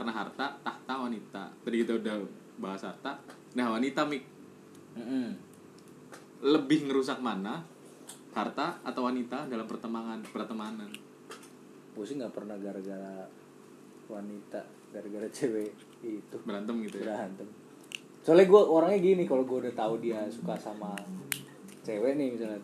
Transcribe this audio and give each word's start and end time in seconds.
karena 0.00 0.16
harta 0.16 0.56
tahta 0.64 0.94
wanita. 0.96 1.52
Tadi 1.60 1.76
kita 1.84 2.00
udah 2.00 2.16
bahas 2.56 2.80
harta. 2.88 3.20
Nah 3.52 3.76
wanita 3.76 4.08
mik. 4.08 4.24
Mm-mm. 4.96 5.28
lebih 6.40 6.88
ngerusak 6.88 7.20
mana 7.20 7.62
harta 8.32 8.80
atau 8.80 9.04
wanita 9.04 9.44
dalam 9.44 9.68
pertemanan 9.68 10.24
pertemanan? 10.24 10.88
Gue 11.92 12.04
sih 12.08 12.16
nggak 12.16 12.32
pernah 12.32 12.56
gara-gara 12.56 13.28
wanita 14.08 14.64
gara-gara 14.88 15.28
cewek 15.28 15.76
itu. 16.00 16.36
Berantem 16.48 16.80
gitu 16.88 17.04
ya? 17.04 17.12
Berantem. 17.12 17.44
Soalnya 18.24 18.48
gue 18.48 18.62
orangnya 18.64 19.00
gini 19.04 19.28
kalau 19.28 19.44
gue 19.44 19.68
udah 19.68 19.74
tahu 19.76 20.00
dia 20.00 20.24
suka 20.32 20.56
sama 20.56 20.96
cewek 21.84 22.16
nih 22.16 22.40
misalnya 22.40 22.60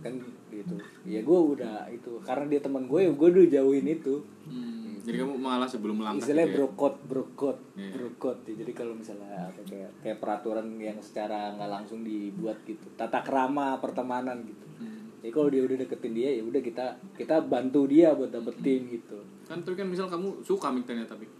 kan 0.00 0.16
gitu. 0.48 0.74
Ya 1.04 1.20
gue 1.20 1.38
udah 1.52 1.84
itu 1.92 2.16
karena 2.24 2.48
dia 2.48 2.60
teman 2.64 2.88
gue 2.88 3.00
ya 3.04 3.12
gue 3.12 3.28
udah 3.28 3.46
jauhin 3.60 3.86
itu. 3.92 4.24
Hmm, 4.48 4.87
jadi 5.08 5.16
kamu 5.18 5.34
malah 5.34 5.64
sebelum 5.64 5.96
melangkah 5.96 6.20
istilahnya 6.20 6.44
gitu 6.44 6.52
ya? 6.52 6.58
brokot 6.60 6.94
brokot 7.02 7.56
Iya. 7.72 7.90
brokot 7.90 8.38
ya. 8.42 8.54
jadi 8.58 8.72
kalau 8.72 8.92
misalnya 8.92 9.28
apa 9.46 9.60
kayak 9.64 9.90
kayak 9.98 10.18
peraturan 10.18 10.66
yang 10.76 10.98
secara 10.98 11.54
nggak 11.54 11.70
langsung 11.70 12.00
dibuat 12.02 12.60
gitu 12.62 12.84
tata 12.94 13.20
krama 13.20 13.76
pertemanan 13.78 14.44
gitu 14.44 14.66
Hmm. 14.76 15.10
jadi 15.18 15.32
kalau 15.32 15.48
dia 15.48 15.62
udah 15.62 15.76
deketin 15.76 16.12
dia 16.12 16.30
ya 16.30 16.42
udah 16.42 16.60
kita 16.60 16.86
kita 17.14 17.40
bantu 17.42 17.84
dia 17.84 18.12
buat 18.12 18.28
dapetin 18.28 18.86
gitu 18.86 19.18
kan 19.44 19.58
tapi 19.58 19.74
kan 19.74 19.86
misal 19.86 20.06
kamu 20.06 20.38
suka 20.40 20.68
mik 20.68 20.84
ternyata 20.84 21.14
mik 21.14 21.32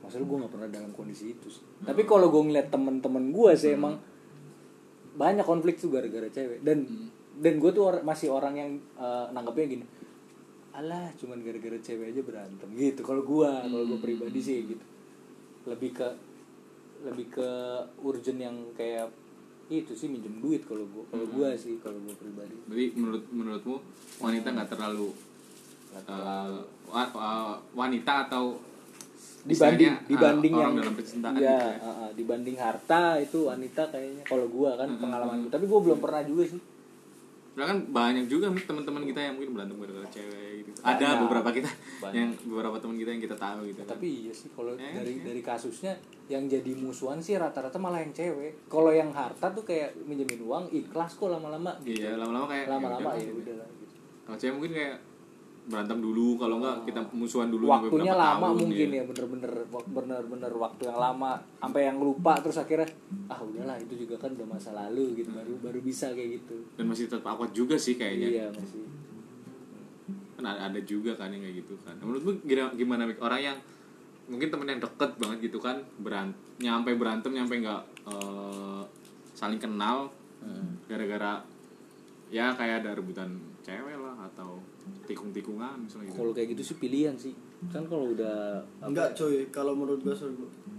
masalah 0.00 0.24
gue 0.24 0.36
nggak 0.38 0.50
pernah 0.50 0.68
dalam 0.68 0.90
kondisi 0.90 1.30
itu 1.30 1.46
sih. 1.48 1.62
tapi 1.80 2.02
kalau 2.02 2.26
gue 2.28 2.42
ngeliat 2.42 2.66
temen-temen 2.68 3.30
gue 3.30 3.52
sih 3.54 3.70
emang 3.72 4.00
banyak 5.12 5.44
konflik 5.44 5.76
tuh 5.76 5.86
gara-gara 5.88 6.26
cewek 6.26 6.62
dan 6.62 6.82
dan 7.36 7.54
gue 7.56 7.70
tuh 7.70 7.84
or- 7.84 8.02
masih 8.02 8.26
orang 8.28 8.54
yang 8.54 8.70
eh, 8.96 9.26
nanggapnya 9.28 9.66
gini 9.70 9.84
alah 10.80 11.12
cuman 11.20 11.44
gara-gara 11.44 11.78
cewek 11.78 12.16
aja 12.16 12.22
berantem. 12.24 12.68
Gitu 12.72 13.00
kalau 13.04 13.22
gue 13.22 13.50
kalau 13.50 13.84
gue 13.84 14.00
pribadi 14.00 14.40
sih 14.40 14.64
gitu. 14.64 14.84
Lebih 15.68 15.90
ke 15.92 16.08
lebih 17.04 17.26
ke 17.32 17.48
urgent 18.00 18.40
yang 18.40 18.56
kayak 18.76 19.12
itu 19.70 19.94
sih 19.94 20.10
minjem 20.10 20.42
duit 20.42 20.66
kalau 20.66 20.82
gue 20.88 21.04
kalau 21.12 21.26
gue 21.30 21.48
sih 21.54 21.76
kalau 21.84 22.00
gue 22.00 22.14
pribadi. 22.16 22.56
Jadi 22.66 22.84
menurut 22.96 23.24
menurutmu 23.30 23.76
wanita 24.18 24.48
nggak 24.50 24.70
terlalu 24.72 25.08
eh, 25.94 26.58
wa- 26.90 27.12
wa- 27.14 27.60
wanita 27.76 28.26
atau 28.26 28.58
dibanding 29.40 29.94
eh, 29.96 30.04
dibanding 30.04 30.52
yang 30.52 30.72
dalam 30.76 30.92
percintaan 30.92 31.32
iya, 31.40 31.40
gitu 31.40 31.68
ya. 31.72 31.76
uh, 31.80 31.88
uh, 31.88 32.10
dibanding 32.12 32.56
harta 32.60 33.16
itu 33.16 33.48
wanita 33.48 33.82
kayaknya. 33.88 34.22
Kalau 34.28 34.46
gua 34.52 34.76
kan 34.76 34.88
pengalaman 35.00 35.48
gua. 35.48 35.50
tapi 35.52 35.64
gua 35.64 35.80
belum 35.80 35.98
pernah 36.02 36.22
juga 36.28 36.42
sih 36.44 36.60
kan 37.52 37.78
banyak 37.84 38.24
juga 38.24 38.46
teman-teman 38.48 39.02
kita 39.04 39.20
yang 39.20 39.34
mungkin 39.34 39.52
berantem 39.52 39.76
gara-gara 39.76 40.08
cewek 40.08 40.50
gitu. 40.62 40.70
Banyak. 40.76 40.96
Ada 40.96 41.06
beberapa 41.18 41.48
kita 41.50 41.70
Banyak. 41.98 42.14
yang 42.14 42.30
beberapa 42.44 42.76
teman 42.78 42.96
kita 42.96 43.10
yang 43.10 43.22
kita 43.22 43.36
tahu 43.36 43.60
gitu. 43.66 43.80
kan. 43.80 43.88
tapi 43.90 44.06
iya 44.06 44.32
sih 44.32 44.48
kalau 44.48 44.72
Ya, 44.72 44.90
dari 44.94 45.12
iya. 45.12 45.24
dari 45.24 45.40
kasusnya 45.40 45.92
yang 46.26 46.46
jadi 46.46 46.72
musuhan 46.74 47.18
sih 47.18 47.34
rata-rata 47.34 47.74
malah 47.76 47.98
yang 47.98 48.12
cewek 48.12 48.54
kalau 48.66 48.90
yang 48.90 49.10
harta 49.10 49.50
tuh 49.50 49.62
kayak 49.62 49.98
minjemin 50.00 50.40
uang 50.40 50.70
ikhlas 50.70 51.12
kok 51.12 51.26
lama-lama 51.26 51.74
gitu 51.80 52.00
Iya, 52.00 52.14
lama-lama 52.16 52.46
kayak 52.46 52.66
lama-lama 52.68 53.02
udah 53.08 53.14
ya 53.14 53.24
gitu. 53.24 53.40
udah 53.40 53.54
lah 53.56 53.68
gitu. 53.74 53.94
Kalau 54.22 54.38
cewek 54.38 54.54
mungkin 54.54 54.72
kayak 54.72 54.96
berantem 55.70 56.02
dulu, 56.02 56.34
kalau 56.34 56.58
enggak 56.58 56.76
kita 56.90 57.00
musuhan 57.14 57.48
dulu 57.48 57.70
waktunya 57.70 58.10
lama 58.12 58.50
tahun, 58.50 58.58
mungkin 58.66 58.88
ya 58.90 59.02
bener-bener 59.06 59.52
bener-bener 59.70 60.52
waktu 60.58 60.82
yang 60.90 60.98
lama 60.98 61.30
sampai 61.62 61.82
yang 61.86 61.96
lupa 61.96 62.34
terus 62.42 62.58
akhirnya 62.58 62.90
ah 63.30 63.38
udahlah 63.38 63.78
itu 63.78 63.94
juga 64.04 64.18
kan 64.18 64.34
udah 64.34 64.46
masa 64.50 64.74
lalu 64.74 65.22
gitu 65.22 65.30
baru 65.30 65.54
baru 65.62 65.78
bisa 65.80 66.10
kayak 66.10 66.42
gitu 66.42 66.56
Dan 66.74 66.90
masih 66.90 67.06
tetap 67.06 67.22
awkward 67.24 67.54
juga 67.54 67.78
sih 67.78 67.94
kayaknya. 67.94 68.28
iya 68.28 68.46
masih 68.50 68.82
Kan 70.34 70.44
ada, 70.44 70.80
juga 70.82 71.12
kan 71.14 71.28
yang 71.30 71.44
kayak 71.44 71.62
gitu 71.62 71.76
kan. 71.84 71.94
Menurutmu 72.00 72.40
gimana, 72.74 73.04
Mik? 73.04 73.20
orang 73.20 73.40
yang 73.44 73.56
mungkin 74.24 74.48
temen 74.48 74.66
yang 74.72 74.80
deket 74.80 75.10
banget 75.20 75.38
gitu 75.50 75.58
kan 75.58 75.82
berant 75.98 76.30
nyampe 76.56 76.94
berantem 76.94 77.34
nyampe 77.34 77.60
nggak 77.60 77.82
eh, 78.06 78.82
saling 79.34 79.58
kenal 79.58 80.06
gara-gara 80.86 81.42
ya 82.30 82.54
kayak 82.54 82.86
ada 82.86 82.94
rebutan 82.94 83.36
cewek 83.60 83.98
lah 83.98 84.14
atau 84.30 84.62
tikung-tikungan 85.10 85.74
misalnya 85.80 86.06
gitu. 86.06 86.16
kalau 86.16 86.30
kayak 86.30 86.48
gitu 86.50 86.62
sih 86.64 86.76
pilihan 86.78 87.14
sih 87.14 87.34
kan 87.66 87.82
kalau 87.84 88.10
udah 88.10 88.62
Enggak 88.80 89.12
coy, 89.12 89.44
kalau 89.48 89.74
menurut 89.74 90.00
gue 90.00 90.14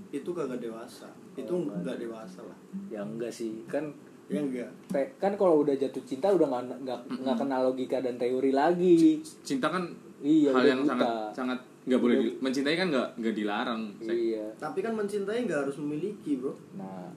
itu 0.10 0.30
kagak 0.30 0.58
dewasa. 0.58 1.08
Itu 1.34 1.54
enggak 1.62 1.96
dewasa 1.98 2.42
lah. 2.42 2.58
ya 2.88 3.00
enggak 3.00 3.30
sih 3.30 3.64
kan 3.66 3.86
Ya 4.26 4.40
enggak. 4.40 4.72
te- 4.88 5.12
kan 5.18 5.36
kalau 5.36 5.60
udah 5.60 5.72
jatuh 5.74 6.00
cinta 6.02 6.28
udah 6.28 6.48
nggak 6.48 6.80
nggak 6.82 7.00
nggak 7.20 7.36
kenal 7.38 7.62
logika 7.66 8.00
dan 8.00 8.16
teori 8.16 8.52
lagi 8.52 9.20
cinta 9.42 9.68
kan 9.68 9.84
Iya, 10.22 10.50
hal 10.50 10.64
yang 10.64 10.80
buta. 10.80 10.92
sangat 10.94 11.08
sangat 11.34 11.60
nggak 11.82 11.98
boleh 11.98 12.16
di- 12.22 12.38
mencintai 12.38 12.76
kan 12.76 12.88
nggak 12.88 13.08
nggak 13.18 13.34
dilarang 13.34 13.82
iya 14.02 14.46
Tapi 14.56 14.80
kan 14.80 14.94
mencintai 14.94 15.44
nggak 15.44 15.60
harus 15.62 15.76
memiliki, 15.78 16.38
Bro. 16.38 16.54
nah 16.74 17.10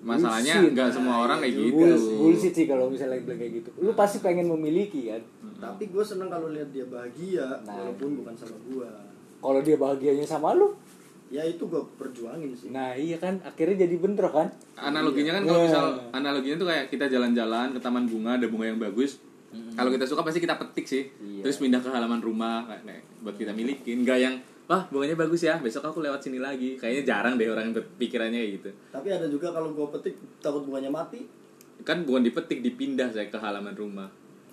masalahnya 0.00 0.54
Bullshit. 0.56 0.72
nggak 0.72 0.88
semua 0.90 1.16
orang 1.20 1.38
kayak 1.38 1.54
gitu 1.54 1.74
bull- 1.76 2.06
bullshit 2.18 2.52
sih 2.52 2.64
kalau 2.64 2.86
misalnya 2.86 3.18
bilang 3.20 3.36
kayak 3.36 3.52
gitu 3.56 3.70
lu 3.78 3.92
pasti 3.92 4.18
pengen 4.18 4.46
memiliki 4.48 5.06
kan 5.06 5.22
Tapi 5.58 5.84
gue 5.84 6.00
seneng 6.00 6.26
kalau 6.26 6.48
lihat 6.48 6.70
dia 6.70 6.86
bahagia, 6.86 7.42
Nah. 7.60 7.74
walaupun 7.74 8.14
bukan 8.16 8.32
sama 8.32 8.56
gue. 8.64 8.88
kalau 9.38 9.60
dia 9.60 9.76
bahagianya 9.76 10.24
sama 10.24 10.50
lu 10.52 10.74
Ya 11.28 11.44
itu 11.44 11.60
gue 11.62 11.78
perjuangin 11.94 12.50
sih. 12.52 12.68
nah 12.68 12.90
iya 12.90 13.14
kan 13.16 13.36
akhirnya 13.40 13.84
jadi 13.84 13.94
bentrok 13.96 14.32
kan 14.32 14.48
analoginya 14.74 15.30
kan 15.32 15.44
kalau 15.44 15.60
Iya. 15.60 15.66
misal 15.68 15.84
analoginya 16.10 16.56
tuh 16.56 16.66
kayak 16.66 16.84
kita 16.88 17.04
jalan-jalan 17.06 17.70
ke 17.70 17.78
taman 17.78 18.04
bunga 18.04 18.34
ada 18.34 18.48
bunga 18.48 18.66
yang 18.66 18.80
bagus 18.80 19.20
kalau 19.72 19.88
kita 19.88 20.02
suka 20.04 20.22
pasti 20.22 20.38
kita 20.38 20.56
petik 20.56 20.82
sih 20.84 21.04
Iya. 21.14 21.44
terus 21.44 21.58
pindah 21.58 21.78
ke 21.78 21.86
halaman 21.86 22.18
rumah 22.18 22.64
kayak 22.66 23.04
buat 23.20 23.36
kita 23.36 23.52
milikin 23.52 24.02
nggak 24.02 24.18
yang 24.18 24.34
wah 24.64 24.88
bunganya 24.88 25.14
bagus 25.16 25.44
ya 25.44 25.54
besok 25.56 25.84
aku 25.84 26.00
lewat 26.00 26.18
sini 26.18 26.38
lagi 26.38 26.74
kayaknya 26.74 27.04
jarang 27.06 27.34
deh 27.34 27.46
orang 27.46 27.68
yang 27.68 27.76
berpikirannya 27.76 28.38
kayak 28.38 28.52
gitu 28.56 28.70
Tapi 28.88 29.08
ada 29.10 29.26
juga 29.26 29.48
kalau 29.50 29.70
gue 29.70 29.86
petik 29.92 30.14
takut 30.38 30.64
bunganya 30.64 30.88
mati. 30.88 31.28
kan 31.80 32.02
bukan 32.02 32.22
dipetik 32.22 32.58
dipindah 32.60 33.06
saya 33.06 33.28
ke 33.28 33.36
halaman 33.36 33.72
rumah 33.72 34.08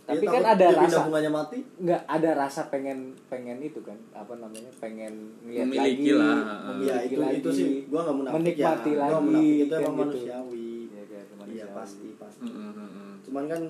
tapi 0.06 0.22
Ya, 0.22 0.32
kan 0.32 0.44
ada 0.48 0.66
rasa 0.76 1.00
bunganya 1.04 1.32
mati. 1.32 1.58
nggak 1.78 2.02
ada 2.06 2.32
rasa 2.36 2.62
pengen 2.68 2.98
pengen 3.26 3.58
itu 3.60 3.82
kan 3.82 3.98
apa 4.12 4.34
namanya 4.36 4.70
pengen 4.76 5.14
lihat 5.44 5.66
Memiliki 5.66 5.82
lagi 6.08 6.10
lah. 6.16 6.38
memiliki 6.68 6.86
Ya 6.88 6.98
itu 7.04 7.20
lagi 7.20 7.38
itu 7.40 7.50
sih 7.52 7.68
gue 7.84 8.00
nggak 8.00 8.16
munafik 8.16 8.38
menikmati 8.38 8.62
ya. 8.88 8.98
lagi 9.00 9.12
Gua 9.12 9.20
munafik 9.20 9.50
itu 9.58 9.66
kan 9.66 9.80
emang 9.80 9.90
gitu. 9.90 10.02
manusiawi. 10.04 10.70
Iya, 10.86 11.04
kayak 11.04 11.26
Iya 11.26 11.36
manusiawi. 11.36 11.74
pasti 11.74 12.08
pasti. 12.16 12.46
Heeh, 12.46 12.72
heeh. 12.72 13.12
Cuman 13.24 13.44
kan 13.48 13.62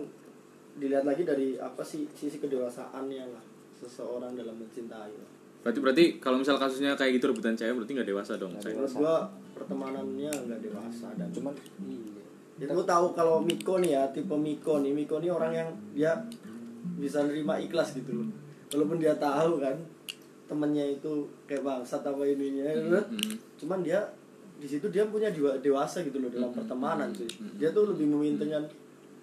dilihat 0.75 1.03
lagi 1.03 1.23
dari 1.23 1.47
apa 1.57 1.81
sih 1.81 2.03
sisi 2.11 2.37
kedewasaannya 2.37 3.23
lah 3.25 3.43
seseorang 3.73 4.31
dalam 4.33 4.55
mencintai. 4.55 5.13
lah. 5.13 5.29
berarti 5.61 5.79
berarti 5.79 6.03
kalau 6.19 6.37
misal 6.37 6.55
kasusnya 6.55 6.93
kayak 6.93 7.15
gitu 7.15 7.25
rebutan 7.27 7.55
cewek 7.55 7.73
berarti 7.73 7.91
nggak 7.93 8.05
dewasa 8.07 8.35
dong 8.35 8.53
saya 8.55 8.75
gue 8.75 9.15
pertemanannya 9.51 10.29
nggak 10.29 10.61
dewasa 10.61 11.09
dan 11.13 11.25
cuman 11.31 11.53
iya 11.81 12.21
Ya, 12.55 12.65
gue 12.65 12.85
tahu 12.85 13.11
kalau 13.11 13.39
Miko 13.39 13.77
nih 13.77 13.91
ya 13.91 14.03
tipe 14.09 14.31
Miko 14.31 14.79
nih. 14.79 14.91
Miko 14.91 15.19
nih 15.19 15.27
orang 15.29 15.51
yang 15.51 15.69
dia 15.91 16.11
bisa 16.95 17.19
nerima 17.21 17.57
ikhlas 17.57 17.91
gitu 17.93 18.15
loh. 18.15 18.27
Walaupun 18.69 18.97
dia 18.97 19.11
tahu 19.13 19.59
kan 19.59 19.75
temennya 20.45 20.85
itu 20.89 21.11
kayak 21.43 21.61
bangsat 21.61 21.99
apa 22.01 22.21
ininya 22.23 22.69
Hmm. 22.69 23.01
cuman 23.57 23.81
dia 23.81 23.97
di 24.55 24.69
situ 24.69 24.87
dia 24.87 25.03
punya 25.03 25.27
dewa- 25.27 25.57
dewasa 25.57 25.99
gitu 25.99 26.15
loh 26.17 26.29
dalam 26.29 26.53
pertemanan 26.53 27.09
sih. 27.11 27.25
dia 27.55 27.73
tuh 27.73 27.89
lebih 27.89 28.05
memintingkan 28.07 28.61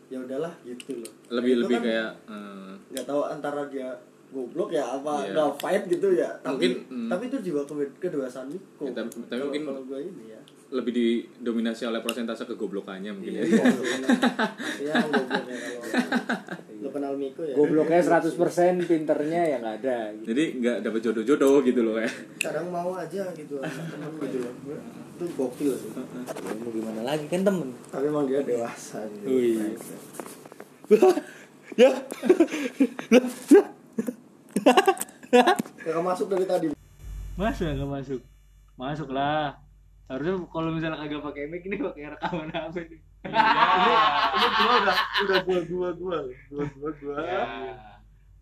ya 0.09 0.19
udahlah 0.19 0.51
gitu 0.63 0.99
loh. 0.99 1.13
Lebih 1.31 1.63
lebih 1.63 1.77
kan 1.79 1.85
kayak 1.85 2.11
eh, 2.27 2.71
nggak 2.91 3.07
tahu 3.07 3.23
antara 3.25 3.65
dia 3.67 3.95
goblok 4.29 4.71
ya 4.71 4.83
apa 4.91 5.31
nggak 5.31 5.51
fight 5.57 5.83
gitu 5.87 6.11
ya. 6.13 6.29
Tapi 6.43 6.53
Mungkin, 6.53 6.73
hmm. 6.91 7.09
tapi 7.09 7.23
itu 7.29 7.39
juga 7.41 7.61
ke- 7.65 7.97
kedewasaan 7.99 8.51
Miko. 8.51 8.85
Ya, 8.85 8.93
tapi- 8.93 9.23
tapi 9.25 9.41
mungkin- 9.41 9.65
kalau 9.65 9.83
gue 9.87 10.01
ini 10.03 10.25
ya 10.29 10.41
lebih 10.73 10.91
didominasi 10.91 11.85
oleh 11.85 12.01
persentase 12.01 12.43
kegoblokannya 12.45 13.13
mungkin 13.13 13.33
ya 13.35 13.43
Iya, 13.43 13.47
iya, 13.47 13.63
goblok 13.63 13.87
ya 14.81 14.95
kalau 14.97 15.23
lu 16.83 16.89
kenal 16.91 17.15
Miko 17.15 17.43
ya. 17.43 17.55
gobloknya 17.55 18.01
100% 18.01 18.35
pinternya 18.83 19.41
ya 19.47 19.57
nggak 19.59 19.77
ada 19.79 19.97
gitu. 20.13 20.25
jadi 20.27 20.45
nggak 20.57 20.77
dapat 20.83 21.01
jodoh-jodoh 21.03 21.57
gitu 21.63 21.81
loh 21.83 21.97
ya 21.97 22.11
Kadang 22.39 22.67
mau 22.69 22.91
aja 22.93 23.23
gitu 23.33 23.61
temen 23.61 24.13
gitu 24.19 24.39
loh. 24.41 24.53
Itu 25.13 25.25
gokil 25.31 25.73
sih. 25.73 25.91
Mau 26.59 26.71
gimana 26.71 27.01
lagi 27.05 27.29
kan 27.29 27.43
temen 27.43 27.69
Tapi 27.87 28.05
emang 28.05 28.25
dia 28.25 28.41
dewasa 28.41 29.05
gitu. 29.13 29.27
Wih. 29.29 29.77
ya 31.75 31.91
Kakak 35.79 36.03
masuk 36.03 36.27
dari 36.29 36.45
tadi. 36.45 36.67
masa 37.33 37.65
nggak 37.67 37.89
masuk 37.91 38.21
masuk 38.75 39.09
lah 39.11 39.57
harusnya 40.13 40.35
kalau 40.47 40.69
misalnya 40.71 40.99
kagak 40.99 41.23
pakai 41.23 41.43
mic 41.49 41.65
ini 41.65 41.77
pakai 41.79 42.13
rekaman 42.13 42.53
apa 42.53 42.81
nih 42.85 43.01
Ini 43.23 44.47
gua 44.53 44.75
udah 44.79 44.97
udah 45.25 45.39
gua 45.41 45.61
gua 45.65 45.89
gua 45.95 46.19
gua 46.51 46.65
gua 46.69 46.91
gua. 46.93 47.17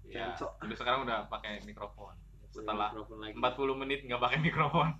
ya 0.04 0.34
udah 0.34 0.76
sekarang 0.76 1.00
udah 1.04 1.28
pakai 1.28 1.62
mikrofon 1.62 2.14
setelah 2.50 2.90
Mikrofon 2.90 3.18
lagi. 3.22 3.34
40 3.38 3.80
menit 3.80 3.98
nggak 4.02 4.18
pakai 4.20 4.38
mikrofon 4.40 4.90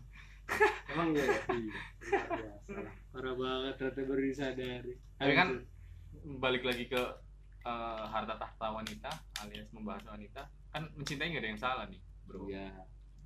Emang 0.87 1.15
iya. 1.15 1.23
ya? 1.23 1.39
Iya, 1.55 2.51
parah 3.13 3.35
banget 3.35 3.75
ternyata 3.77 4.01
baru 4.05 4.23
disadari 4.23 4.93
tapi 5.17 5.33
kan 5.33 5.49
balik 6.39 6.63
lagi 6.63 6.87
ke 6.87 7.03
eh, 7.61 8.05
harta 8.07 8.35
tahta 8.35 8.67
wanita 8.69 9.11
alias 9.41 9.67
membahas 9.71 10.07
wanita 10.07 10.47
kan 10.71 10.87
mencintai 10.95 11.27
nggak 11.29 11.43
ada 11.43 11.51
yang 11.51 11.61
salah 11.61 11.85
nih 11.87 11.99
bro 12.25 12.47
Iya. 12.47 12.67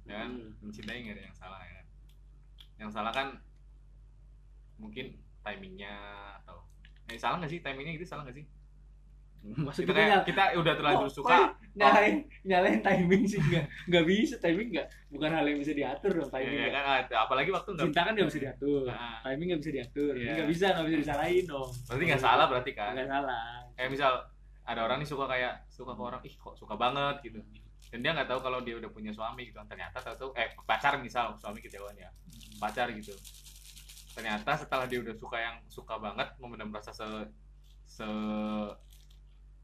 ya 0.04 0.14
kan 0.18 0.30
Hmm. 0.32 0.52
mencintai 0.60 0.98
nggak 1.00 1.16
ada 1.16 1.24
yang 1.24 1.36
salah 1.36 1.60
ya 1.60 1.72
kan 1.74 1.86
yang 2.80 2.90
salah 2.90 3.14
kan 3.14 3.38
mungkin 4.78 5.14
timingnya 5.44 5.94
atau 6.42 6.66
eh 7.08 7.18
salah 7.20 7.38
nggak 7.38 7.52
sih? 7.52 7.60
Timingnya 7.60 7.92
gitu 8.00 8.06
salah 8.08 8.24
nggak 8.26 8.36
sih? 8.42 8.46
Maksud 9.66 9.84
kita 9.84 9.92
kayak 9.92 10.24
kita 10.24 10.42
udah 10.56 10.72
terlanjur 10.72 11.08
Kok- 11.12 11.16
suka 11.20 11.36
nyalain 11.76 12.24
nyalain 12.48 12.80
timing 12.80 13.22
sih? 13.28 13.40
Nggak 13.40 13.64
nggak 13.92 14.04
bisa 14.08 14.34
timing 14.40 14.68
nggak 14.72 14.86
bukan 15.12 15.30
hal 15.36 15.44
yang 15.44 15.58
bisa 15.60 15.72
diatur 15.76 16.12
dong 16.16 16.30
ya, 16.30 16.34
timing 16.40 16.58
ya 16.58 16.68
nggak. 16.72 16.84
kan 16.86 17.20
apalagi 17.28 17.50
waktu 17.52 17.68
nggak 17.76 17.86
cinta 17.92 18.00
kan 18.00 18.12
nggak 18.16 18.28
bisa 18.32 18.40
diatur. 18.40 18.82
Nah. 18.88 19.18
timing 19.20 19.46
nggak 19.52 19.60
bisa 19.60 19.72
diatur. 19.74 20.12
Nggak 20.16 20.48
bisa 20.48 20.66
nggak 20.72 20.86
bisa 20.88 20.98
disalahin 21.04 21.44
dong. 21.44 21.70
Berarti 21.84 22.04
nggak 22.08 22.22
salah 22.22 22.46
berarti 22.48 22.70
kan? 22.72 22.92
Nggak 22.96 23.08
salah. 23.10 23.46
Kayak 23.76 23.90
misal 23.92 24.12
ada 24.64 24.80
orang 24.80 24.96
nih 25.04 25.08
suka 25.12 25.24
kayak 25.28 25.54
suka 25.68 25.92
ke 25.92 26.02
orang 26.02 26.20
ih 26.24 26.34
kok 26.40 26.54
suka 26.56 26.74
banget 26.80 27.16
gitu. 27.28 27.38
Dan 27.92 28.00
dia 28.00 28.10
nggak 28.16 28.26
tahu 28.32 28.40
kalau 28.40 28.58
dia 28.64 28.74
udah 28.80 28.90
punya 28.90 29.12
suami 29.12 29.52
gitu. 29.52 29.60
Ternyata 29.68 30.00
tahu 30.00 30.14
tahu 30.16 30.30
eh 30.40 30.56
pacar 30.64 30.96
misal 31.04 31.36
suami 31.36 31.60
ketahuan 31.60 31.92
ya 32.00 32.08
pacar 32.64 32.88
gitu 32.96 33.12
ternyata 34.16 34.56
setelah 34.56 34.88
dia 34.88 35.04
udah 35.04 35.12
suka 35.12 35.36
yang 35.36 35.56
suka 35.68 36.00
banget 36.00 36.32
memendam 36.40 36.72
rasa 36.72 36.96
se 36.96 37.04
se 37.84 38.08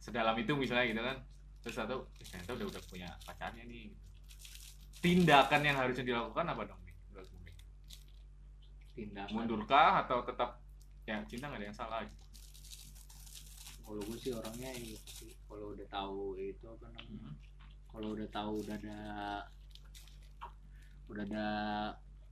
sedalam 0.02 0.36
itu 0.36 0.52
misalnya 0.52 0.84
gitu 0.90 1.00
kan 1.00 1.16
terus 1.64 1.76
satu 1.80 2.04
eh, 2.20 2.26
ternyata 2.28 2.52
udah 2.60 2.66
udah 2.68 2.82
punya 2.90 3.08
pacarnya 3.24 3.64
nih 3.64 3.88
gitu. 3.88 4.04
tindakan 5.00 5.60
yang 5.64 5.76
harusnya 5.80 6.04
dilakukan 6.04 6.44
apa 6.44 6.62
dong 6.68 6.80
nih 6.84 6.96
menurutmu 7.08 7.38
Mik? 7.46 7.56
tindakan 8.96 9.32
mundurkah 9.32 10.04
atau 10.04 10.18
tetap 10.26 10.60
ya 11.08 11.24
cinta 11.24 11.48
nggak 11.48 11.60
ada 11.62 11.66
yang 11.70 11.78
salah 11.78 12.00
gitu. 12.04 12.24
kalau 13.86 14.02
gue 14.04 14.18
sih 14.18 14.32
orangnya 14.34 14.70
itu 14.76 15.30
kalau 15.46 15.72
udah 15.72 15.86
tahu 15.88 16.20
itu 16.36 16.64
apa 16.68 16.86
namanya 16.90 17.32
kalau 17.90 18.08
udah 18.18 18.28
tahu 18.34 18.52
udah 18.66 18.76
ada 18.76 18.98
udah 21.10 21.24
ada 21.26 21.46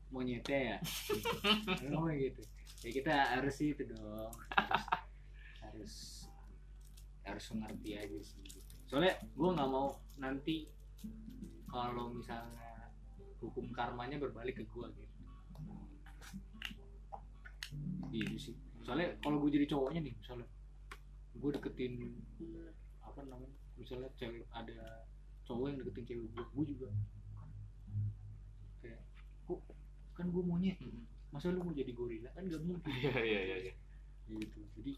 monyetnya 0.09 0.59
ya? 0.59 0.77
Ngomong 1.89 2.17
gitu. 2.25 2.43
Ya 2.85 2.91
kita 2.95 3.15
harus 3.39 3.57
itu 3.61 3.83
dong. 3.89 4.33
Harus 5.63 6.19
harus 7.29 7.39
harus 7.39 7.45
mengerti 7.53 7.93
aja 7.93 8.19
sih 8.25 8.41
gitu. 8.41 8.75
soalnya 8.89 9.21
gue 9.21 9.51
nggak 9.53 9.69
mau 9.69 10.01
nanti 10.17 10.65
kalau 11.69 12.09
misalnya 12.17 12.89
hukum 13.37 13.69
karmanya 13.69 14.17
berbalik 14.17 14.57
ke 14.57 14.65
gue 14.65 14.87
gitu. 14.97 15.17
Gitu 18.09 18.35
sih. 18.41 18.57
Soalnya 18.81 19.13
kalau 19.21 19.45
gue 19.45 19.53
jadi 19.53 19.69
cowoknya 19.69 20.01
nih 20.09 20.15
misalnya 20.17 20.49
gue 21.39 21.51
deketin 21.55 22.17
apa 23.05 23.21
namanya 23.23 23.55
misalnya 23.79 24.11
cewek 24.19 24.43
ada 24.51 25.07
cowok 25.47 25.67
yang 25.71 25.79
deketin 25.85 26.05
cewek 26.09 26.27
gue 26.33 26.45
gue 26.49 26.65
juga 26.75 26.87
kan 30.19 30.27
gue 30.29 30.43
monyet 30.43 30.79
masa 31.31 31.55
lu 31.55 31.63
mau 31.63 31.71
jadi 31.71 31.93
gorila? 31.95 32.27
Kan 32.35 32.51
gak 32.51 32.63
mungkin. 32.67 32.91
Iya 32.99 33.15
iya 33.23 33.57
iya. 33.71 33.73
Gitu. 34.27 34.61
Jadi 34.75 34.93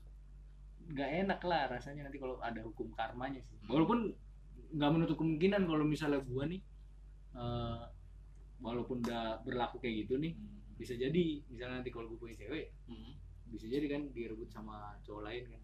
nggak 0.91 1.11
enak 1.23 1.41
lah 1.47 1.71
rasanya 1.71 2.09
nanti 2.09 2.19
kalau 2.19 2.41
ada 2.41 2.59
hukum 2.65 2.91
karmanya 2.97 3.39
sih. 3.45 3.61
Walaupun 3.69 4.11
nggak 4.75 4.91
menutup 4.91 5.21
kemungkinan 5.21 5.67
kalau 5.69 5.85
misalnya 5.85 6.23
gue 6.25 6.45
nih 6.57 6.61
eh, 7.37 7.83
walaupun 8.59 9.03
udah 9.05 9.43
berlaku 9.45 9.79
kayak 9.79 10.09
gitu 10.09 10.17
nih 10.17 10.33
bisa 10.81 10.97
jadi. 10.97 11.45
Misalnya 11.53 11.85
nanti 11.85 11.93
kalau 11.93 12.09
gue 12.09 12.19
punya 12.19 12.35
cewek 12.35 12.73
Hmm. 12.89 13.15
bisa 13.51 13.67
jadi 13.67 13.87
kan 13.87 14.09
direbut 14.11 14.49
sama 14.49 14.97
cowok 15.05 15.23
lain 15.29 15.45
kan. 15.51 15.63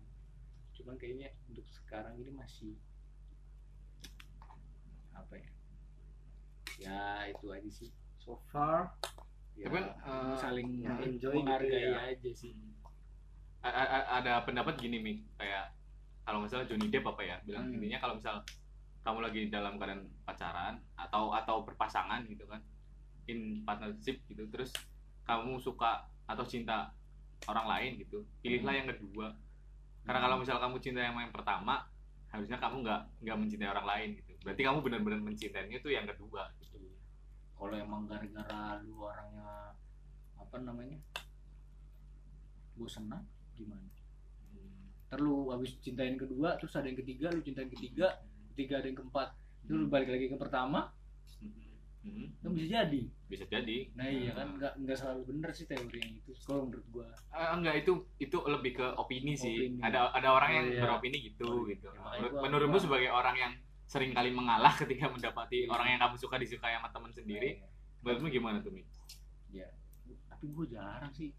Cuman 0.76 0.94
kayaknya 1.00 1.32
untuk 1.48 1.64
sekarang 1.72 2.18
ini 2.20 2.30
masih 2.30 2.74
apa 5.16 5.34
ya? 5.38 5.50
Ya 6.76 7.02
itu 7.32 7.46
aja 7.48 7.70
sih. 7.72 7.90
So 8.20 8.42
far 8.50 8.92
ya, 9.56 9.66
Tapi, 9.66 9.80
eh, 9.80 10.34
saling 10.36 10.68
ya, 10.78 10.92
enjoy 11.00 11.32
gitu 11.32 11.40
menghargai 11.40 11.84
ya. 11.88 11.98
aja 12.12 12.30
sih. 12.32 12.52
A- 13.60 13.72
a- 13.72 13.90
a- 13.90 14.08
ada 14.20 14.32
pendapat 14.44 14.76
gini 14.76 15.00
mi. 15.00 15.14
Kayak 15.34 15.74
kalau 16.22 16.44
misalnya 16.44 16.66
Johnny 16.66 16.86
Depp 16.86 17.06
apa 17.06 17.22
ya 17.22 17.36
bilang 17.42 17.66
Hmm. 17.66 17.74
intinya 17.74 17.98
kalau 17.98 18.14
misal 18.14 18.36
kamu 19.00 19.18
lagi 19.22 19.40
dalam 19.46 19.78
keadaan 19.78 20.02
pacaran 20.22 20.74
atau 20.94 21.30
atau 21.30 21.62
berpasangan 21.62 22.26
gitu 22.26 22.42
kan 22.44 22.58
in 23.26 23.62
partnership 23.62 24.18
gitu 24.26 24.42
terus 24.50 24.74
kamu 25.22 25.58
suka 25.58 26.02
atau 26.26 26.42
cinta 26.42 26.90
orang 27.46 27.66
lain 27.68 27.90
gitu 27.98 28.22
pilihlah 28.40 28.74
yang 28.74 28.88
kedua. 28.88 29.34
Karena 30.02 30.20
kalau 30.20 30.36
misal 30.38 30.58
kamu 30.58 30.78
cinta 30.78 31.00
yang 31.00 31.14
yang 31.16 31.30
pertama 31.30 31.86
harusnya 32.28 32.58
kamu 32.58 32.82
nggak 32.82 33.00
nggak 33.22 33.36
mencintai 33.38 33.70
orang 33.70 33.86
lain 33.86 34.08
gitu. 34.18 34.32
Berarti 34.42 34.62
kamu 34.62 34.78
benar-benar 34.82 35.20
mencintainya 35.22 35.76
itu 35.78 35.88
yang 35.88 36.06
kedua 36.06 36.50
gitu 36.58 36.75
kalau 37.56 37.74
emang 37.74 38.04
gara-gara 38.04 38.60
lu 38.80 39.00
orangnya 39.02 39.72
apa 40.36 40.56
namanya 40.58 40.98
bosenan 42.74 43.24
gimana 43.54 43.88
ntar 45.06 45.18
lu 45.18 45.48
habis 45.48 45.78
cintain 45.80 46.14
kedua 46.14 46.58
terus 46.58 46.74
ada 46.74 46.84
yang 46.84 46.98
ketiga 46.98 47.30
lu 47.30 47.40
cintain 47.40 47.68
ketiga 47.68 48.20
ketiga 48.52 48.78
ada 48.78 48.86
yang 48.86 48.98
keempat 48.98 49.28
terus 49.64 49.78
lu 49.78 49.86
balik 49.86 50.08
lagi 50.08 50.26
ke 50.26 50.36
pertama 50.36 50.92
Hmm, 52.06 52.30
kan 52.38 52.54
bisa 52.54 52.70
jadi 52.78 53.02
bisa 53.26 53.42
jadi 53.44 53.90
nah 53.92 54.06
iya 54.06 54.30
kan 54.30 54.54
nggak 54.54 54.78
nggak 54.78 54.94
selalu 54.94 55.26
bener 55.26 55.50
sih 55.50 55.66
teori 55.66 55.98
yang 55.98 56.14
itu 56.14 56.30
kalau 56.40 56.62
menurut 56.64 56.86
gua 56.88 57.06
Eh, 57.34 57.50
enggak 57.50 57.74
itu 57.76 57.92
itu 58.16 58.36
lebih 58.46 58.72
ke 58.74 58.86
opini 58.94 59.34
sih. 59.34 59.66
Opini. 59.66 59.82
Ada 59.82 60.14
ada 60.14 60.28
orang 60.30 60.50
yang 60.54 60.64
Oh, 60.64 60.70
iya. 60.70 60.82
beropini 60.86 61.18
gitu 61.26 61.42
Oh, 61.44 61.66
gitu. 61.66 61.90
ya, 61.90 61.98
Menurut- 62.14 62.38
Menurutmu 62.38 62.78
sebagai 62.78 63.10
orang 63.10 63.34
yang 63.34 63.52
sering 63.86 64.10
kali 64.10 64.30
mengalah 64.30 64.74
ketika 64.80 65.06
mendapati 65.06 65.62
Iya. 65.62 65.70
orang 65.70 65.86
yang 65.88 66.00
kamu 66.00 66.16
suka 66.16 66.36
disukai 66.36 66.74
sama 66.74 66.90
teman 66.90 67.10
sendiri, 67.10 67.50
Nah, 67.56 67.70
menurutmu 68.04 68.28
gimana 68.28 68.58
tuh 68.58 68.70
Mi? 68.70 68.82
ya 69.48 69.66
tapi 70.28 70.44
gua 70.48 70.66
jarang 70.66 71.10
sih 71.10 71.30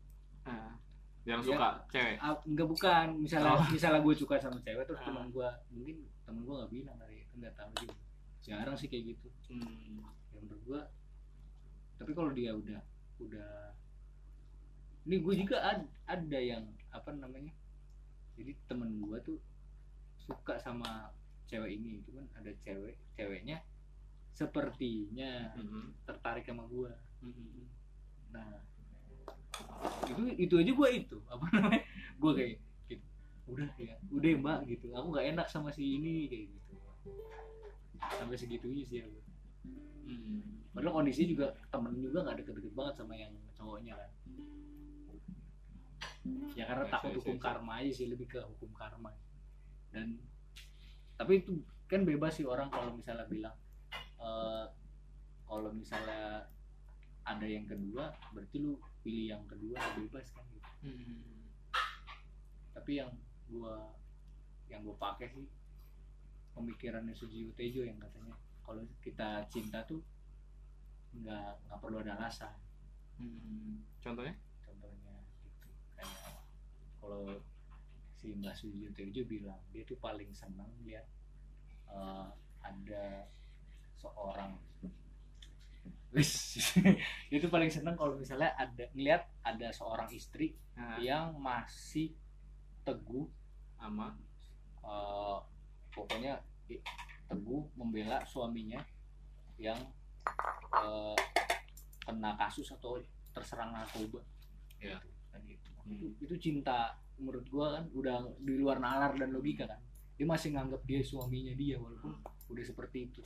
Yang 1.24 1.44
Ya. 1.44 1.48
suka 1.50 1.68
cewek. 1.90 2.16
Ah, 2.18 2.40
enggak 2.42 2.68
bukan 2.68 3.06
misalnya 3.20 3.52
Oh. 3.54 3.68
misalnya 3.68 4.00
gue 4.00 4.16
suka 4.16 4.36
sama 4.38 4.58
cewek 4.58 4.84
terus 4.84 4.96
Ah. 4.98 5.06
teman 5.06 5.28
gue 5.28 5.50
mungkin 5.70 5.96
temen 6.24 6.42
gue 6.42 6.56
nggak 6.56 6.72
bilang 6.72 6.96
kali 6.98 7.18
nggak 7.34 7.54
tahu 7.54 7.72
juga 7.78 7.96
jarang 8.42 8.76
sih 8.76 8.88
kayak 8.88 9.04
gitu 9.12 9.28
Hmm. 9.46 10.00
yang 10.32 10.40
menurut 10.40 10.62
gue 10.64 10.81
tapi 11.98 12.12
kalau 12.14 12.31
dia 12.31 12.52
udah 12.54 12.80
udah 13.19 13.76
ini 15.04 15.16
gue 15.18 15.33
juga 15.38 15.57
ad- 15.62 15.92
ada 16.06 16.40
yang 16.40 16.64
apa 16.90 17.12
namanya 17.12 17.52
jadi 18.33 18.56
temen 18.66 18.95
gue 18.98 19.18
tuh 19.21 19.38
suka 20.18 20.56
sama 20.57 21.12
cewek 21.47 21.71
ini 21.73 22.04
cuman 22.04 22.27
ada 22.33 22.51
cewek 22.59 22.95
ceweknya 23.13 23.57
sepertinya 24.31 25.56
Mhm. 25.56 26.06
tertarik 26.06 26.44
sama 26.44 26.68
gue 26.68 26.92
Mhm. 27.19 27.63
nah 28.30 28.59
itu 30.06 30.21
itu 30.37 30.54
aja 30.56 30.71
gue 30.71 30.89
itu 30.94 31.18
apa 31.33 31.45
namanya? 31.49 31.81
Gue 32.18 32.31
kayak 32.33 32.51
gitu 32.85 33.06
udah 33.47 33.68
ya 33.80 33.95
udah 34.11 34.30
ya 34.30 34.37
mbak 34.37 34.59
gitu. 34.68 34.87
Aku 34.92 35.07
nggak 35.09 35.27
enak 35.31 35.47
sama 35.47 35.69
si 35.71 35.97
ini 35.97 36.27
kayak 36.27 36.45
gitu. 36.51 36.73
Sampai 38.13 38.37
segitunya 38.37 38.83
sih 38.83 38.99
aku. 39.01 39.19
Hmm. 40.07 40.39
padahal 40.71 41.01
kondisi 41.01 41.25
juga 41.25 41.51
temen 41.68 41.97
juga 41.97 42.21
nggak 42.21 42.37
deket-deket 42.39 42.71
banget 42.71 42.95
sama 42.95 43.13
yang 43.13 43.33
cowoknya 43.51 43.97
kan. 43.97 44.11
Ya 46.54 46.63
karena 46.66 46.85
Ya, 46.85 46.92
takut 46.92 47.09
saya- 47.09 47.18
hukum 47.18 47.35
saya- 47.35 47.44
karma 47.44 47.71
aja 47.81 47.92
sih 47.92 48.06
lebih 48.06 48.27
ke 48.27 48.39
hukum 48.39 48.69
karma. 48.73 49.11
Dan 49.89 50.21
tapi 51.18 51.42
itu 51.42 51.59
kan 51.86 52.04
bebas 52.04 52.38
sih 52.38 52.45
orang 52.45 52.69
kalau 52.69 52.94
misalnya 52.94 53.26
bilang 53.26 53.56
eh, 54.18 54.66
kalau 55.44 55.69
misalnya 55.71 56.45
ada 57.24 57.44
yang 57.44 57.66
kedua 57.66 58.09
berarti 58.31 58.57
lu 58.57 58.76
pilih 59.02 59.33
yang 59.33 59.44
kedua 59.45 59.80
bebas 59.95 60.30
kan 60.31 60.45
gitu 60.47 60.66
Hmm. 60.78 61.50
tapi 62.71 63.02
yang 63.02 63.09
gua 63.50 63.90
yang 64.69 64.86
gua 64.86 64.94
pakai 64.95 65.26
sih 65.28 65.50
pemikirannya 66.54 67.12
Sujiwo 67.12 67.50
Tejo 67.54 67.81
yang 67.81 67.97
katanya 67.97 68.38
kalau 68.62 68.86
kita 69.02 69.42
cinta 69.50 69.81
tuh 69.83 70.06
nggak 71.18 71.50
nggak 71.66 71.80
perlu 71.81 71.97
ada 72.00 72.14
alasan 72.16 72.54
Hmm. 73.18 73.81
Contohnya? 73.97 74.38
contohnya 74.62 75.18
gitu 75.42 75.66
kayak 75.97 76.38
kalau 77.02 77.42
si 78.28 78.36
Mbak 78.36 78.56
Sujiwo 78.60 78.92
Tejo 78.92 79.24
bilang 79.24 79.56
dia 79.72 79.88
tuh 79.88 79.96
paling 80.04 80.28
senang 80.36 80.68
lihat 80.84 81.07
eh, 81.88 82.28
ada 82.60 83.24
seorang 83.96 84.52
dia 87.31 87.38
tuh 87.40 87.52
paling 87.52 87.72
senang 87.72 87.96
kalau 87.96 88.19
misalnya 88.19 88.52
ada 88.60 88.92
ngeliat 88.92 89.24
ada 89.48 89.72
seorang 89.72 90.12
istri 90.12 90.60
Nah, 90.78 91.02
yang 91.02 91.34
masih 91.40 92.14
teguh 92.84 93.26
sama 93.80 94.12
eh, 94.84 95.38
pokoknya 95.96 96.44
teguh 97.31 97.64
membela 97.80 98.22
suaminya 98.28 98.84
yang 99.56 99.80
eh, 100.76 101.18
kena 102.04 102.36
kasus 102.36 102.76
atau 102.76 103.00
terserang 103.31 103.72
narkoba 103.72 104.19
Iya. 104.78 105.00
Gitu, 105.00 105.10
kan 105.31 105.42
gitu. 105.48 105.69
Hmm. 105.81 105.94
itu, 105.96 106.07
itu 106.22 106.36
cinta 106.38 106.94
menurut 107.18 107.45
gua 107.50 107.81
kan 107.81 107.83
udah 107.94 108.26
di 108.40 108.54
luar 108.57 108.78
nalar 108.81 109.18
dan 109.18 109.33
logika 109.33 109.66
kan. 109.66 109.81
Dia 110.18 110.26
masih 110.26 110.54
nganggap 110.54 110.81
dia 110.86 111.02
suaminya 111.02 111.54
dia 111.54 111.78
walaupun 111.78 112.14
udah 112.50 112.64
seperti 112.66 113.12
itu. 113.12 113.21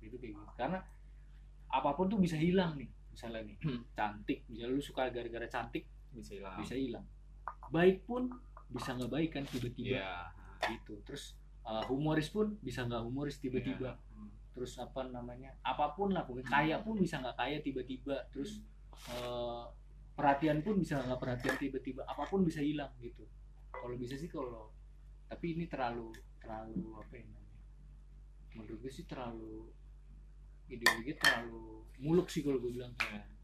Itu 0.00 0.16
kayak 0.16 0.32
gitu. 0.36 0.52
Karena 0.56 0.80
apa 1.74 1.90
pun 1.96 2.06
tuh 2.06 2.20
bisa 2.22 2.38
hilang 2.38 2.78
nih 2.78 2.88
misalnya 3.14 3.40
nih 3.46 3.56
Hmm. 3.62 3.80
cantik. 3.98 4.42
Misalnya 4.50 4.74
lu 4.74 4.82
suka 4.82 5.08
gara-gara 5.14 5.46
cantik 5.46 5.84
bisa 6.10 6.34
hilang. 6.34 6.58
bisa 6.62 6.74
hilang. 6.74 7.06
Baik 7.70 8.02
pun 8.06 8.30
bisa 8.70 8.94
nggak 8.94 9.10
baik 9.10 9.30
kan 9.34 9.44
tiba-tiba. 9.46 10.02
Iya. 10.02 10.12
Gitu. 10.66 10.98
Terus 11.06 11.38
uh, 11.62 11.84
humoris 11.86 12.28
pun 12.30 12.58
bisa 12.60 12.82
nggak 12.84 13.02
humoris 13.02 13.38
tiba-tiba. 13.38 13.94
Iya. 13.94 14.12
Hmm. 14.14 14.30
terus 14.54 14.78
apa 14.78 15.02
namanya 15.10 15.50
apa 15.66 15.98
pun 15.98 16.14
lah 16.14 16.22
pokoknya 16.22 16.46
kaya 16.46 16.76
pun 16.78 16.94
bisa 16.94 17.18
nggak 17.18 17.36
kaya 17.38 17.58
tiba-tiba. 17.62 18.16
Terus 18.30 18.62
uh, 19.10 19.66
perhatian 20.14 20.62
pun 20.62 20.78
bisa 20.78 21.02
nggak 21.02 21.20
perhatian 21.20 21.54
tiba-tiba 21.58 22.06
apa 22.06 22.24
pun 22.30 22.46
bisa 22.46 22.62
hilang 22.62 22.90
gitu 23.02 23.26
kalau 23.70 23.98
bisa 23.98 24.14
sih 24.14 24.30
kalau 24.30 24.70
tapi 25.26 25.58
ini 25.58 25.66
terlalu 25.66 26.14
terlalu 26.38 26.94
apa 26.98 27.12
ya 27.18 27.24
namanya 27.26 27.62
menurut 28.54 28.78
gue 28.78 28.92
sih 28.94 29.06
terlalu 29.10 29.68
ideologi 30.70 31.12
terlalu 31.18 31.82
muluk 32.00 32.26
sih 32.30 32.40
kalau 32.42 32.58
gue 32.58 32.72
bilang. 32.74 32.94
Nah, 32.98 33.34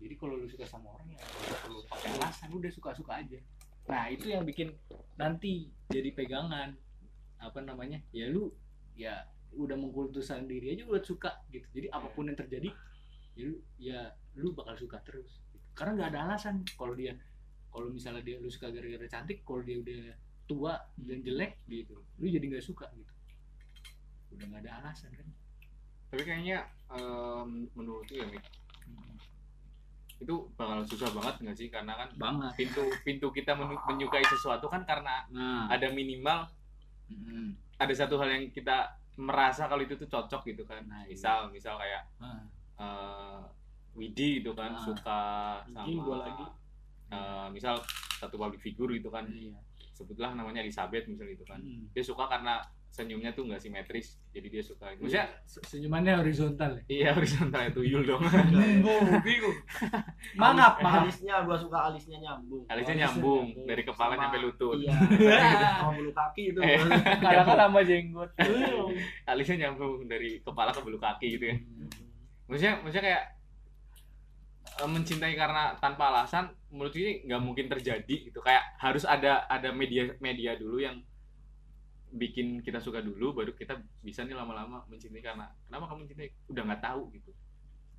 jadi 0.00 0.14
kalau 0.16 0.40
lu 0.40 0.48
suka 0.48 0.64
sama 0.64 0.96
orang 0.96 1.12
ya 1.12 1.20
perlu 1.60 1.84
pakai 1.84 2.08
alasan 2.16 2.48
udah 2.56 2.72
suka-suka 2.72 3.12
aja 3.20 3.38
nah 3.84 4.08
itu 4.08 4.32
yang 4.32 4.48
bikin 4.48 4.72
nanti 5.20 5.68
jadi 5.92 6.14
pegangan 6.16 6.72
apa 7.36 7.60
namanya 7.60 8.00
ya 8.12 8.32
lu 8.32 8.48
ya 8.96 9.28
udah 9.52 9.76
mengkultuskan 9.76 10.48
diri 10.48 10.78
aja 10.78 10.88
udah 10.88 11.02
suka 11.04 11.44
gitu 11.52 11.66
jadi 11.74 11.92
apa 11.92 12.08
pun 12.12 12.32
yang 12.32 12.38
terjadi 12.38 12.70
ya 13.36 13.42
lu 13.44 13.56
ya 13.80 14.00
lu 14.38 14.54
bakal 14.54 14.78
suka 14.78 15.00
terus. 15.02 15.42
Karena 15.80 15.96
nggak 15.96 16.10
ada 16.12 16.20
alasan. 16.28 16.60
Kalau 16.76 16.92
dia 16.92 17.16
kalau 17.72 17.88
misalnya 17.88 18.20
dia 18.20 18.36
lu 18.36 18.52
suka 18.52 18.68
gara-gara 18.68 19.08
cantik 19.08 19.40
kalau 19.48 19.64
dia 19.64 19.80
udah 19.80 20.12
tua 20.44 20.74
dan 20.98 21.22
jelek 21.22 21.62
gitu 21.70 21.96
lu 22.20 22.26
jadi 22.28 22.44
nggak 22.52 22.60
suka 22.60 22.84
gitu. 22.92 23.12
Udah 24.36 24.44
nggak 24.44 24.62
ada 24.68 24.72
alasan 24.84 25.08
kan. 25.16 25.24
Tapi 26.12 26.22
kayaknya 26.28 26.68
em, 26.92 27.64
menurut 27.72 28.04
tuh 28.04 28.20
ya 28.20 28.28
Mik, 28.28 28.44
itu 30.20 30.34
bakal 30.52 30.84
susah 30.84 31.08
banget 31.16 31.34
nggak 31.40 31.56
sih? 31.56 31.68
Karena 31.72 31.96
kan 31.96 32.12
banget. 32.20 32.52
pintu 32.60 32.84
pintu 33.00 33.32
kita 33.32 33.56
men- 33.56 33.80
menyukai 33.88 34.26
sesuatu 34.28 34.68
kan 34.68 34.84
karena 34.84 35.24
nah. 35.32 35.64
ada 35.72 35.88
minimal 35.88 36.44
mm, 37.08 37.80
ada 37.80 37.94
satu 37.96 38.20
hal 38.20 38.28
yang 38.28 38.44
kita 38.52 39.00
merasa 39.16 39.64
kalau 39.64 39.80
itu 39.80 39.96
tuh 39.96 40.10
cocok 40.12 40.44
gitu 40.52 40.68
kan. 40.68 40.84
Nah, 40.84 41.08
iya. 41.08 41.16
misal 41.16 41.48
misal 41.48 41.80
kayak 41.80 42.04
eh 42.76 43.40
Widi 43.92 44.38
gitu 44.38 44.52
kan 44.52 44.70
Ah. 44.70 44.80
suka 44.80 45.20
sama 45.66 46.00
gua 46.00 46.18
lagi. 46.22 46.44
eh, 47.10 47.46
misal 47.50 47.74
satu 48.16 48.36
public 48.36 48.60
figure 48.60 48.94
gitu 48.94 49.08
kan. 49.08 49.26
Iya. 49.26 49.58
Sebutlah 49.92 50.32
namanya 50.32 50.60
Elizabeth 50.60 51.04
misal 51.04 51.26
gitu 51.26 51.42
kan. 51.42 51.58
Mm. 51.58 51.90
dia 51.90 52.00
suka 52.00 52.24
karena 52.24 52.56
senyumnya 52.90 53.30
tuh 53.30 53.46
nggak 53.46 53.62
simetris 53.62 54.18
jadi 54.30 54.50
dia 54.50 54.58
suka 54.58 54.90
maksudnya 54.92 55.30
Se- 55.46 55.62
senyumannya 55.62 56.18
horizontal 56.18 56.74
ya? 56.74 56.82
Iya 56.88 57.08
horizontal 57.14 57.62
itu 57.64 57.80
yul 57.84 58.02
dong. 58.04 58.18
Bingung 59.26 59.58
mangap 60.34 60.78
mangap 60.78 61.06
alisnya. 61.06 61.42
Gua 61.42 61.54
suka 61.54 61.78
alisnya 61.86 62.18
nyambung. 62.18 62.62
Alisnya 62.66 62.74
alisnya 62.74 62.94
nyambung 63.06 63.46
nyambung. 63.46 63.66
dari 63.66 63.82
kepala 63.84 64.12
Sama- 64.12 64.22
sampai 64.24 64.40
lutut. 64.40 64.76
Iya. 64.76 64.94
Sama 65.76 65.92
bulu 65.92 66.10
kaki 66.10 66.42
itu. 66.48 66.60
Eh. 66.60 66.78
kadang 67.18 67.46
tambah 67.60 67.82
jenggot. 67.84 68.30
Alisnya 69.24 69.56
nyambung 69.60 70.06
dari 70.06 70.30
kepala 70.40 70.70
ke 70.70 70.80
bulu 70.80 70.98
kaki 70.98 71.26
gitu 71.34 71.44
ya. 71.46 71.56
Maksudnya 72.46 72.72
maksudnya 72.80 73.04
kayak 73.04 73.24
mencintai 74.86 75.34
karena 75.36 75.74
tanpa 75.76 76.08
alasan 76.14 76.48
menurut 76.70 76.94
ini 76.96 77.26
nggak 77.26 77.42
mungkin 77.42 77.66
terjadi 77.68 78.16
gitu. 78.30 78.40
Kayak 78.40 78.64
harus 78.78 79.04
ada 79.04 79.44
ada 79.50 79.74
media 79.74 80.14
media 80.22 80.54
dulu 80.56 80.80
yang 80.80 81.02
bikin 82.10 82.58
kita 82.62 82.82
suka 82.82 82.98
dulu 82.98 83.30
baru 83.30 83.54
kita 83.54 83.78
bisa 84.02 84.26
nih 84.26 84.34
lama-lama 84.34 84.82
mencintai 84.90 85.22
karena 85.22 85.46
kenapa 85.66 85.84
kamu 85.90 85.98
mencintai? 86.06 86.30
Udah 86.50 86.62
nggak 86.66 86.82
tahu 86.82 87.02
gitu. 87.14 87.30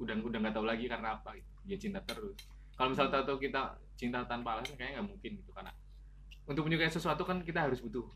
Udah 0.01 0.15
udah 0.17 0.39
nggak 0.41 0.55
tahu 0.55 0.65
lagi 0.65 0.85
karena 0.87 1.19
apa 1.19 1.29
gitu. 1.37 1.51
Ya 1.67 1.77
cinta 1.77 1.99
terus. 2.03 2.37
Kalau 2.75 2.89
misal 2.95 3.07
tahu-tahu 3.11 3.37
kita 3.37 3.77
cinta 3.99 4.23
tanpa 4.25 4.57
alasan 4.57 4.73
kayaknya 4.79 5.01
nggak 5.01 5.09
mungkin 5.11 5.31
gitu. 5.43 5.51
Karena 5.53 5.71
untuk 6.47 6.65
menyukai 6.67 6.89
sesuatu 6.89 7.21
kan 7.27 7.43
kita 7.45 7.69
harus 7.69 7.83
butuh 7.83 8.07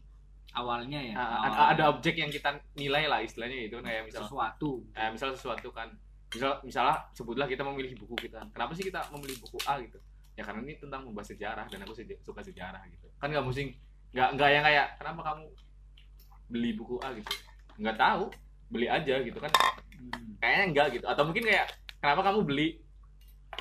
awalnya 0.55 1.03
ya 1.03 1.15
ah, 1.19 1.51
ada, 1.51 1.60
ada 1.75 1.84
objek 1.91 2.15
yang 2.15 2.31
kita 2.31 2.55
nilai 2.79 3.05
lah 3.12 3.19
istilahnya 3.22 3.67
gitu. 3.69 3.79
Kayak 3.84 4.07
misal 4.07 4.24
sesuatu. 4.27 4.69
eh, 4.95 5.10
misal 5.12 5.29
sesuatu 5.36 5.69
kan 5.72 5.91
misal 6.29 6.51
misalnya 6.62 6.96
sebutlah 7.12 7.46
kita 7.46 7.62
memilih 7.62 7.96
buku 7.98 8.15
kita. 8.20 8.41
Kenapa 8.51 8.72
sih 8.74 8.84
kita 8.84 9.08
memilih 9.10 9.38
buku 9.39 9.58
A 9.65 9.79
gitu? 9.79 9.98
Ya 10.36 10.44
karena 10.44 10.62
ini 10.62 10.75
tentang 10.75 11.03
membahas 11.03 11.32
sejarah 11.32 11.65
dan 11.65 11.79
aku 11.82 11.94
seja- 11.94 12.20
suka 12.20 12.41
sejarah 12.41 12.82
gitu. 12.88 13.08
Kan 13.17 13.32
nggak 13.32 13.41
mesti 13.41 13.72
nggak 14.12 14.29
nggak 14.36 14.50
yang 14.50 14.63
kayak 14.63 14.88
kenapa 14.96 15.22
kamu 15.24 15.44
beli 16.46 16.72
buku 16.74 16.96
A? 17.00 17.10
gitu. 17.13 17.32
Nggak 17.77 17.98
tahu 17.98 18.24
beli 18.67 18.88
aja 18.88 19.15
gitu 19.20 19.38
kan. 19.38 19.51
Hmm. 19.96 20.38
kayaknya 20.38 20.63
enggak 20.67 20.88
gitu. 20.94 21.05
Atau 21.08 21.24
mungkin 21.24 21.44
kayak 21.44 21.67
kenapa 21.98 22.22
kamu 22.22 22.39
beli 22.44 22.67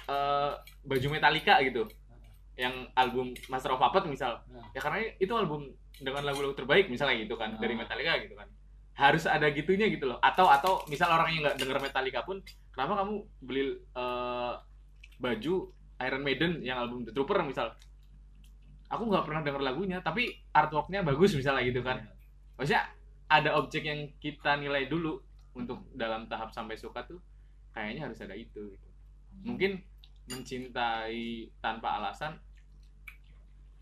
eh, 0.04 0.52
baju 0.82 1.06
Metallica? 1.08 1.62
gitu. 1.62 1.86
Yang 2.54 2.74
album 2.94 3.26
Master 3.48 3.72
of 3.72 3.80
Puppets 3.80 4.06
misal. 4.06 4.42
Nah. 4.46 4.62
ya 4.70 4.78
karena 4.78 4.98
itu 5.16 5.32
album 5.32 5.70
dengan 5.94 6.22
lagu-lagu 6.22 6.54
terbaik 6.54 6.90
misalnya 6.90 7.22
gitu 7.22 7.34
kan 7.34 7.54
dari 7.56 7.74
Nah. 7.74 7.86
Metallica 7.86 8.18
gitu 8.18 8.34
kan 8.34 8.50
harus 8.94 9.26
ada 9.26 9.50
gitunya 9.50 9.90
gitu 9.90 10.06
loh. 10.10 10.18
Atau 10.22 10.46
atau 10.46 10.82
misal 10.86 11.10
orang 11.10 11.34
yang 11.34 11.42
nggak 11.46 11.58
denger 11.58 11.78
Metallica 11.82 12.20
pun 12.22 12.38
kenapa 12.70 13.02
kamu 13.02 13.14
beli 13.42 13.64
eh, 13.74 14.52
baju 15.18 15.54
Iron 16.02 16.22
Maiden 16.26 16.52
yang 16.62 16.78
album 16.82 17.06
The 17.06 17.12
Trooper 17.14 17.42
misal? 17.42 17.74
Aku 18.90 19.10
nggak 19.10 19.26
pernah 19.26 19.42
denger 19.42 19.62
lagunya 19.62 19.98
tapi 19.98 20.30
artworknya 20.54 21.02
bagus 21.02 21.34
misalnya 21.34 21.66
gitu 21.66 21.82
kan. 21.82 22.02
Maksudnya 22.54 22.86
ada 23.26 23.58
objek 23.58 23.82
yang 23.82 24.14
kita 24.22 24.54
nilai 24.60 24.86
dulu 24.86 25.18
untuk 25.54 25.86
dalam 25.94 26.26
tahap 26.26 26.50
sampai 26.50 26.78
suka 26.78 27.06
tuh 27.06 27.18
kayaknya 27.74 28.10
harus 28.10 28.18
ada 28.22 28.34
itu 28.34 28.70
gitu. 28.74 28.88
mungkin 29.42 29.82
mencintai 30.30 31.50
tanpa 31.58 31.98
alasan 32.00 32.38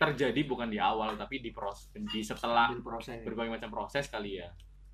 terjadi 0.00 0.40
bukan 0.48 0.72
di 0.72 0.80
awal 0.80 1.14
tapi 1.14 1.38
di 1.38 1.54
proses 1.54 1.92
di 1.94 2.20
setelah 2.24 2.72
proses. 2.82 3.22
berbagai 3.22 3.60
macam 3.60 3.70
proses 3.70 4.08
kali 4.10 4.42
ya 4.42 4.48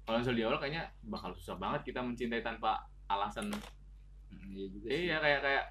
kalau 0.08 0.24
misalnya 0.24 0.40
di 0.40 0.44
awal 0.48 0.56
kayaknya 0.56 0.84
bakal 1.04 1.36
susah 1.36 1.60
banget 1.60 1.92
kita 1.92 2.00
mencintai 2.00 2.40
tanpa 2.40 2.80
alasan. 3.12 3.52
Hmm, 4.32 4.56
iya 4.56 4.66
juga 4.72 4.86
sih. 4.88 5.04
iya 5.04 5.16
kayak 5.20 5.40
kayak 5.44 5.64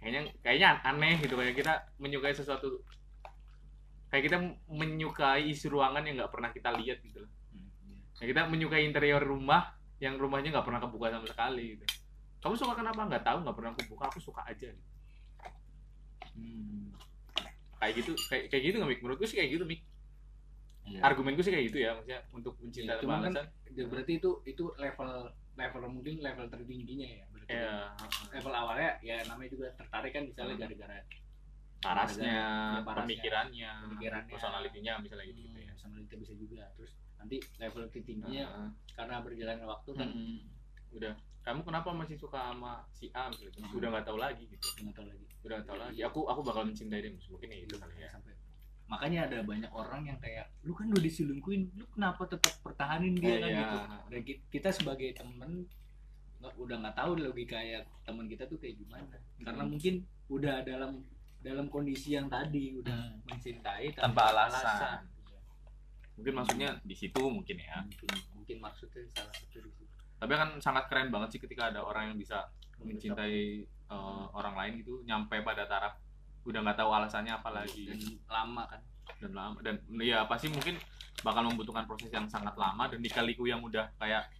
kayaknya 0.00 0.20
kayaknya 0.40 0.68
aneh 0.80 1.20
gitu. 1.20 1.36
Kayak 1.36 1.54
kita 1.60 1.74
menyukai 2.00 2.32
sesuatu. 2.32 2.80
Kayak 4.08 4.32
kita 4.32 4.38
menyukai 4.72 5.52
isi 5.52 5.68
ruangan 5.68 6.00
yang 6.08 6.16
nggak 6.16 6.32
pernah 6.32 6.48
kita 6.48 6.72
lihat 6.80 7.04
gitu 7.04 7.28
loh. 7.28 7.32
Hmm, 7.52 7.68
iya. 7.92 8.00
Kayak 8.16 8.28
kita 8.32 8.42
menyukai 8.48 8.82
interior 8.88 9.20
rumah 9.20 9.76
yang 10.00 10.16
rumahnya 10.16 10.56
nggak 10.56 10.64
pernah 10.64 10.80
kebuka 10.80 11.12
sama 11.12 11.28
sekali 11.28 11.76
gitu. 11.76 11.84
Kamu 12.40 12.56
suka 12.56 12.72
kenapa? 12.72 13.04
Nggak 13.04 13.20
tahu 13.20 13.38
nggak 13.44 13.56
pernah 13.60 13.72
kebuka. 13.76 14.04
Aku 14.16 14.20
suka 14.24 14.48
aja 14.48 14.72
gitu. 14.72 14.92
Hmm, 16.32 16.88
kayak 17.84 18.00
gitu 18.00 18.16
kayak 18.32 18.48
kayak 18.48 18.62
gitu 18.64 18.80
nggak 18.80 18.90
mik? 18.96 19.00
Menurutku 19.04 19.28
sih 19.28 19.36
kayak 19.36 19.60
gitu 19.60 19.68
mik 19.68 19.84
iya. 20.86 21.00
argumenku 21.02 21.40
sih 21.40 21.50
kayak 21.50 21.64
gitu 21.66 21.78
ya 21.80 21.90
maksudnya 21.92 22.20
untuk 22.30 22.54
mencintai 22.58 22.88
Iya, 22.88 23.00
tanpa 23.00 23.14
kan 23.14 23.22
alasan 23.28 23.46
Ya, 23.76 23.84
berarti 23.84 24.12
itu 24.16 24.30
itu 24.44 24.64
level 24.74 25.10
level 25.54 25.82
mungkin 25.86 26.14
level 26.18 26.46
tertingginya 26.48 27.08
ya 27.10 27.24
berarti 27.28 27.52
ya 27.52 27.92
level 28.32 28.52
awalnya 28.54 28.90
ya 29.00 29.16
namanya 29.26 29.50
juga 29.50 29.66
tertarik 29.74 30.10
kan 30.10 30.24
misalnya 30.24 30.54
Hmm. 30.54 30.62
gara-gara 30.62 30.98
parasnya 31.78 32.24
Iya, 32.24 32.48
parasnya, 32.80 33.04
pemikirannya 33.04 33.70
pemikirannya. 33.84 34.32
personalitinya 34.32 34.92
misalnya 34.98 35.26
gitu, 35.28 35.40
gitu 35.44 35.58
ya 35.60 35.72
sama 35.76 35.96
itu 35.98 36.14
bisa 36.16 36.32
juga 36.34 36.64
terus 36.72 36.92
nanti 37.14 37.36
level 37.56 37.82
tertingginya 37.86 38.44
Heeh. 38.44 38.68
karena 38.92 39.14
berjalannya 39.20 39.66
waktu 39.66 39.90
kan 39.92 40.08
Mm-mm. 40.08 40.38
udah 40.92 41.12
kamu 41.42 41.60
kenapa 41.62 41.88
masih 41.92 42.16
suka 42.16 42.50
sama 42.50 42.80
si 42.90 43.06
A 43.12 43.28
misalnya 43.28 43.60
Hmm. 43.62 43.76
udah 43.76 43.88
nggak 43.92 44.04
tahu 44.04 44.18
lagi 44.18 44.44
gitu 44.46 44.66
nggak 44.80 44.94
tahu 44.94 45.06
lagi 45.06 45.24
udah 45.42 45.54
nggak 45.54 45.68
tahu 45.68 45.78
lagi 45.78 46.00
aku 46.00 46.20
aku 46.24 46.40
bakal 46.42 46.62
mencintai 46.64 47.00
dia 47.02 47.12
mungkin 47.12 47.48
ya 47.48 47.58
itu 47.60 47.74
kali 47.76 47.94
ya 47.96 48.08
sampai 48.08 48.32
makanya 48.86 49.26
ada 49.26 49.42
banyak 49.42 49.68
orang 49.68 50.06
yang 50.06 50.18
kayak 50.18 50.46
lu 50.62 50.70
kan 50.70 50.86
udah 50.86 51.00
diselingkuhin 51.00 51.74
lu 51.74 51.84
kenapa 51.88 52.22
tetap 52.24 52.54
pertahanin 52.60 53.14
dia 53.14 53.36
kan 53.36 53.48
Iya. 53.48 53.58
gitu 53.60 53.78
dan 54.06 54.20
ki- 54.22 54.42
kita 54.48 54.68
sebagai 54.70 55.10
temen 55.12 55.66
nggak 56.36 56.54
udah 56.54 56.76
nggak 56.78 56.94
tahu 56.94 57.10
logika 57.16 57.56
kayak 57.56 57.82
teman 58.02 58.26
kita 58.26 58.44
tuh 58.44 58.56
kayak 58.56 58.76
gimana 58.76 59.16
karena 59.38 59.60
Hmm. 59.60 59.70
mungkin 59.72 59.94
udah 60.28 60.62
dalam 60.62 61.02
dalam 61.38 61.66
kondisi 61.66 62.12
yang 62.12 62.26
tadi 62.26 62.74
udah 62.74 62.98
mencintai 63.24 63.90
Tanpa 63.92 64.30
alasan. 64.30 64.62
Iya. 64.62 64.92
mungkin 66.14 66.34
maksudnya 66.34 66.70
di 66.80 66.94
situ 66.94 67.22
mungkin 67.22 67.56
ya 67.56 67.82
mungkin 67.82 68.08
mungkin 68.32 68.56
maksudnya 68.58 69.04
salah 69.12 69.28
satu 69.30 69.58
di 69.58 69.68
situ 69.68 69.84
tapi 70.16 70.32
kan 70.32 70.48
sangat 70.58 70.86
keren 70.86 71.10
banget 71.10 71.28
sih 71.28 71.40
ketika 71.40 71.68
ada 71.68 71.82
orang 71.82 72.08
yang 72.08 72.18
bisa 72.18 72.48
mencintai 72.80 73.60
eh, 73.86 74.24
orang 74.32 74.54
lain 74.54 74.72
gitu 74.80 75.02
nyampe 75.02 75.36
pada 75.40 75.64
taraf 75.64 75.94
udah 76.46 76.60
nggak 76.62 76.78
tahu 76.78 76.90
alasannya 76.94 77.32
apa 77.34 77.50
lagi. 77.50 77.90
dan 77.90 77.98
lama 78.30 78.62
kan. 78.70 78.80
Dan 79.18 79.32
lama. 79.34 79.56
Dan 79.60 79.74
ya 79.98 80.22
pasti 80.30 80.46
mungkin 80.48 80.78
bakal 81.20 81.42
membutuhkan 81.48 81.84
proses 81.84 82.12
yang 82.12 82.28
sangat 82.30 82.54
lama 82.54 82.86
dan 82.86 83.02
dikaliku 83.02 83.48
yang 83.48 83.58
udah 83.60 83.88
kayak 83.98 84.30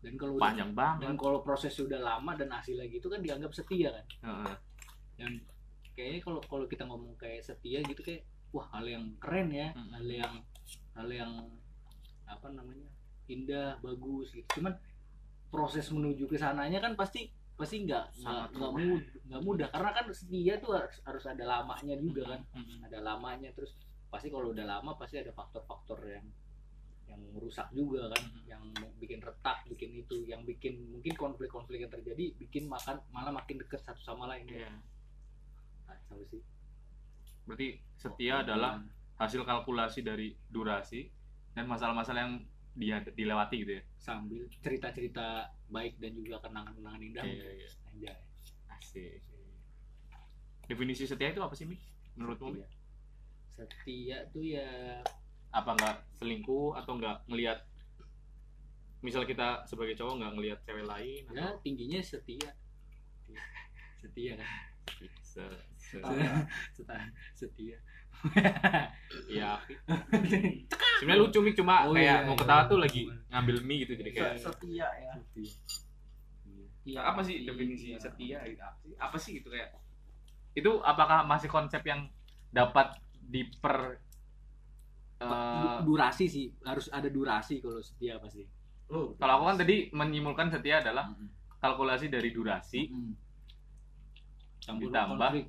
dan 0.00 0.16
kalau 0.16 0.36
udah- 0.36 0.44
panjang 0.48 0.72
banget. 0.72 1.04
dan 1.04 1.14
kalau 1.20 1.38
proses 1.44 1.72
sudah 1.76 2.00
lama 2.00 2.32
dan 2.32 2.48
hasilnya 2.48 2.88
gitu 2.88 3.12
kan 3.12 3.20
dianggap 3.20 3.52
setia 3.52 3.92
kan. 3.92 4.06
Heeh. 4.24 4.54
dan 5.20 5.32
kayaknya 5.92 6.20
kalau 6.24 6.40
kalau 6.40 6.64
kita 6.64 6.88
ngomong 6.88 7.12
kayak 7.20 7.44
setia 7.44 7.84
gitu 7.84 8.00
kayak 8.00 8.24
wah 8.56 8.64
hal 8.72 8.88
yang 8.88 9.04
keren 9.20 9.52
ya. 9.52 9.76
Hmm. 9.76 9.92
hal 9.92 10.06
yang 10.08 10.34
hal 10.96 11.08
yang 11.12 11.32
apa 12.24 12.48
namanya 12.48 12.88
indah 13.28 13.76
bagus 13.84 14.32
gitu. 14.32 14.48
Cuman 14.56 14.72
proses 15.52 15.92
menuju 15.92 16.24
ke 16.24 16.40
sananya 16.40 16.80
kan 16.80 16.96
pasti 16.96 17.28
pasti 17.60 17.84
nggak 17.84 18.04
nggak 18.24 18.72
mudah. 18.72 19.00
nggak 19.28 19.42
mudah. 19.44 19.68
Karena 19.68 19.90
kan 19.92 20.04
setia 20.08 20.54
tuh 20.56 20.72
harus 20.72 20.96
harus 21.04 21.24
ada 21.28 21.44
lamanya 21.44 21.94
juga 22.00 22.22
kan. 22.32 22.40
Mm-mm. 22.56 22.88
ada 22.88 22.98
lamanya 23.04 23.52
terus 23.52 23.76
pasti 24.08 24.32
kalau 24.32 24.56
udah 24.56 24.64
lama 24.64 24.96
pasti 24.96 25.20
ada 25.20 25.30
faktor-faktor 25.36 26.00
yang 26.08 26.24
yang 27.04 27.20
merusak 27.36 27.68
juga 27.76 28.08
kan. 28.08 28.24
Yang 28.48 28.62
bikin 28.96 29.20
retak 29.20 29.68
bikin 29.68 29.90
itu. 30.00 30.24
Yang 30.24 30.56
bikin 30.56 30.74
mungkin 30.88 31.14
konflik-konflik 31.20 31.84
yang 31.84 31.92
terjadi 31.92 32.32
bikin 32.40 32.64
makan 32.64 33.04
malah 33.12 33.36
makin 33.36 33.60
dekat 33.60 33.84
satu 33.84 34.00
sama 34.00 34.32
lain. 34.32 34.48
Iya. 34.48 34.72
nah, 35.84 36.00
sama 36.08 36.24
sih. 36.32 36.40
Berarti 37.44 37.68
setia 38.00 38.40
adalah 38.40 38.80
hasil 39.20 39.44
kalkulasi 39.44 40.00
dari 40.00 40.32
durasi 40.48 41.12
dan 41.52 41.68
masalah-masalah 41.68 42.24
yang 42.24 42.34
dia 42.72 43.02
dilewati 43.02 43.56
gitu 43.60 43.72
ya 43.76 43.82
sambil 43.96 44.46
cerita-cerita 44.60 45.50
baik 45.68 45.98
dan 45.98 46.14
juga 46.14 46.38
kenangan-kenangan 46.40 47.02
indah 47.02 47.24
Iya, 47.24 47.48
iya. 47.56 47.68
Anjay. 47.86 48.18
asik 48.70 49.20
definisi 50.64 51.04
setia 51.04 51.30
itu 51.30 51.42
apa 51.42 51.52
sih 51.52 51.66
Mik? 51.66 51.82
menurutmu 52.14 52.54
setia. 52.54 52.68
setia 53.56 54.18
tuh 54.30 54.44
ya 54.44 55.02
apa 55.50 55.70
nggak 55.74 55.96
selingkuh 56.16 56.78
atau 56.78 56.94
nggak 56.94 57.26
ngelihat 57.26 57.58
misal 59.00 59.24
kita 59.24 59.66
sebagai 59.66 59.98
cowok 59.98 60.14
nggak 60.20 60.32
ngelihat 60.36 60.58
cewek 60.62 60.86
lain 60.86 61.22
ya 61.26 61.50
atau 61.50 61.58
tingginya 61.60 61.98
setia 61.98 62.50
setia 63.96 64.32
kan 64.38 64.48
se, 65.30 65.44
se, 65.76 65.98
setia 66.72 66.98
setia 67.34 67.76
ya 69.40 69.56
sebenarnya 71.00 71.20
lucu 71.24 71.38
Mik 71.40 71.56
cuma 71.56 71.88
Oh, 71.88 71.96
kayak 71.96 72.24
iya, 72.24 72.26
mau 72.28 72.36
iya. 72.36 72.40
ketawa 72.44 72.62
tuh 72.68 72.78
lagi 72.78 73.02
ngambil 73.32 73.56
mie 73.64 73.78
gitu 73.86 73.92
jadi 73.96 74.10
kayak 74.12 74.34
setia 74.38 74.88
ya. 74.88 75.12
Setia. 75.16 75.52
Iya, 76.80 77.00
apa 77.04 77.20
sih 77.22 77.36
setia. 77.40 77.48
definisi 77.52 77.86
setia 77.96 78.38
gitu 78.44 78.62
apa 78.62 78.78
sih? 78.82 78.92
Apa 78.96 79.16
sih 79.16 79.30
gitu 79.40 79.48
kayak? 79.52 79.68
Itu 80.56 80.80
apakah 80.82 81.24
masih 81.24 81.48
konsep 81.48 81.80
yang 81.86 82.08
dapat 82.50 82.98
diper 83.20 84.00
eh, 85.22 85.78
durasi 85.86 86.26
sih. 86.26 86.46
Harus 86.64 86.90
ada 86.90 87.06
durasi 87.08 87.60
kalau 87.62 87.80
setia 87.80 88.18
pasti. 88.18 88.44
Oh. 88.90 89.14
Kalau 89.16 89.32
aku 89.40 89.44
kan 89.54 89.56
tadi 89.62 89.88
menyimpulkan 89.94 90.50
setia 90.50 90.82
adalah 90.82 91.14
kalkulasi 91.60 92.08
dari 92.10 92.32
durasi 92.32 92.90
Mm. 92.90 93.12
Campur 94.60 94.92
Ditambah 94.92 95.16
konflik. 95.16 95.46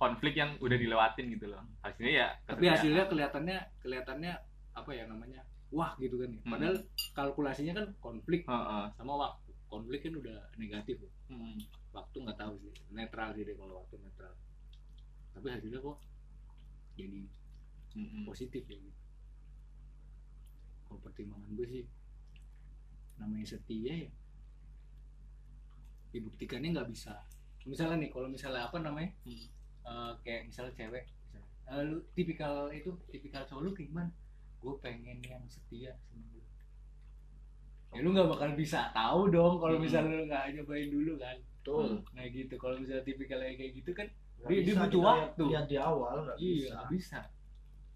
Konflik 0.00 0.32
yang 0.40 0.56
udah 0.64 0.80
dilewatin 0.80 1.28
gitu 1.28 1.52
loh 1.52 1.60
hasilnya 1.84 2.12
ya 2.24 2.28
tapi 2.48 2.64
hasilnya 2.72 3.04
kelihatannya 3.06 3.58
kelihatannya 3.84 4.32
apa 4.72 4.90
ya 4.96 5.04
namanya 5.04 5.44
wah 5.68 5.92
gitu 6.00 6.16
kan 6.16 6.32
ya. 6.32 6.40
Hmm. 6.40 6.52
padahal 6.56 6.76
kalkulasinya 7.12 7.72
kan 7.76 7.86
konflik 8.00 8.48
Heeh. 8.48 8.84
sama 8.96 9.12
waktu 9.20 9.50
konflik 9.70 10.00
kan 10.02 10.14
udah 10.16 10.38
negatif 10.56 11.04
loh. 11.04 11.12
Hmm. 11.28 11.54
waktu 11.92 12.16
nggak 12.24 12.38
tahu 12.40 12.54
sih 12.64 12.72
netral 12.90 13.28
sih 13.36 13.44
deh 13.44 13.54
kalau 13.54 13.84
waktu 13.84 13.94
netral 14.00 14.34
tapi 15.30 15.46
hasilnya 15.52 15.78
kok 15.78 15.98
jadi 16.96 17.22
Mm-mm. 17.90 18.22
positif 18.24 18.62
ya 18.66 18.78
gitu 18.78 19.00
kalau 20.86 20.98
pertimbangan 21.04 21.50
gue 21.54 21.66
sih 21.68 21.84
namanya 23.20 23.46
setia 23.46 23.94
ya 24.06 24.10
dibuktikannya 26.10 26.74
nggak 26.74 26.88
bisa 26.90 27.14
misalnya 27.62 28.02
nih 28.02 28.10
kalau 28.10 28.26
misalnya 28.26 28.66
apa 28.66 28.80
namanya 28.80 29.12
Hmm. 29.22 29.46
Eh, 29.82 30.12
kayak 30.20 30.42
misalnya 30.46 30.72
cewek 30.72 31.04
misalnya, 31.06 31.48
"Eh, 31.66 31.80
lu 31.82 31.98
tipikal 32.12 32.68
itu 32.70 32.90
tipikal 33.08 33.42
cowok 33.44 33.62
lu 33.62 33.70
kayak 33.70 33.88
gimana? 33.88 34.10
Gue 34.58 34.74
pengen 34.78 35.18
yang 35.20 35.42
setia 35.46 35.96
sama 36.04 36.26
lu. 36.30 36.40
Ya 37.90 37.98
lu 38.00 38.12
nggak 38.12 38.28
bakal 38.28 38.54
bisa 38.54 38.92
tahu 38.92 39.28
dong 39.28 39.58
kalau 39.58 39.76
Hmm. 39.76 39.82
misalnya 39.82 40.14
lu 40.14 40.24
nggak 40.24 40.44
nyobain 40.54 40.88
dulu 40.88 41.12
kan. 41.16 41.36
Betul. 41.60 42.04
Nah 42.12 42.24
gitu. 42.24 42.54
Kalau 42.54 42.76
misalnya 42.76 43.02
tipikalnya 43.02 43.52
kayak 43.52 43.72
gitu 43.74 43.92
kan 43.92 44.08
Nggak 44.40 44.50
Dia- 44.50 44.64
dia 44.64 44.74
butuh 44.78 45.00
waktu. 45.02 45.42
lihat 45.46 45.66
di 45.66 45.76
awal 45.76 46.16
nggak 46.24 46.36
iya 46.38 46.54
bisa. 46.56 46.72
nggak 46.72 46.88
bisa. 46.90 47.18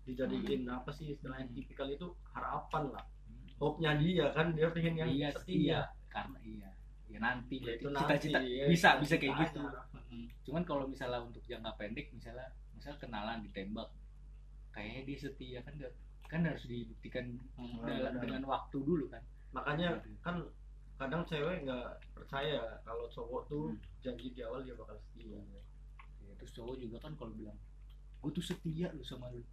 Dijadiin 0.05 0.63
apa 0.69 0.91
sih 0.93 1.07
istilahnya 1.09 1.49
tipikal 1.49 1.89
itu 1.89 2.07
harapan 2.29 2.85
lah. 2.93 3.05
Hope-nya 3.57 3.97
dia 3.97 4.27
kan 4.29 4.53
dia 4.53 4.69
pengen 4.69 4.95
yang 4.95 5.09
iya 5.09 5.33
setia. 5.33 5.41
setia 5.41 5.79
karena 6.07 6.39
iya. 6.45 6.69
Ya 7.09 7.19
nanti 7.19 7.57
Ya, 7.61 7.81
cita-cita 7.81 8.41
ya, 8.43 8.69
bisa 8.69 9.01
bisa 9.01 9.15
kayak 9.17 9.35
gitu 9.41 9.61
cuman 10.43 10.63
kalau 10.63 10.85
misalnya 10.85 11.21
untuk 11.21 11.43
jangka 11.45 11.73
pendek 11.75 12.11
misalnya 12.11 12.47
misalnya 12.73 12.99
kenalan 12.99 13.39
ditembak 13.43 13.89
kayaknya 14.71 15.03
dia 15.05 15.19
setia 15.21 15.59
kan 15.61 15.75
nggak- 15.75 15.97
kan 16.25 16.41
harus 16.43 16.65
dibuktikan. 16.65 17.37
Benar, 17.55 18.11
dalam- 18.11 18.19
dengan 18.19 18.43
waktu 18.45 18.77
dulu 18.77 19.07
kan 19.07 19.23
makanya 19.51 19.95
Gitu. 19.99 20.19
kan 20.21 20.37
kadang 20.95 21.23
cewek 21.25 21.63
nggak 21.63 21.87
percaya 22.13 22.59
kalau 22.81 23.07
cowok 23.09 23.43
tuh 23.47 23.65
Hmm. 23.69 23.79
janji 24.01 24.31
di 24.31 24.41
awal 24.41 24.63
dia 24.63 24.75
bakal 24.75 24.95
setia 25.01 25.39
Ya, 26.21 26.33
terus 26.35 26.53
cowok 26.53 26.75
juga 26.77 26.97
kan 26.99 27.13
kalau 27.15 27.31
bilang 27.33 27.59
gue 28.19 28.31
tuh 28.33 28.43
setia 28.43 28.89
lu 28.91 29.03
sama 29.03 29.29
lu 29.29 29.45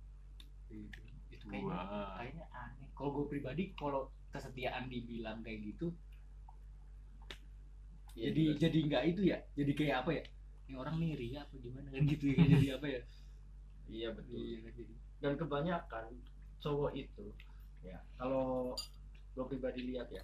Gitu. 0.68 1.02
itu 1.30 1.46
kayaknya 1.46 1.78
kayaknya 2.16 2.46
aneh 2.52 2.88
kalau 2.92 3.12
gue 3.14 3.26
pribadi 3.30 3.74
kalau 3.74 4.02
kesetiaan 4.30 4.88
dibilang 4.88 5.42
kayak 5.42 5.62
gitu 5.68 5.92
Iya, 8.12 8.28
jadi 8.28 8.44
jadi 8.60 8.78
nggak 8.88 9.04
itu 9.08 9.22
ya 9.24 9.38
jadi 9.54 9.72
kayak 9.72 9.96
apa 10.00 10.12
ya 10.12 10.24
ini 10.72 10.80
orang 10.80 10.96
nih 11.04 11.20
ria 11.20 11.44
apa 11.44 11.56
gimana 11.60 11.92
kan 11.92 12.02
gitu 12.08 12.32
ya 12.32 12.40
jadi 12.48 12.68
apa 12.80 12.88
ya? 12.88 13.02
Iya 13.92 14.08
betul. 14.16 14.40
Iya 14.40 14.58
kan 14.64 14.72
jadi 14.80 14.94
dan 15.22 15.34
kebanyakan 15.38 16.06
cowok 16.64 16.92
itu 16.96 17.26
ya 17.84 18.00
kalau 18.16 18.72
gue 19.36 19.46
pribadi 19.52 19.84
lihat 19.92 20.08
ya 20.10 20.24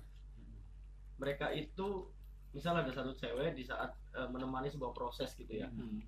mereka 1.19 1.51
itu 1.51 2.07
misal 2.55 2.79
ada 2.79 2.89
satu 2.95 3.11
cewek 3.13 3.53
di 3.53 3.67
saat 3.67 3.91
eh, 4.15 4.29
menemani 4.31 4.71
sebuah 4.71 4.93
proses 4.95 5.35
gitu 5.35 5.51
ya 5.51 5.67
Mm. 5.67 6.01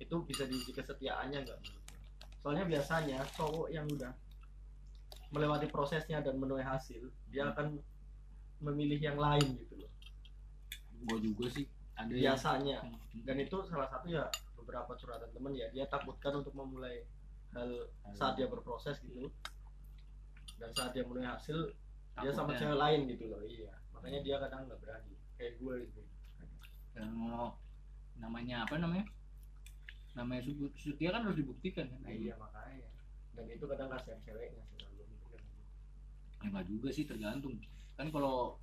itu 0.00 0.16
bisa 0.24 0.48
diuji 0.48 0.72
kesetiaannya 0.72 1.44
nggak 1.44 1.58
menurut 1.60 1.84
lo? 1.84 1.96
soalnya 2.40 2.64
biasanya 2.64 3.20
cowok 3.36 3.68
yang 3.68 3.84
udah 3.84 4.12
melewati 5.28 5.68
prosesnya 5.68 6.24
dan 6.24 6.40
menuai 6.40 6.64
hasil 6.64 7.04
dia 7.28 7.52
akan 7.52 7.76
memilih 8.64 9.00
yang 9.00 9.16
lain 9.20 9.56
gitu 9.60 9.76
loh. 9.76 9.92
Gue 11.04 11.18
juga 11.20 11.48
sih 11.52 11.64
ada 12.00 12.12
biasanya. 12.12 12.78
Hmm. 12.80 13.22
dan 13.26 13.36
itu 13.42 13.56
salah 13.68 13.88
satu 13.90 14.06
ya 14.08 14.24
beberapa 14.56 14.92
curhatan 14.96 15.30
temen 15.34 15.52
ya. 15.52 15.66
Dia 15.74 15.84
takutkan 15.90 16.40
untuk 16.40 16.54
memulai 16.54 17.04
hal 17.52 17.90
saat 18.14 18.38
dia 18.38 18.46
berproses 18.46 18.96
gitu. 19.02 19.28
Dan 20.56 20.70
saat 20.76 20.94
dia 20.94 21.02
menuai 21.04 21.26
hasil 21.26 21.74
dia 22.20 22.30
sama 22.30 22.52
Takutnya. 22.54 22.60
cewek 22.60 22.78
lain 22.78 23.00
gitu 23.10 23.24
loh 23.32 23.42
iya. 23.44 23.72
Makanya 23.96 24.20
dia 24.22 24.36
kadang 24.38 24.68
nggak 24.68 24.80
berani 24.80 25.14
kayak 25.40 25.52
gue 25.58 25.74
gitu. 25.88 26.02
Dan 26.94 27.08
mau 27.16 27.56
namanya 28.20 28.68
apa 28.68 28.76
namanya? 28.76 29.06
Namanya 30.14 30.42
setia 30.76 31.10
kan 31.10 31.24
harus 31.24 31.38
dibuktikan 31.40 31.88
kan? 31.88 32.00
Nah 32.04 32.12
iya 32.12 32.34
makanya. 32.36 32.88
Dan 33.34 33.46
itu 33.48 33.64
kadang 33.64 33.88
kasihan 33.88 34.20
ceweknya 34.22 34.62
sih 34.74 34.78
gitu. 34.84 35.36
ya 36.40 36.46
nggak 36.52 36.66
juga 36.68 36.88
sih 36.92 37.04
tergantung. 37.08 37.56
Kan 37.96 38.08
kalau 38.12 38.60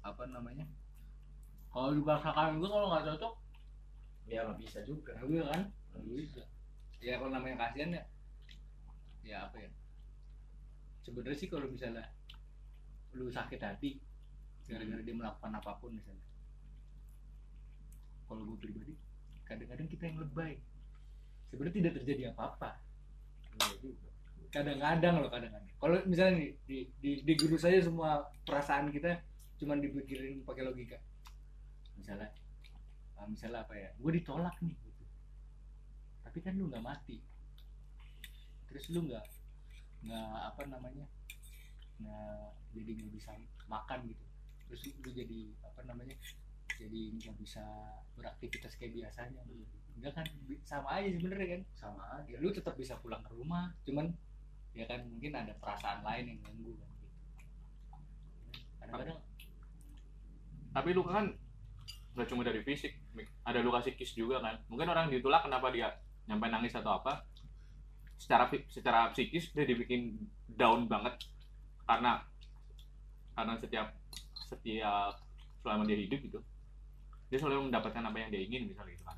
apa 0.00 0.24
namanya 0.24 0.64
kalau 1.70 1.94
dipaksakan 1.94 2.58
juga 2.58 2.68
kalau 2.74 2.86
nggak 2.90 3.06
cocok 3.14 3.34
ya 4.30 4.38
nggak 4.46 4.58
bisa 4.62 4.78
juga. 4.86 5.12
Ya 5.18 5.22
udah 5.26 5.46
kan 5.50 5.62
Nggak 5.90 6.04
bisa. 6.06 6.42
ya 7.00 7.12
kalau 7.18 7.30
namanya 7.34 7.56
kasihan 7.66 7.90
ya. 7.98 8.04
Ya 9.26 9.36
apa 9.46 9.56
ya? 9.58 9.70
Sebenarnya 11.02 11.38
sih 11.38 11.48
kalau 11.50 11.66
misalnya 11.70 12.06
lu 13.14 13.26
sakit 13.26 13.58
hati 13.58 13.98
gara-gara 14.70 15.02
dia 15.02 15.14
melakukan 15.14 15.50
apa 15.50 15.70
pun 15.82 15.94
misalnya. 15.98 16.22
Kalau 18.30 18.46
gue 18.46 18.58
pribadi 18.62 18.94
kadang-kadang 19.42 19.88
kita 19.90 20.04
yang 20.06 20.18
lebay. 20.22 20.54
Sebenarnya 21.50 21.74
tidak 21.82 21.92
terjadi 22.02 22.22
apa-apa. 22.30 22.78
Iya 23.82 24.10
kadang-kadang 24.50 25.22
loh 25.22 25.30
kadang-kadang. 25.30 25.74
Kalau 25.78 25.96
misalnya 26.06 26.34
nih 26.42 26.50
di 26.66 26.78
di 26.98 27.10
di 27.22 27.32
guru 27.38 27.54
saya 27.54 27.78
semua 27.82 28.26
perasaan 28.42 28.90
kita 28.90 29.22
cuman 29.62 29.78
dipikirin 29.78 30.42
pakai 30.42 30.66
logika 30.66 30.98
misalnya 32.00 32.28
ah, 33.18 33.26
misalnya 33.28 33.60
apa 33.64 33.74
ya 33.82 33.88
gue 34.00 34.10
ditolak 34.18 34.56
nih 34.64 34.76
gitu. 34.88 35.04
Tapi 36.24 36.38
kan 36.44 36.54
lu 36.58 36.64
nggak 36.70 36.84
mati. 36.84 37.16
Terus 38.68 38.84
lu 38.94 39.00
nggak 39.08 39.24
nggak 40.06 40.30
apa 40.50 40.62
namanya 40.72 41.04
nggak 42.00 42.44
jadi 42.76 42.90
nggak 42.98 43.12
bisa 43.18 43.30
makan 43.68 43.98
gitu. 44.10 44.24
Terus 44.68 44.82
lu 45.04 45.10
jadi 45.12 45.40
apa 45.68 45.80
namanya 45.88 46.16
jadi 46.80 47.00
nggak 47.20 47.36
bisa 47.42 47.64
beraktivitas 48.16 48.72
kayak 48.80 48.92
biasanya. 48.96 49.42
Enggak 49.96 50.12
kan 50.16 50.26
bi- 50.48 50.62
sama 50.64 50.88
aja 50.96 51.08
sebenarnya 51.12 51.48
kan? 51.60 51.62
Sama 51.76 52.02
aja. 52.16 52.28
Ya 52.32 52.38
lu 52.40 52.48
tetap 52.56 52.74
bisa 52.80 52.96
pulang 53.02 53.20
ke 53.26 53.32
rumah 53.36 53.74
cuman 53.84 54.06
ya 54.72 54.86
kan 54.86 55.02
mungkin 55.10 55.34
ada 55.34 55.52
perasaan 55.58 56.00
lain 56.06 56.24
yang 56.30 56.40
ganggu 56.46 56.72
kan 56.78 56.90
gitu. 57.02 57.08
Kadang-kadang 58.80 59.18
tapi 60.70 60.90
luka 60.94 61.10
kan 61.18 61.26
nggak 62.10 62.26
cuma 62.26 62.42
dari 62.42 62.60
fisik 62.66 62.98
ada 63.46 63.62
luka 63.62 63.80
psikis 63.86 64.18
juga 64.18 64.42
kan. 64.42 64.58
Mungkin 64.66 64.88
orang 64.90 65.08
ditolak 65.10 65.46
kenapa 65.46 65.70
dia 65.70 65.94
nyampe 66.26 66.46
nangis 66.50 66.74
atau 66.74 67.00
apa. 67.00 67.22
Secara 68.20 68.50
secara 68.68 69.10
psikis 69.14 69.54
dia 69.54 69.64
dibikin 69.64 70.18
down 70.50 70.90
banget. 70.90 71.16
Karena 71.86 72.22
karena 73.34 73.54
setiap 73.56 73.88
setiap 74.50 75.14
selama 75.62 75.86
dia 75.86 75.96
hidup 75.96 76.20
gitu 76.20 76.40
dia 77.30 77.38
selalu 77.38 77.70
mendapatkan 77.70 78.02
apa 78.02 78.16
yang 78.18 78.30
dia 78.34 78.42
ingin 78.42 78.66
misalnya 78.66 78.92
gitu 78.98 79.04
kan. 79.06 79.16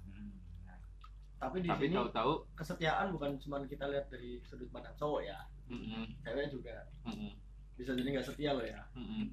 Tapi 1.42 1.64
di 1.64 1.68
tapi 1.72 1.90
sini 1.90 1.96
tahu-tahu 1.96 2.32
kesetiaan 2.54 3.10
bukan 3.10 3.40
cuma 3.40 3.64
kita 3.66 3.88
lihat 3.88 4.06
dari 4.12 4.38
sudut 4.46 4.68
pandang 4.70 4.94
cowok 4.94 5.26
ya. 5.26 5.40
Mm-mm, 5.72 6.20
cewek 6.22 6.52
juga. 6.52 6.86
Mm-mm, 7.08 7.32
bisa 7.74 7.96
jadi 7.96 8.08
nggak 8.14 8.26
setia 8.28 8.52
loh 8.52 8.62
ya. 8.62 8.84
Mm-mm. 8.94 9.26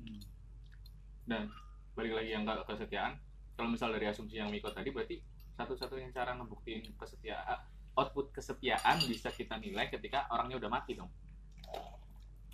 dan 1.30 1.46
balik 1.94 2.18
lagi 2.18 2.34
yang 2.34 2.42
ke 2.42 2.54
kesetiaan 2.66 3.14
kalau 3.60 3.76
misal 3.76 3.92
dari 3.92 4.08
asumsi 4.08 4.40
yang 4.40 4.48
Miko 4.48 4.72
tadi 4.72 4.88
berarti 4.96 5.20
satu-satunya 5.60 6.16
cara 6.16 6.32
ngebuktiin 6.40 6.96
kesetiaan 6.96 7.60
output 8.00 8.32
kesetiaan 8.32 9.04
bisa 9.04 9.28
kita 9.28 9.60
nilai 9.60 9.92
ketika 9.92 10.32
orangnya 10.32 10.56
udah 10.56 10.72
mati 10.72 10.96
dong. 10.96 11.12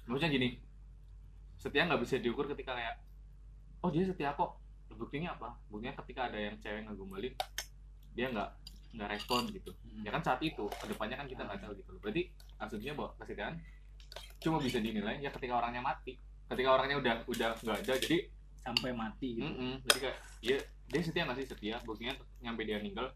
Maksudnya 0.09 0.33
gini 0.33 0.57
setia 1.61 1.85
nggak 1.85 2.01
bisa 2.01 2.17
diukur 2.17 2.49
ketika 2.49 2.73
kayak 2.73 2.97
oh 3.85 3.93
dia 3.93 4.09
setia 4.09 4.33
kok 4.33 4.57
buktinya 4.97 5.37
apa? 5.37 5.53
Buktinya 5.69 5.93
ketika 6.01 6.33
ada 6.33 6.41
yang 6.41 6.57
cewek 6.57 6.89
ngegombalin 6.89 7.37
dia 8.17 8.33
nggak 8.33 8.49
nggak 8.97 9.09
respon 9.13 9.45
gitu. 9.53 9.69
Ya 10.01 10.09
kan 10.09 10.25
saat 10.25 10.41
itu 10.41 10.65
ke 10.65 10.85
depannya 10.89 11.21
kan 11.21 11.29
kita 11.29 11.45
nggak 11.45 11.61
tahu 11.61 11.77
gitu 11.77 11.93
berarti 12.01 12.33
asumsinya 12.57 12.97
bahwa 12.97 13.09
kesetiaan 13.21 13.61
cuma 14.41 14.57
bisa 14.57 14.81
dinilai 14.81 15.21
ya 15.21 15.29
ketika 15.29 15.61
orangnya 15.61 15.85
mati. 15.85 16.17
Ketika 16.49 16.69
orangnya 16.73 16.97
udah 16.97 17.13
udah 17.29 17.49
nggak 17.61 17.77
ada 17.85 17.93
jadi 18.01 18.17
sampai 18.65 18.97
mati 18.97 19.37
gitu. 19.37 19.45
Mm-mm, 19.45 19.73
jadi 19.85 19.97
kayak 20.09 20.17
dia 20.41 20.57
dia 20.91 21.01
setia 21.01 21.23
nggak 21.25 21.37
sih? 21.41 21.47
Setia. 21.49 21.77
Buktinya 21.85 22.13
nyampe 22.41 22.61
dia 22.65 22.77
meninggal 22.81 23.11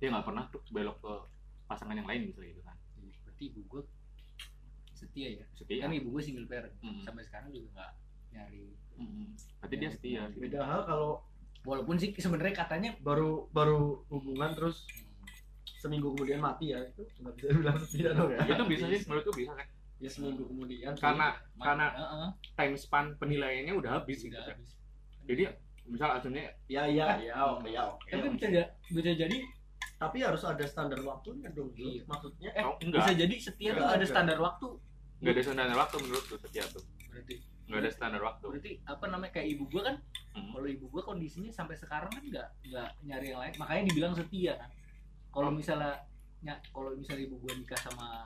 dia 0.00 0.08
nggak 0.12 0.26
pernah 0.26 0.44
tuh 0.48 0.62
belok 0.72 0.96
ke 1.00 1.14
pasangan 1.68 1.96
yang 1.96 2.08
lain 2.08 2.28
misalnya 2.32 2.50
gitu 2.56 2.62
kan. 2.64 2.76
Berarti 3.24 3.42
ibu 3.52 3.60
gue 3.68 3.82
setia 4.96 5.28
ya? 5.40 5.44
Setia. 5.56 5.84
Kan 5.84 5.92
ibu 5.96 6.08
gue 6.12 6.22
single 6.22 6.48
parent. 6.48 6.74
Mm-mm. 6.84 7.04
sampai 7.04 7.24
sekarang 7.24 7.48
juga 7.52 7.68
nggak 7.76 7.92
nyari. 8.30 8.66
Mm-mm. 9.00 9.26
berarti 9.64 9.76
dia 9.80 9.90
setia 9.90 10.22
gitu. 10.28 10.44
beda 10.44 10.60
hal 10.60 10.80
kalau 10.84 11.10
walaupun 11.64 11.96
sih 11.96 12.12
sebenarnya 12.12 12.52
katanya 12.52 12.90
baru 13.00 13.48
baru 13.48 14.04
hubungan 14.12 14.52
terus 14.52 14.84
seminggu 15.80 16.12
kemudian 16.12 16.40
mati 16.44 16.76
ya 16.76 16.84
itu 16.84 17.08
nggak 17.24 17.32
bisa 17.40 17.48
bilang 17.56 17.76
setia 17.80 18.12
dong 18.12 18.28
ya. 18.32 18.44
Itu 18.44 18.64
bisa 18.68 18.84
sih 18.92 19.00
menurutku 19.08 19.32
bisa 19.32 19.52
kan 19.56 19.66
ya 20.00 20.10
seminggu 20.12 20.44
kemudian. 20.48 20.92
Karena 21.00 21.36
karena 21.56 21.86
Heeh, 21.96 22.28
time 22.56 22.76
span 22.76 23.16
penilaiannya 23.16 23.72
udah 23.72 23.90
habis 24.00 24.20
gitu 24.20 24.36
udah 24.36 24.44
kan 24.44 24.56
habis. 24.60 24.70
jadi 25.24 25.44
misal 25.90 26.14
asumnya 26.14 26.46
ya 26.66 26.86
ya 26.86 27.18
ya 27.18 27.34
oke 27.50 27.66
ya 27.66 27.82
oke 27.84 28.06
tapi 28.06 28.28
bisa 28.32 28.46
ja- 28.48 28.70
bisa 28.86 29.10
jadi 29.12 29.38
tapi 29.96 30.24
harus 30.24 30.40
ada 30.42 30.64
standar 30.64 30.96
waktunya 31.02 31.52
dong. 31.52 31.76
Iya. 31.76 32.00
maksudnya 32.06 32.50
eh 32.54 32.64
oh, 32.64 32.72
bisa 32.78 32.88
enggak 33.04 33.16
jadi 33.18 33.34
setia 33.36 33.70
Enggak 33.70 33.84
tuh 33.84 33.88
ada 33.92 34.06
standar 34.06 34.38
waktu. 34.38 34.68
Nggak 35.20 35.32
ada 35.36 35.42
standar 35.44 35.76
waktu 35.76 35.96
menurutku 36.00 36.34
setia 36.38 36.64
tuh. 36.64 36.84
Berarti 37.06 37.34
nggak 37.68 37.80
ada 37.80 37.90
standar 37.92 38.20
waktu. 38.20 38.44
berarti 38.48 38.72
apa 38.82 39.04
namanya 39.06 39.32
kayak 39.32 39.48
ibu 39.50 39.64
gua 39.68 39.82
kan 39.84 39.96
Hmm. 40.30 40.50
kalau 40.50 40.64
ibu 40.64 40.86
gua 40.88 41.02
kondisinya 41.04 41.50
sampai 41.50 41.76
sekarang 41.76 42.08
kan 42.08 42.22
nggak 42.24 42.48
nggak 42.64 42.88
nyari 43.04 43.26
yang 43.28 43.40
lain. 43.40 43.54
Makanya 43.58 43.82
dibilang 43.84 44.14
setia 44.14 44.52
kan. 44.56 44.70
Kalau 45.28 45.50
misalnya 45.50 45.92
ya, 46.40 46.54
kalau 46.66 46.90
misalnya 46.94 47.22
ibu 47.22 47.36
gua 47.36 47.52
nikah 47.52 47.76
sama 47.78 48.24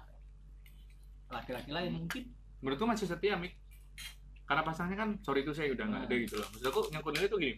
laki-laki 1.28 1.70
lain 1.70 1.90
Hmm. 1.90 1.98
mungkin 2.00 2.22
menurutku 2.60 2.86
masih 2.86 3.06
setia 3.06 3.34
mik 3.34 3.50
karena 4.44 4.62
pasangannya 4.62 4.98
kan 4.98 5.10
sorry 5.20 5.40
itu 5.40 5.52
saya 5.52 5.72
udah 5.72 5.84
nggak 5.84 6.00
Hmm. 6.00 6.08
ada 6.08 6.16
gitu 6.18 6.34
loh 6.36 6.48
maksud 6.48 6.66
aku 6.66 6.80
yang 6.90 7.02
nilai 7.02 7.28
tuh 7.28 7.38
gini 7.38 7.54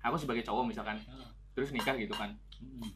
aku 0.00 0.16
sebagai 0.16 0.42
cowok 0.42 0.64
misalkan 0.66 0.98
Heeh. 0.98 1.28
terus 1.52 1.70
nikah 1.70 1.94
gitu 1.94 2.12
kan 2.12 2.34
Mm. 2.58 2.90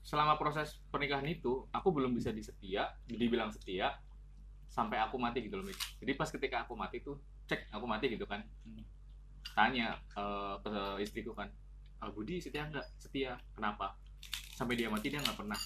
selama 0.00 0.36
proses 0.36 0.80
pernikahan 0.88 1.24
itu 1.24 1.68
aku 1.70 1.88
belum 1.90 2.12
bisa 2.12 2.30
disetia 2.30 2.88
dibilang 3.06 3.48
setia 3.48 3.96
sampai 4.66 4.96
aku 4.98 5.16
mati 5.16 5.42
gitu 5.42 5.56
loh 5.56 5.64
Mik. 5.64 5.76
jadi 6.00 6.12
pas 6.14 6.28
ketika 6.28 6.64
aku 6.64 6.72
mati 6.74 7.00
tuh 7.00 7.16
cek 7.44 7.68
aku 7.70 7.84
mati 7.84 8.08
gitu 8.08 8.24
kan 8.24 8.40
Hmm. 8.62 8.84
tanya 9.50 9.98
ke 10.08 10.24
istriku 10.98 11.32
kan 11.32 11.50
"Ah, 11.98 12.08
Budi 12.08 12.38
setia 12.38 12.64
nggak 12.64 12.86
setia 12.96 13.36
kenapa 13.52 13.92
sampai 14.54 14.72
dia 14.74 14.88
mati 14.88 15.08
dia 15.08 15.20
nggak 15.20 15.36
pernah 15.36 15.58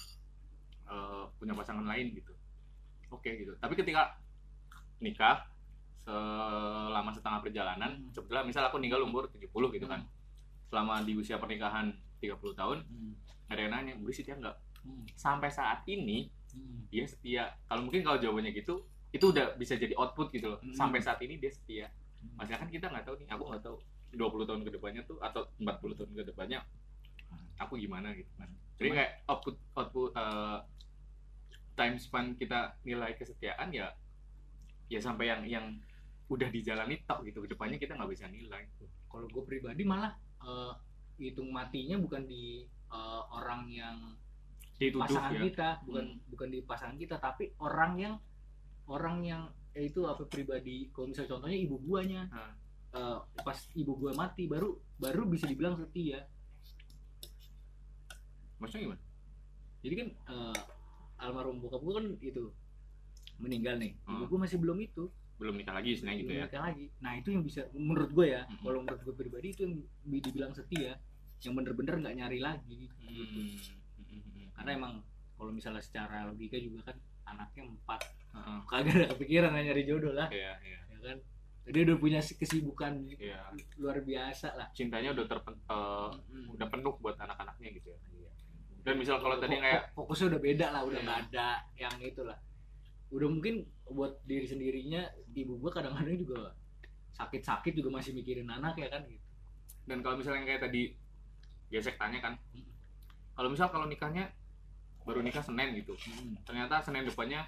eh, 0.85 1.23
punya 1.35 1.51
pasangan 1.51 1.83
lain 1.83 2.11
gitu 2.11 2.33
oke 3.09 3.25
gitu 3.25 3.55
tapi 3.57 3.73
ketika 3.73 4.15
nikah 4.97 5.43
selama 6.05 7.09
setengah 7.09 7.41
perjalanan 7.41 7.91
Hmm. 7.97 8.13
sebetulnya 8.13 8.45
misal 8.45 8.63
aku 8.69 8.77
ninggal 8.77 9.01
umur 9.01 9.25
70 9.25 9.73
gitu 9.73 9.89
kan 9.89 10.05
selama 10.69 11.01
di 11.01 11.17
usia 11.17 11.37
pernikahan 11.37 11.89
30 12.21 12.53
tahun 12.53 12.85
Mm. 12.85 13.11
ada 13.47 13.59
yang 13.59 13.71
nanya 13.73 13.93
Budi 13.97 14.13
setia 14.13 14.37
nggak 14.37 14.53
Mm. 14.85 15.05
sampai 15.17 15.49
saat 15.49 15.81
ini 15.85 16.29
Mm. 16.53 16.79
dia 16.87 17.05
setia 17.05 17.43
kalau 17.65 17.89
mungkin 17.89 18.05
kalau 18.05 18.21
jawabannya 18.21 18.53
gitu 18.53 18.85
itu 19.09 19.25
udah 19.25 19.57
bisa 19.57 19.73
jadi 19.75 19.97
output 19.97 20.29
gitu 20.29 20.53
loh 20.53 20.59
Hmm. 20.61 20.73
sampai 20.73 21.01
saat 21.01 21.17
ini 21.21 21.37
dia 21.37 21.49
setia 21.49 21.89
Hmm. 21.89 22.37
maksudnya 22.37 22.59
kan 22.61 22.69
kita 22.69 22.85
nggak 22.87 23.03
tahu 23.03 23.15
nih 23.17 23.27
aku 23.27 23.43
nggak 23.49 23.63
tahu 23.63 23.77
20 24.13 24.45
tahun 24.45 24.61
ke 24.61 24.71
depannya 24.71 25.01
tuh 25.03 25.17
atau 25.19 25.41
40 25.57 25.97
tahun 25.97 26.11
ke 26.13 26.23
depannya 26.29 26.59
aku 27.57 27.75
gimana 27.75 28.13
gitu 28.13 28.29
kan 28.37 28.47
jadi 28.77 28.89
kayak 28.91 29.11
output 29.25 29.55
output 29.73 30.11
eh, 30.13 30.57
time 31.73 31.95
span 31.97 32.35
kita 32.35 32.77
nilai 32.83 33.15
kesetiaan 33.15 33.71
ya 33.71 33.89
ya 34.87 34.99
sampai 34.99 35.27
yang 35.27 35.41
yang 35.43 35.65
udah 36.25 36.49
dijalani 36.49 37.01
tok 37.05 37.23
gitu. 37.23 37.45
Depannya 37.45 37.77
kita 37.77 37.93
nggak 37.93 38.11
bisa 38.11 38.25
nilai. 38.27 38.65
Kalau 39.05 39.27
gue 39.27 39.43
pribadi 39.45 39.83
malah 39.83 40.13
eh, 40.41 40.73
hitung 41.17 41.49
matinya 41.49 41.95
bukan 41.97 42.25
di 42.25 42.65
eh, 42.89 43.21
orang 43.29 43.69
yang 43.69 43.97
dituduh 44.75 45.07
pasangan 45.07 45.31
ya. 45.31 45.41
kita 45.47 45.69
bukan 45.87 46.05
Hmm. 46.11 46.27
bukan 46.27 46.47
di 46.51 46.59
pasangan 46.61 46.97
kita 46.99 47.15
tapi 47.15 47.47
orang 47.59 47.93
yang 47.95 48.15
orang 48.85 49.23
yang 49.23 49.43
eh, 49.71 49.87
itu 49.87 50.03
apa 50.03 50.25
pribadi. 50.25 50.89
Kalau 50.91 51.07
misalnya 51.07 51.31
contohnya 51.37 51.57
ibu 51.57 51.75
guanya 51.79 52.23
Hmm. 52.29 52.53
Eh, 52.95 53.17
pas 53.43 53.59
ibu 53.75 53.91
gua 53.95 54.15
mati 54.15 54.47
baru 54.47 54.71
baru 54.95 55.27
bisa 55.27 55.45
dibilang 55.45 55.75
setia. 55.75 56.23
Maksudnya 58.55 58.83
gimana? 58.87 59.03
Jadi 59.83 59.93
kan 59.95 60.07
eh, 60.31 60.59
almarhum 61.19 61.59
bokap 61.59 61.81
gua 61.83 61.99
kan 61.99 62.07
itu 62.19 62.49
meninggal 63.37 63.75
nih. 63.77 63.99
Ibu 64.01 64.23
Hmm. 64.25 64.29
gua 64.31 64.39
masih 64.43 64.57
belum 64.57 64.79
itu 64.79 65.11
belum 65.35 65.55
nikah 65.55 65.73
lagi 65.73 65.89
istilahnya 65.91 66.17
gitu 66.17 66.29
belum 66.29 66.39
ya 66.39 66.45
nikah 66.47 66.63
lagi 66.63 66.85
nah 66.97 67.11
itu 67.13 67.27
yang 67.29 67.43
bisa 67.43 67.61
menurut 67.71 68.09
gue 68.09 68.27
ya 68.29 68.41
Hmm. 68.45 68.59
kalau 68.61 68.79
menurut 68.81 69.01
gue 69.01 69.15
pribadi 69.15 69.47
itu 69.49 69.61
yang 69.63 69.73
bi- 70.01 70.21
dibilang 70.21 70.51
setia 70.51 70.95
yang 71.37 71.53
bener-bener 71.53 71.95
nggak 71.99 72.15
nyari 72.15 72.39
lagi 72.39 72.87
gitu. 72.87 72.95
Hmm. 73.03 73.51
Hmm. 73.99 74.47
karena 74.53 74.71
emang 74.73 74.93
kalau 75.35 75.51
misalnya 75.51 75.79
secara 75.79 76.23
logika 76.23 76.55
juga 76.55 76.87
kan 76.87 76.97
anaknya 77.25 77.67
empat 77.67 78.01
Heeh. 78.31 78.59
kagak 78.65 78.93
ada 78.95 79.07
kepikiran 79.11 79.51
lah 79.51 79.61
nyari 79.61 79.83
jodoh 79.83 80.11
lah 80.11 80.27
Iya, 80.29 80.53
iya, 80.61 80.79
ya 80.85 80.97
kan 81.01 81.17
dia 81.65 81.81
udah 81.83 81.97
punya 81.97 82.19
kesibukan 82.21 82.93
iya. 83.11 83.49
luar 83.75 83.99
biasa 83.99 84.53
lah 84.53 84.69
cintanya 84.71 85.11
udah 85.11 85.25
terpen 85.25 85.55
eh, 85.57 86.09
Mm. 86.29 86.53
udah 86.53 86.67
penuh 86.69 86.93
buat 86.95 87.17
anak-anaknya 87.17 87.69
gitu 87.73 87.89
ya. 87.89 87.99
Dan 88.85 88.95
misal 88.95 89.17
kalau 89.17 89.35
tadi 89.35 89.57
kayak 89.57 89.89
fok- 89.91 90.05
fokusnya 90.05 90.25
udah 90.29 90.41
beda 90.45 90.65
lah 90.69 90.81
udah 90.83 90.93
Iya. 90.95 91.03
nggak 91.03 91.19
ada 91.27 91.47
yang 91.75 91.95
itu 91.99 92.21
lah 92.21 92.37
udah 93.09 93.27
mungkin 93.27 93.65
buat 93.89 94.17
diri 94.25 94.45
sendirinya 94.49 95.05
ibu 95.33 95.61
gua 95.61 95.69
kadang-kadang 95.69 96.17
juga 96.17 96.53
sakit-sakit 97.15 97.77
juga 97.77 98.01
masih 98.01 98.11
mikirin 98.17 98.49
anak 98.49 98.75
ya 98.75 98.89
kan 98.89 99.05
gitu 99.05 99.25
dan 99.85 100.01
kalau 100.01 100.17
misalnya 100.17 100.43
kayak 100.49 100.65
tadi 100.65 100.97
gesek 101.69 101.97
tanya 101.97 102.21
kan, 102.21 102.33
kalau 103.33 103.49
misal 103.53 103.69
kalau 103.69 103.85
nikahnya 103.85 104.29
baru 105.05 105.21
nikah 105.21 105.41
Senin 105.45 105.77
gitu, 105.77 105.93
Mm. 105.93 106.41
ternyata 106.41 106.81
Senin 106.81 107.05
depannya 107.05 107.45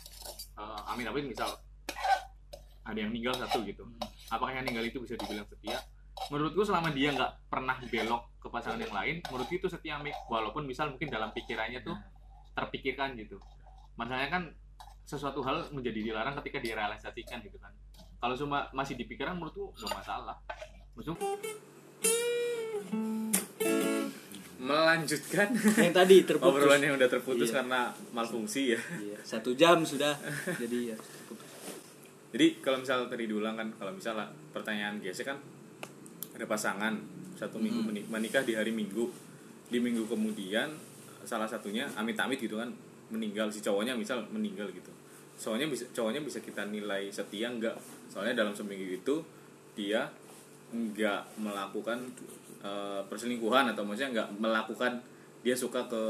eh, 0.57 0.79
amin 0.93 1.09
amin 1.09 1.25
misal 1.33 1.49
ada 2.85 2.97
yang 2.97 3.09
meninggal 3.09 3.33
satu 3.41 3.65
gitu, 3.65 3.85
Mm. 3.85 3.97
apakah 4.29 4.53
yang 4.53 4.65
meninggal 4.65 4.85
itu 4.85 4.97
bisa 5.01 5.17
dibilang 5.17 5.45
setia? 5.49 5.81
Menurutku 6.29 6.65
selama 6.65 6.89
dia 6.93 7.13
nggak 7.13 7.49
pernah 7.49 7.77
belok 7.89 8.41
ke 8.41 8.47
pasangan 8.49 8.81
yang 8.81 8.93
lain, 8.93 9.15
menurutku 9.29 9.53
itu 9.57 9.69
setia 9.69 9.97
Mik. 10.01 10.13
walaupun 10.29 10.65
misal 10.65 10.93
mungkin 10.93 11.09
dalam 11.09 11.29
pikirannya 11.33 11.81
tuh 11.85 11.97
terpikirkan 12.57 13.13
gitu. 13.17 13.37
Masalahnya 13.97 14.29
kan 14.29 14.43
sesuatu 15.07 15.39
hal 15.39 15.71
menjadi 15.71 16.03
dilarang 16.03 16.35
ketika 16.37 16.59
direalisasikan 16.59 17.39
gitu 17.39 17.55
kan. 17.57 17.71
Kalau 18.17 18.35
cuma 18.35 18.67
masih 18.71 18.93
di 18.93 19.05
pikiran 19.05 19.33
menurutku 19.33 19.71
nggak 19.73 19.93
masalah. 19.95 20.35
Maksudku 20.93 21.23
melanjutkan 24.57 25.47
yang 25.79 25.93
tadi 25.95 26.27
terputus 26.27 26.59
obrolan 26.59 26.81
yang 26.81 26.95
udah 26.95 27.07
terputus 27.07 27.47
Iya. 27.47 27.55
karena 27.55 27.81
malfungsi 28.11 28.75
ya. 28.75 28.79
Iya, 28.97 29.17
satu 29.23 29.53
jam 29.53 29.79
sudah 29.81 30.11
jadi 30.61 30.91
ya 30.91 30.97
Jadi 32.27 32.59
kalau 32.59 32.83
misal 32.83 33.07
tadi 33.07 33.23
diulang 33.23 33.55
kan, 33.55 33.71
kalau 33.71 33.89
misalnya 33.89 34.27
pertanyaan 34.51 34.99
gesek 34.99 35.23
kan 35.25 35.39
ada 36.33 36.43
pasangan 36.43 36.99
satu 37.33 37.55
minggu 37.55 37.79
Hmm. 37.79 37.87
meni- 37.87 38.03
menikah 38.05 38.43
di 38.43 38.51
hari 38.51 38.69
Minggu, 38.69 39.07
di 39.65 39.79
minggu 39.79 40.03
kemudian 40.05 40.75
salah 41.23 41.47
satunya 41.47 41.87
amit-amit 41.95 42.35
gitu 42.37 42.55
kan 42.55 42.67
meninggal 43.07 43.47
si 43.47 43.63
cowoknya 43.63 43.95
misal 43.95 44.27
meninggal 44.27 44.67
gitu. 44.69 44.91
Soalnya 45.37 45.69
bisa 45.69 45.85
cowoknya 45.93 46.21
bisa 46.25 46.41
kita 46.41 46.65
nilai 46.65 47.07
setia 47.13 47.47
enggak? 47.53 47.77
Soalnya 48.09 48.43
dalam 48.43 48.57
seminggu 48.57 48.89
itu 48.89 49.21
dia 49.77 50.09
enggak 50.73 51.23
melakukan 51.37 52.09
eh, 52.65 53.01
perselingkuhan 53.05 53.71
atau 53.71 53.85
maksudnya 53.85 54.11
enggak 54.17 54.29
melakukan 54.41 54.99
dia 55.45 55.53
suka 55.53 55.85
ke 55.85 56.01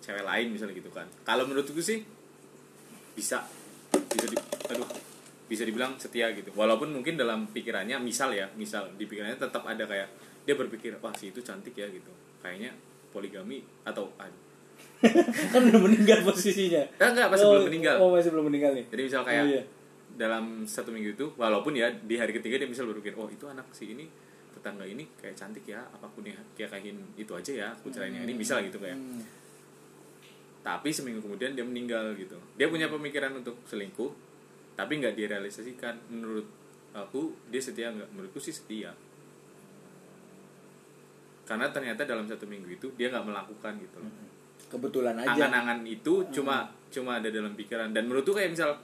cewek 0.00 0.24
lain 0.24 0.50
misalnya 0.50 0.74
gitu 0.74 0.90
kan. 0.90 1.06
Kalau 1.22 1.44
menurutku 1.44 1.78
sih 1.78 2.02
bisa 3.16 3.44
bisa 3.92 4.26
di 4.28 4.36
aduh 4.72 4.88
bisa 5.46 5.62
dibilang 5.62 5.94
setia 5.96 6.34
gitu 6.34 6.50
walaupun 6.52 6.90
mungkin 6.90 7.14
dalam 7.14 7.48
pikirannya 7.48 7.96
misal 8.02 8.34
ya 8.34 8.50
misal 8.58 8.90
di 8.98 9.06
pikirannya 9.06 9.38
tetap 9.38 9.62
ada 9.62 9.86
kayak 9.86 10.10
dia 10.42 10.54
berpikir 10.58 10.98
wah 10.98 11.14
si 11.14 11.30
itu 11.30 11.40
cantik 11.40 11.72
ya 11.78 11.86
gitu 11.88 12.10
kayaknya 12.42 12.74
poligami 13.14 13.62
atau 13.86 14.10
aduh 14.18 14.45
kan 15.52 15.60
udah 15.62 15.80
meninggal 15.82 16.18
posisinya. 16.22 16.82
Eh, 16.96 17.06
enggak 17.06 17.28
masih 17.28 17.44
Oh, 17.44 17.52
belum 17.54 17.66
meninggal. 17.68 17.94
oh 18.00 18.08
masih 18.10 18.30
belum 18.32 18.46
meninggal 18.48 18.72
nih. 18.72 18.84
Jadi 18.88 19.02
misal 19.04 19.22
kayak 19.22 19.42
Oh, 19.42 19.52
iya. 19.52 19.62
dalam 20.16 20.44
satu 20.64 20.88
minggu 20.88 21.12
itu 21.12 21.26
walaupun 21.36 21.72
ya 21.72 21.92
di 21.92 22.16
hari 22.16 22.32
ketiga 22.32 22.56
dia 22.56 22.64
misal 22.64 22.88
berpikir 22.88 23.12
oh 23.14 23.28
itu 23.28 23.44
anak 23.44 23.68
si 23.70 23.92
ini 23.92 24.08
tetangga 24.50 24.82
ini 24.82 25.04
kayak 25.14 25.36
cantik 25.36 25.68
ya 25.68 25.84
apa 25.84 26.08
pun 26.08 26.24
ya 26.24 26.32
kayak 26.56 26.72
kayak 26.72 26.96
itu 27.14 27.28
aja 27.30 27.52
ya 27.52 27.66
aku 27.70 27.92
cerain 27.92 28.08
yang 28.10 28.24
ini 28.24 28.32
misal 28.32 28.64
gitu 28.64 28.80
kayak. 28.80 28.96
Hmm. 28.96 29.20
tapi 30.64 30.90
seminggu 30.90 31.20
kemudian 31.20 31.52
dia 31.52 31.62
meninggal 31.62 32.16
gitu. 32.16 32.34
Dia 32.56 32.66
punya 32.66 32.88
pemikiran 32.88 33.36
untuk 33.36 33.60
selingkuh 33.64 34.10
tapi 34.74 34.98
nggak 34.98 35.14
direalisasikan. 35.14 35.94
Menurut 36.10 36.48
aku 36.90 37.36
dia 37.46 37.60
setia 37.60 37.92
nggak 37.92 38.08
menurutku 38.10 38.40
sih 38.40 38.50
setia. 38.50 38.90
Karena 41.46 41.70
ternyata 41.70 42.02
dalam 42.02 42.26
satu 42.26 42.42
minggu 42.44 42.66
itu 42.72 42.90
dia 42.96 43.06
nggak 43.06 43.22
melakukan 43.24 43.78
gitu 43.78 44.02
loh 44.02 44.10
kebetulan 44.66 45.16
aja. 45.18 45.34
Angan-angan 45.34 45.86
itu 45.86 46.26
cuma 46.34 46.70
cuma 46.90 47.18
ada 47.18 47.28
dalam 47.30 47.54
pikiran. 47.54 47.90
Dan 47.94 48.10
menurutku 48.10 48.34
kayak 48.34 48.54
misal 48.54 48.76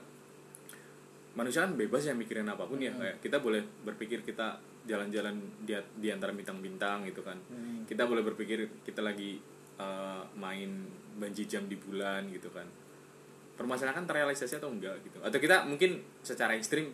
manusia 1.32 1.64
kan 1.64 1.72
bebas 1.74 2.04
ya 2.04 2.14
mikirin 2.14 2.46
apa 2.48 2.66
pun 2.66 2.78
ya. 2.78 2.92
Kayak 2.94 3.22
kita 3.22 3.38
boleh 3.42 3.62
berpikir 3.82 4.22
kita 4.22 4.58
jalan-jalan 4.82 5.38
di, 5.62 5.78
di 5.98 6.08
antara 6.10 6.34
bintang-bintang 6.34 7.06
gitu 7.06 7.22
kan. 7.22 7.38
Hmm. 7.46 7.86
kita 7.86 8.02
boleh 8.06 8.26
berpikir 8.26 8.82
kita 8.82 8.98
lagi 8.98 9.38
uh, 9.78 10.26
main 10.34 10.86
banji 11.18 11.46
jam 11.46 11.66
di 11.70 11.78
bulan 11.78 12.26
gitu 12.34 12.50
kan. 12.50 12.66
Permasalahan 13.54 14.02
kan 14.02 14.06
terrealisasi 14.10 14.58
atau 14.58 14.74
enggak 14.74 14.98
gitu. 15.06 15.22
Atau 15.22 15.38
kita 15.38 15.68
mungkin 15.68 16.02
secara 16.26 16.58
ekstrim 16.58 16.90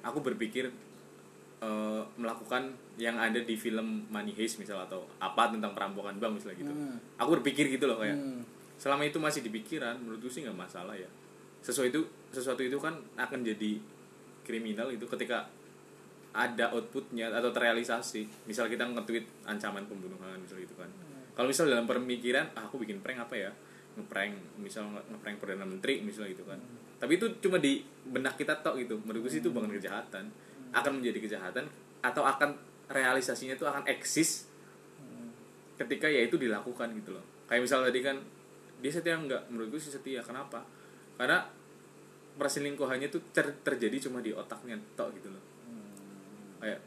aku 0.00 0.24
berpikir 0.24 0.72
uh, 1.58 2.02
melakukan 2.14 2.68
yang 2.94 3.14
ada 3.14 3.36
di 3.36 3.54
film 3.54 4.06
Money 4.08 4.32
Heist 4.32 4.56
misal 4.56 4.78
atau 4.80 5.06
apa 5.16 5.48
tentang 5.48 5.70
perampokan 5.70 6.16
bank 6.16 6.38
misalnya 6.38 6.58
gitu. 6.58 6.70
Hmm. 6.70 6.96
aku 7.14 7.38
berpikir 7.38 7.68
gitu 7.68 7.84
loh 7.84 7.98
kayak 7.98 8.14
Hmm. 8.14 8.42
selama 8.74 9.02
itu 9.02 9.18
masih 9.18 9.40
di 9.40 9.50
pikiran 9.50 9.94
menurutku 9.96 10.26
sih 10.26 10.42
nggak 10.42 10.56
masalah 10.56 10.94
ya. 10.94 11.06
Sesuatu 11.60 11.88
itu 11.88 12.00
sesuatu 12.30 12.60
itu 12.60 12.76
kan 12.76 12.92
akan 13.14 13.40
jadi 13.40 13.78
kriminal 14.42 14.88
itu 14.88 15.06
ketika 15.06 15.46
ada 16.30 16.70
outputnya 16.70 17.30
atau 17.30 17.48
terrealisasi. 17.48 18.26
Misal 18.44 18.66
kita 18.66 18.82
nge-tweet 18.84 19.22
ancaman 19.44 19.86
pembunuhan 19.86 20.34
misal 20.36 20.58
gitu 20.58 20.74
kan. 20.74 20.90
Kalau 21.32 21.46
misal 21.46 21.66
dalam 21.66 21.82
pemikiran 21.84 22.50
ah, 22.52 22.62
aku 22.64 22.78
bikin 22.78 22.98
prank 22.98 23.18
apa 23.20 23.34
ya? 23.34 23.50
Ngeprank 23.94 24.34
misal 24.58 24.86
nge- 24.88 25.06
ngeprank 25.08 25.36
perdana 25.38 25.62
menteri 25.64 26.02
misal 26.02 26.26
gitu 26.26 26.42
kan. 26.42 26.58
Tapi 26.94 27.14
itu 27.14 27.26
cuma 27.38 27.56
di 27.56 27.80
benak 28.04 28.34
kita 28.34 28.58
tok 28.60 28.74
gitu. 28.76 28.98
Menurutku 29.00 29.26
sih 29.28 29.38
itu 29.38 29.48
bukan 29.48 29.70
kejahatan 29.70 30.26
akan 30.74 31.00
menjadi 31.00 31.18
kejahatan 31.22 31.64
atau 32.02 32.26
akan 32.26 32.52
realisasinya 32.90 33.56
itu 33.56 33.64
akan 33.64 33.86
eksis 33.88 34.50
ketika 35.74 36.06
ya 36.06 36.22
itu 36.26 36.38
dilakukan 36.38 36.94
gitu 36.98 37.14
loh. 37.14 37.24
Kayak 37.50 37.66
misal 37.66 37.82
tadi 37.82 38.00
kan 38.02 38.16
dia 38.78 38.90
setia 38.92 39.16
enggak 39.18 39.42
menurutku 39.50 39.78
sih 39.80 39.90
setia. 39.90 40.22
Kenapa? 40.22 40.62
Karena 41.18 41.42
perselingkuhannya 42.34 43.10
itu 43.10 43.18
ter- 43.30 43.58
terjadi 43.62 44.10
cuma 44.10 44.18
di 44.22 44.34
otaknya 44.34 44.78
tok 44.94 45.14
gitu 45.18 45.30
loh. 45.30 45.42
Kayak 46.62 46.80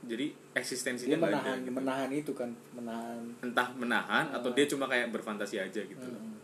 jadi 0.00 0.32
dia 0.32 0.56
eksistensinya 0.56 1.20
nggak 1.20 1.28
ada 1.28 1.36
menahan 1.36 1.58
gitu. 1.60 1.72
menahan 1.76 2.10
itu 2.10 2.32
kan 2.32 2.50
menahan. 2.72 3.20
Entah 3.44 3.68
menahan 3.76 4.26
atau 4.32 4.50
dia 4.56 4.64
cuma 4.64 4.88
kayak 4.88 5.12
berfantasi 5.12 5.60
aja 5.60 5.82
gitu 5.84 6.06
loh. 6.08 6.22
Hmm. 6.22 6.38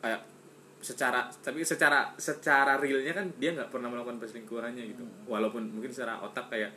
kayak 0.00 0.20
secara 0.80 1.28
tapi 1.44 1.60
secara 1.60 2.08
secara 2.16 2.80
realnya 2.80 3.12
kan 3.12 3.28
dia 3.36 3.52
nggak 3.52 3.68
pernah 3.68 3.92
melakukan 3.92 4.16
perselingkuhannya 4.16 4.84
gitu. 4.96 5.04
Walaupun 5.28 5.68
mungkin 5.68 5.92
secara 5.92 6.20
otak 6.24 6.48
kayak 6.48 6.72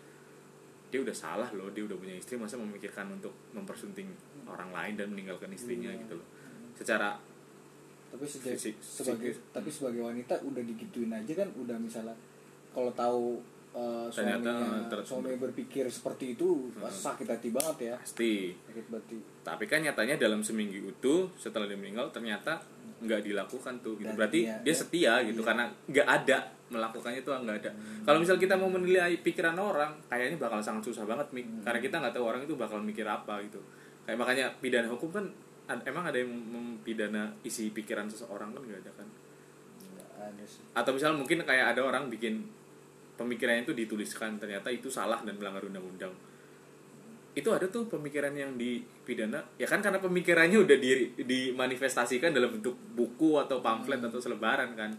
dia 0.94 1.02
udah 1.02 1.16
salah 1.16 1.50
loh 1.58 1.74
dia 1.74 1.82
udah 1.88 1.98
punya 1.98 2.14
istri 2.14 2.38
masa 2.38 2.60
memikirkan 2.60 3.10
untuk 3.10 3.34
mempersunting 3.56 4.12
orang 4.46 4.70
lain 4.70 4.94
dan 5.00 5.08
meninggalkan 5.10 5.50
istrinya 5.56 5.90
gitu 5.96 6.20
loh. 6.20 6.28
Secara 6.78 7.16
tapi 8.14 8.30
sejak 8.30 8.54
Fisik- 8.54 8.78
sebagai 8.78 9.34
psikis. 9.34 9.50
tapi 9.50 9.70
sebagai 9.74 10.06
wanita 10.06 10.38
udah 10.46 10.62
digituin 10.62 11.10
aja 11.10 11.34
kan 11.34 11.50
udah 11.58 11.74
misalnya 11.82 12.14
kalau 12.70 12.94
tahu 12.94 13.42
uh, 13.74 14.06
Ternyata, 14.14 14.54
suaminya 14.54 14.86
uh, 14.86 14.86
ter- 14.86 15.02
suami 15.02 15.34
berpikir 15.34 15.90
seperti 15.90 16.38
itu 16.38 16.70
pasti 16.78 17.10
sakit 17.10 17.28
hati 17.30 17.50
banget 17.50 17.78
ya. 17.90 17.96
Pasti. 17.98 18.54
Sakit 18.54 18.86
hati. 18.94 19.18
Tapi 19.42 19.64
kan 19.66 19.82
nyatanya 19.82 20.22
dalam 20.22 20.46
seminggu 20.46 20.94
itu 20.94 21.26
setelah 21.42 21.66
dia 21.66 21.74
meninggal 21.74 22.14
ternyata 22.14 22.62
nggak 23.04 23.22
dilakukan 23.24 23.74
tuh 23.84 24.00
gitu. 24.00 24.08
Dan 24.08 24.16
berarti 24.16 24.40
iya, 24.48 24.58
dia 24.64 24.72
iya. 24.72 24.76
setia 24.76 25.14
gitu 25.28 25.42
karena 25.44 25.68
nggak 25.90 26.08
ada 26.08 26.38
melakukannya 26.72 27.22
tuh 27.22 27.34
nggak 27.36 27.58
ada. 27.64 27.72
Kalau 28.08 28.18
misal 28.24 28.36
kita 28.40 28.56
mau 28.56 28.72
menilai 28.72 29.20
pikiran 29.20 29.54
orang 29.60 29.92
kayaknya 30.08 30.40
bakal 30.40 30.64
sangat 30.64 30.88
susah 30.88 31.04
banget 31.04 31.28
Mik. 31.36 31.68
karena 31.68 31.80
kita 31.84 31.96
nggak 32.00 32.14
tahu 32.16 32.26
orang 32.26 32.42
itu 32.48 32.56
bakal 32.56 32.80
mikir 32.80 33.06
apa 33.06 33.44
gitu. 33.46 33.60
Kayak 34.08 34.18
makanya 34.20 34.46
pidana 34.60 34.88
hukum 34.90 35.10
kan 35.12 35.26
ad- 35.68 35.86
emang 35.86 36.08
ada 36.08 36.18
yang 36.18 36.32
mempidana 36.32 37.32
isi 37.44 37.70
pikiran 37.72 38.08
seseorang 38.08 38.56
kan 38.56 38.62
nggak 38.64 38.80
ada 38.88 38.92
kan? 38.98 39.08
Nggak 39.94 40.10
ada 40.34 40.44
sih. 40.48 40.64
Atau 40.74 40.92
misal 40.96 41.14
mungkin 41.14 41.44
kayak 41.44 41.78
ada 41.78 41.82
orang 41.84 42.08
bikin 42.08 42.48
pemikirannya 43.14 43.68
itu 43.68 43.76
dituliskan 43.78 44.42
ternyata 44.42 44.74
itu 44.74 44.90
salah 44.90 45.22
dan 45.22 45.38
melanggar 45.38 45.62
undang-undang 45.64 46.12
itu 47.34 47.50
ada 47.50 47.66
tuh 47.66 47.90
pemikiran 47.90 48.30
yang 48.34 48.54
dipidana. 48.54 49.42
Ya 49.58 49.66
kan 49.66 49.82
karena 49.82 49.98
pemikirannya 49.98 50.62
udah 50.62 50.78
di 50.78 51.18
dimanifestasikan 51.18 52.30
dalam 52.30 52.54
bentuk 52.54 52.78
buku 52.94 53.42
atau 53.42 53.58
pamflet 53.60 53.98
atau 54.02 54.22
selebaran 54.22 54.74
kan. 54.78 54.94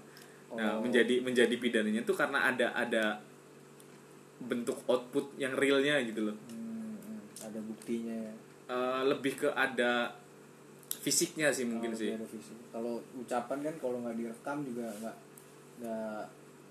Nah 0.55 0.79
Oh. 0.79 0.83
menjadi 0.83 1.19
menjadi 1.23 1.55
pidananya 1.59 2.03
tuh 2.03 2.15
karena 2.15 2.47
ada 2.47 2.75
ada 2.75 3.19
bentuk 4.43 4.83
output 4.87 5.35
yang 5.39 5.55
realnya 5.55 5.99
gitu 6.03 6.31
loh. 6.31 6.37
Hmm, 6.51 6.95
hmm, 6.99 7.21
ada 7.43 7.59
buktinya. 7.63 8.15
Ya 8.31 8.35
Eh, 8.65 9.03
lebih 9.05 9.37
ke 9.37 9.49
ada 9.53 10.09
fisiknya 11.05 11.53
sih 11.53 11.69
mungkin 11.69 11.93
Kalau 11.93 12.01
sih. 12.01 12.17
kalau 12.73 12.95
ucapan 13.13 13.59
kan 13.61 13.75
kalau 13.77 14.01
nggak 14.01 14.17
direkam 14.17 14.65
juga 14.65 14.89
nggak 15.05 15.17
nggak 15.85 16.23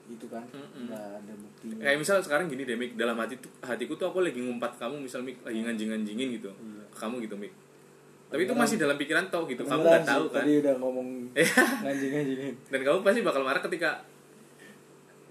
itu 0.03 0.25
kan. 0.27 0.43
Mm-mm. 0.45 0.91
nggak 0.91 1.03
ada 1.15 1.33
buktinya 1.33 1.75
kayak 1.79 1.97
misal 1.97 2.19
sekarang 2.19 2.45
gini 2.45 2.63
deh 2.63 2.75
Mik. 2.75 2.93
Dalam 2.93 3.15
hati 3.15 3.35
tuh 3.37 3.47
hatiku 3.59 3.95
tuh 3.95 4.07
aku 4.07 4.19
lagi 4.19 4.39
ngumpat 4.39 4.75
kamu 4.75 4.99
misal 4.99 5.23
Mik 5.23 5.39
lagi 5.41 5.59
nganjing-nganjingin 5.61 6.27
gitu. 6.35 6.51
Iya. 6.51 6.83
kamu 6.93 7.23
gitu 7.23 7.35
Mik. 7.35 7.53
Tapi 8.27 8.41
itu 8.41 8.49
Kedengeran. 8.49 8.65
masih 8.65 8.77
dalam 8.77 8.97
pikiran 8.97 9.25
tau 9.29 9.43
gitu. 9.45 9.61
Kamu 9.61 9.81
nggak 9.81 10.03
tahu 10.03 10.25
kan? 10.27 10.43
tadi 10.43 10.53
udah 10.59 10.73
ngomong 10.77 11.07
Iya. 11.33 11.63
nganjing-nganjingin. 11.85 12.53
Dan 12.67 12.79
kamu 12.81 12.97
pasti 13.01 13.19
bakal 13.21 13.41
marah 13.41 13.61
ketika 13.61 13.89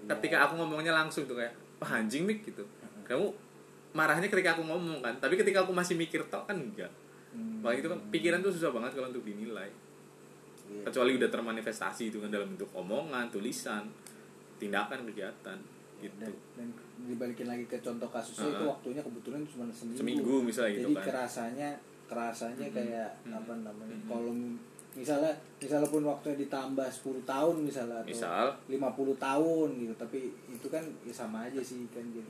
ketika 0.03 0.37
aku 0.43 0.53
ngomongnya 0.57 0.91
langsung 0.91 1.23
tuh 1.23 1.35
kayak 1.35 1.53
wah 1.77 1.91
anjing 1.95 2.23
Mik 2.23 2.43
gitu. 2.43 2.63
Kamu 3.03 3.29
marahnya 3.93 4.25
ketika 4.25 4.55
aku 4.55 4.63
ngomong 4.63 4.99
kan? 4.99 5.13
Tapi 5.19 5.35
ketika 5.35 5.63
aku 5.63 5.71
masih 5.71 5.93
mikir 5.93 6.25
tok 6.27 6.43
kan 6.45 6.57
enggak. 6.57 6.89
Hmm. 7.33 7.65
makanya 7.65 7.81
itu 7.81 7.89
kan 7.89 7.99
pikiran 8.13 8.39
tuh 8.39 8.53
susah 8.53 8.69
banget 8.69 8.93
kalau 8.93 9.09
untuk 9.09 9.25
dinilai. 9.25 9.65
Iya. 10.63 10.85
kecuali 10.87 11.19
udah 11.19 11.27
termanifestasi 11.27 12.07
itu 12.07 12.17
kan 12.17 12.31
dalam 12.31 12.55
bentuk 12.55 12.71
omongan 12.71 13.27
tulisan 13.27 13.83
tindakan 14.67 14.99
kegiatan 15.11 15.57
gitu 16.03 16.15
dan, 16.19 16.33
dan 16.59 16.67
dibalikin 17.07 17.47
lagi 17.47 17.65
ke 17.67 17.77
contoh 17.79 18.09
kasusnya 18.11 18.51
itu 18.51 18.63
Uh-uh. 18.63 18.71
waktunya 18.75 19.01
kebetulan 19.03 19.41
cuma 19.47 19.63
seminggu, 19.71 19.99
seminggu 19.99 20.35
misalnya 20.43 20.71
gitu 20.75 20.81
jadi 20.83 20.93
kan 20.95 21.05
kerasanya 21.07 21.69
kerasanya 22.11 22.67
Mm-mm. 22.67 22.77
kayak 22.77 23.09
Mm-mm. 23.23 23.39
apa 23.39 23.53
namanya 23.63 23.95
Mm-mm. 23.95 24.09
kalau 24.11 24.31
misalnya 24.93 25.33
misalnya 25.57 25.89
pun 25.89 26.03
waktunya 26.05 26.37
ditambah 26.45 26.85
10 26.85 27.25
tahun 27.25 27.55
misalnya 27.65 27.97
atau 28.05 28.11
misal 28.13 28.45
50 28.69 29.25
tahun 29.25 29.67
gitu 29.81 29.93
tapi 29.97 30.19
itu 30.53 30.67
kan 30.69 30.83
ya 31.01 31.13
sama 31.15 31.49
aja 31.49 31.61
sih 31.63 31.87
kan 31.89 32.05
gitu 32.13 32.29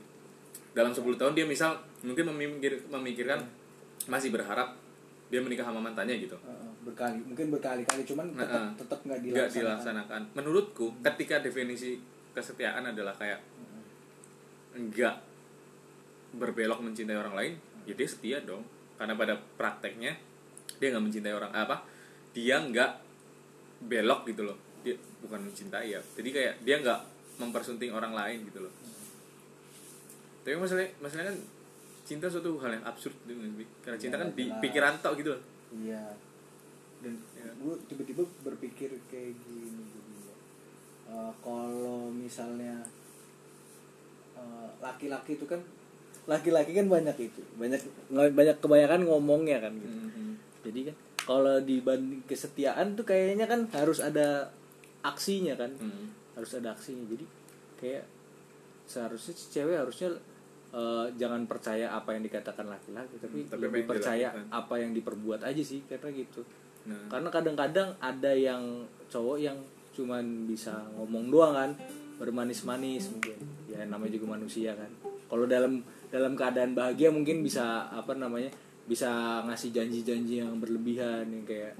dalam 0.72 0.90
10 0.90 1.04
tahun 1.20 1.32
dia 1.36 1.46
misal 1.46 1.76
mungkin 2.02 2.34
memikir, 2.34 2.80
memikirkan 2.88 3.38
masih 4.08 4.32
berharap 4.32 4.74
dia 5.28 5.40
menikah 5.42 5.66
sama 5.66 5.80
mantannya 5.82 6.16
gitu 6.24 6.36
Heeh, 6.40 6.70
berkali 6.84 7.20
mungkin 7.26 7.52
berkali-kali 7.52 8.02
cuman 8.06 8.26
tetap 8.32 8.48
Heeh. 8.48 8.70
tetap 8.80 8.98
nggak 9.04 9.20
dilaksanakan 9.24 9.60
dilaksanakan 9.60 10.20
menurutku 10.36 10.86
ketika 11.04 11.44
definisi 11.44 12.00
kesetiaan 12.34 12.90
adalah 12.90 13.14
kayak 13.14 13.40
nggak 14.74 15.16
berbelok 16.34 16.82
mencintai 16.82 17.14
orang 17.14 17.34
lain 17.38 17.52
ya 17.86 17.94
dia 17.94 18.08
setia 18.10 18.38
dong. 18.42 18.66
Karena 18.98 19.14
pada 19.14 19.34
prakteknya 19.58 20.12
dia 20.82 20.88
nggak 20.90 21.04
mencintai 21.06 21.34
orang 21.34 21.54
apa 21.54 21.86
dia 22.34 22.58
nggak 22.58 22.90
belok 23.86 24.26
gitu 24.26 24.42
loh. 24.44 24.58
Dia 24.82 24.98
bukan 25.22 25.46
mencintai 25.46 25.94
ya. 25.94 26.00
Jadi 26.02 26.28
kayak 26.34 26.54
dia 26.66 26.82
nggak 26.82 27.00
mempersunting 27.38 27.94
orang 27.94 28.14
lain 28.14 28.42
gitu 28.46 28.66
loh. 28.66 28.72
Tapi 30.44 30.54
masalah 30.58 30.84
masalahnya 31.00 31.32
kan 31.32 31.38
cinta 32.04 32.28
suatu 32.28 32.60
hal 32.60 32.76
yang 32.76 32.84
absurd 32.84 33.16
gitu 33.24 33.40
sih? 33.40 33.66
karena 33.80 33.96
cinta 33.96 34.16
Ya, 34.18 34.22
kan 34.22 34.28
di 34.36 34.44
pikiran 34.60 34.94
tok 35.00 35.14
gitu 35.16 35.32
loh. 35.32 35.42
Iya. 35.72 36.04
Dan 37.00 37.14
Ya. 37.32 37.48
gue 37.52 37.74
tiba-tiba 37.88 38.22
berpikir 38.44 38.92
kayak 39.08 39.34
gini 39.40 39.93
Eh, 41.04 41.32
kalau 41.38 42.08
misalnya 42.08 42.80
eh, 44.34 44.68
laki-laki 44.80 45.36
itu 45.36 45.44
kan 45.44 45.60
laki-laki 46.24 46.72
kan 46.72 46.88
banyak 46.88 47.16
itu 47.20 47.40
banyak 47.54 47.80
banyak 48.08 48.56
kebanyakan 48.58 49.04
ngomongnya 49.04 49.60
kan 49.60 49.72
gitu 49.74 49.92
Mhm. 50.00 50.32
jadi 50.64 50.80
kan 50.88 50.96
kalau 51.18 51.56
dibanding 51.60 52.24
kesetiaan 52.24 52.92
tuh 52.94 53.04
kayaknya 53.04 53.44
kan 53.44 53.68
harus 53.70 54.00
ada 54.00 54.48
aksinya 55.02 55.52
kan 55.54 55.68
Mhm. 55.70 56.34
harus 56.34 56.52
ada 56.54 56.72
aksinya 56.72 57.04
jadi 57.06 57.24
kayak 57.76 58.04
seharusnya 58.84 59.34
cewek 59.36 59.76
harusnya 59.78 60.08
eh, 60.72 61.06
jangan 61.14 61.46
percaya 61.46 61.86
apa 61.88 62.10
yang 62.10 62.24
dikatakan 62.24 62.66
laki-laki 62.66 63.14
tapi, 63.16 63.38
Hmm, 63.40 63.50
tapi 63.52 63.62
lebih 63.62 63.82
percaya 63.86 64.32
dilakukan. 64.32 64.50
apa 64.50 64.74
yang 64.76 64.90
diperbuat 64.90 65.40
aja 65.44 65.62
sih 65.62 65.84
karena 65.84 66.10
gitu 66.10 66.42
nah 66.84 66.98
karena 67.08 67.28
kadang-kadang 67.30 67.88
ada 67.96 68.32
yang 68.32 68.82
cowok 69.06 69.38
yang 69.38 69.54
cuman 69.94 70.50
bisa 70.50 70.74
ngomong 70.98 71.30
doang 71.30 71.54
kan 71.54 71.70
bermanis-manis 72.18 73.10
mungkin. 73.14 73.38
Ya 73.70 73.86
namanya 73.86 74.18
juga 74.18 74.34
manusia 74.38 74.74
kan. 74.74 74.90
Kalau 75.30 75.46
dalam 75.46 75.82
dalam 76.10 76.38
keadaan 76.38 76.74
bahagia 76.76 77.10
mungkin 77.10 77.42
bisa 77.42 77.90
apa 77.90 78.14
namanya 78.14 78.50
bisa 78.84 79.40
ngasih 79.48 79.72
janji-janji 79.72 80.44
yang 80.44 80.60
berlebihan 80.60 81.24
yang 81.32 81.44
kayak 81.48 81.72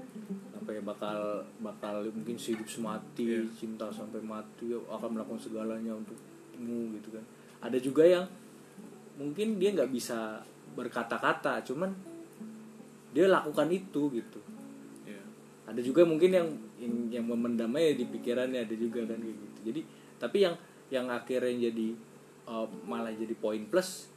apa 0.57 0.69
ya 0.73 0.81
bakal 0.81 1.45
bakal 1.61 2.01
mungkin 2.09 2.33
sehidup 2.33 2.65
semati 2.65 3.29
Iya. 3.29 3.45
cinta 3.53 3.85
sampai 3.93 4.17
mati 4.25 4.73
akan 4.73 5.09
melakukan 5.13 5.37
segalanya 5.37 5.93
untukmu 5.93 6.97
gitu 6.97 7.13
kan. 7.13 7.23
Ada 7.61 7.77
juga 7.77 8.03
yang 8.03 8.25
mungkin 9.21 9.61
dia 9.61 9.71
nggak 9.71 9.93
bisa 9.93 10.41
berkata-kata 10.75 11.61
cuman 11.63 11.93
dia 13.13 13.29
lakukan 13.29 13.69
itu 13.69 14.01
gitu. 14.11 14.39
Ya 15.05 15.21
ada 15.69 15.79
juga 15.79 16.01
mungkin 16.03 16.33
yang 16.33 16.49
yang, 16.85 16.93
yang 17.11 17.25
memendamnya 17.25 17.97
di 17.97 18.05
pikirannya 18.05 18.61
ada 18.61 18.75
juga 18.77 19.01
kan 19.03 19.17
kayak 19.17 19.35
gitu 19.35 19.59
jadi 19.65 19.81
tapi 20.15 20.37
yang 20.41 20.55
yang 20.87 21.05
akhirnya 21.09 21.67
jadi 21.67 21.87
uh, 22.45 22.69
malah 22.85 23.09
jadi 23.11 23.33
poin 23.35 23.65
plus 23.65 24.07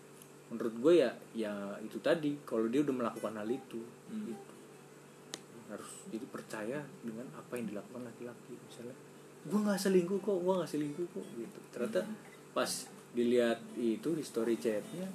menurut 0.48 0.74
gue 0.78 0.92
ya 1.00 1.10
ya 1.34 1.52
itu 1.80 1.96
tadi 1.98 2.36
kalau 2.44 2.68
dia 2.68 2.80
udah 2.80 2.94
melakukan 2.94 3.34
hal 3.34 3.48
itu 3.48 3.80
Hmm. 4.08 4.24
gitu. 4.24 4.52
harus 5.68 5.90
jadi 6.08 6.24
percaya 6.24 6.80
dengan 7.04 7.28
apa 7.36 7.52
yang 7.52 7.68
dilakukan 7.68 8.00
laki-laki 8.00 8.56
misalnya 8.56 8.96
gue 9.44 9.58
nggak 9.60 9.76
selingkuh 9.76 10.16
kok 10.18 10.38
gue 10.40 10.54
nggak 10.56 10.70
selingkuh 10.72 11.06
kok 11.12 11.26
gitu 11.36 11.58
ternyata 11.68 12.00
pas 12.50 12.70
dilihat 13.12 13.60
itu 13.76 14.08
di 14.16 14.24
story 14.24 14.56
chatnya 14.56 15.08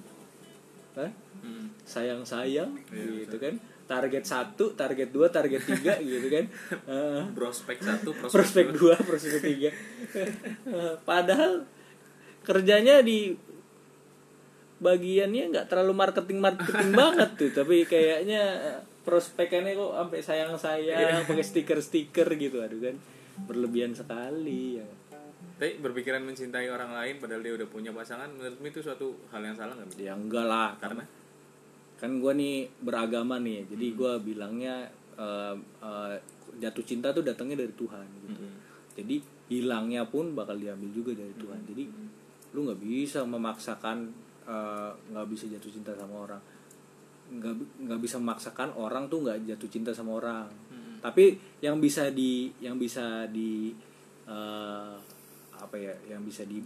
kan 0.94 1.10
Hmm. 1.42 1.74
sayang 1.84 2.22
sayang 2.22 2.70
gitu 2.88 3.36
kan 3.36 3.58
target 3.94 4.24
satu 4.26 4.74
target 4.74 5.14
dua 5.14 5.30
target 5.30 5.62
tiga 5.62 5.94
gitu 6.02 6.28
kan. 6.34 6.46
Heeh. 6.90 7.22
prospek 7.38 7.78
satu 7.78 8.10
prospek, 8.18 8.34
prospek 8.34 8.66
dua. 8.74 8.96
prospek 8.98 9.42
tiga. 9.46 9.70
Eh, 9.70 10.96
padahal 11.06 11.70
kerjanya 12.42 13.06
di 13.06 13.38
bagiannya 14.82 15.54
nggak 15.54 15.68
terlalu 15.70 15.94
marketing 15.94 16.40
marketing 16.42 16.92
banget 17.02 17.30
tuh 17.40 17.52
tapi 17.56 17.88
kayaknya 17.88 18.42
prospekannya 19.08 19.80
kok 19.80 19.94
sampai 19.96 20.20
sayang 20.20 20.52
sayang 20.60 21.24
pakai 21.24 21.46
stiker 21.46 21.80
stiker 21.80 22.28
gitu 22.36 22.66
aduh 22.66 22.82
kan. 22.82 22.98
Berlebihan 23.46 23.94
sekali 23.94 24.82
ya. 24.82 24.88
Tapi 25.54 25.80
berpikiran 25.80 26.26
mencintai 26.26 26.68
orang 26.68 26.92
lain 26.92 27.22
padahal 27.22 27.46
dia 27.46 27.54
udah 27.56 27.68
punya 27.70 27.94
pasangan 27.94 28.28
menurutmu 28.34 28.68
itu 28.68 28.82
suatu 28.82 29.14
hal 29.30 29.46
yang 29.46 29.56
salah 29.56 29.78
nggak 29.78 30.02
ya 30.02 30.14
enggak 30.18 30.46
lah 30.50 30.76
karena 30.82 31.06
kan 32.00 32.20
gue 32.20 32.32
nih 32.36 32.56
beragama 32.84 33.40
nih 33.40 33.70
jadi 33.72 33.86
gue 33.96 34.12
bilangnya 34.22 34.88
eh, 35.16 35.56
eh, 35.84 36.16
jatuh 36.60 36.86
cinta 36.86 37.10
tuh 37.10 37.26
datangnya 37.26 37.66
dari 37.66 37.74
Tuhan 37.74 38.06
gitu. 38.22 38.28
Mm-mm. 38.30 38.54
jadi 38.94 39.16
hilangnya 39.52 40.08
pun 40.08 40.34
bakal 40.34 40.56
diambil 40.56 40.90
juga 40.90 41.12
dari 41.14 41.34
Tuhan. 41.36 41.60
Jadi 41.68 41.84
lu 42.54 42.60
nggak 42.66 42.80
bisa 42.80 43.22
memaksakan 43.28 44.10
eh, 44.48 44.92
nggak 45.14 45.28
bisa 45.30 45.46
jatuh 45.52 45.72
cinta 45.72 45.92
sama 45.94 46.16
orang. 46.26 46.42
Nggak 47.34 47.54
nggak 47.88 48.00
bisa 48.02 48.16
memaksakan 48.18 48.70
orang 48.78 49.10
tuh 49.12 49.26
nggak 49.28 49.46
jatuh 49.54 49.70
cinta 49.70 49.92
sama 49.92 50.18
orang. 50.18 50.48
Mm-mm. 50.50 51.02
tapi 51.04 51.36
yang 51.60 51.84
bisa 51.84 52.10
di 52.16 52.48
yang 52.64 52.80
bisa 52.80 53.28
di 53.28 53.76
eh, 54.26 54.96
apa 55.54 55.76
ya 55.76 55.94
yang 56.08 56.24
bisa 56.24 56.48
di 56.48 56.64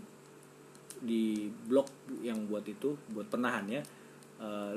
di 0.97 1.45
blok 1.69 2.09
yang 2.25 2.49
buat 2.49 2.65
itu 2.65 2.93
buat 3.13 3.29
penahannya 3.29 3.81
eh, 4.41 4.73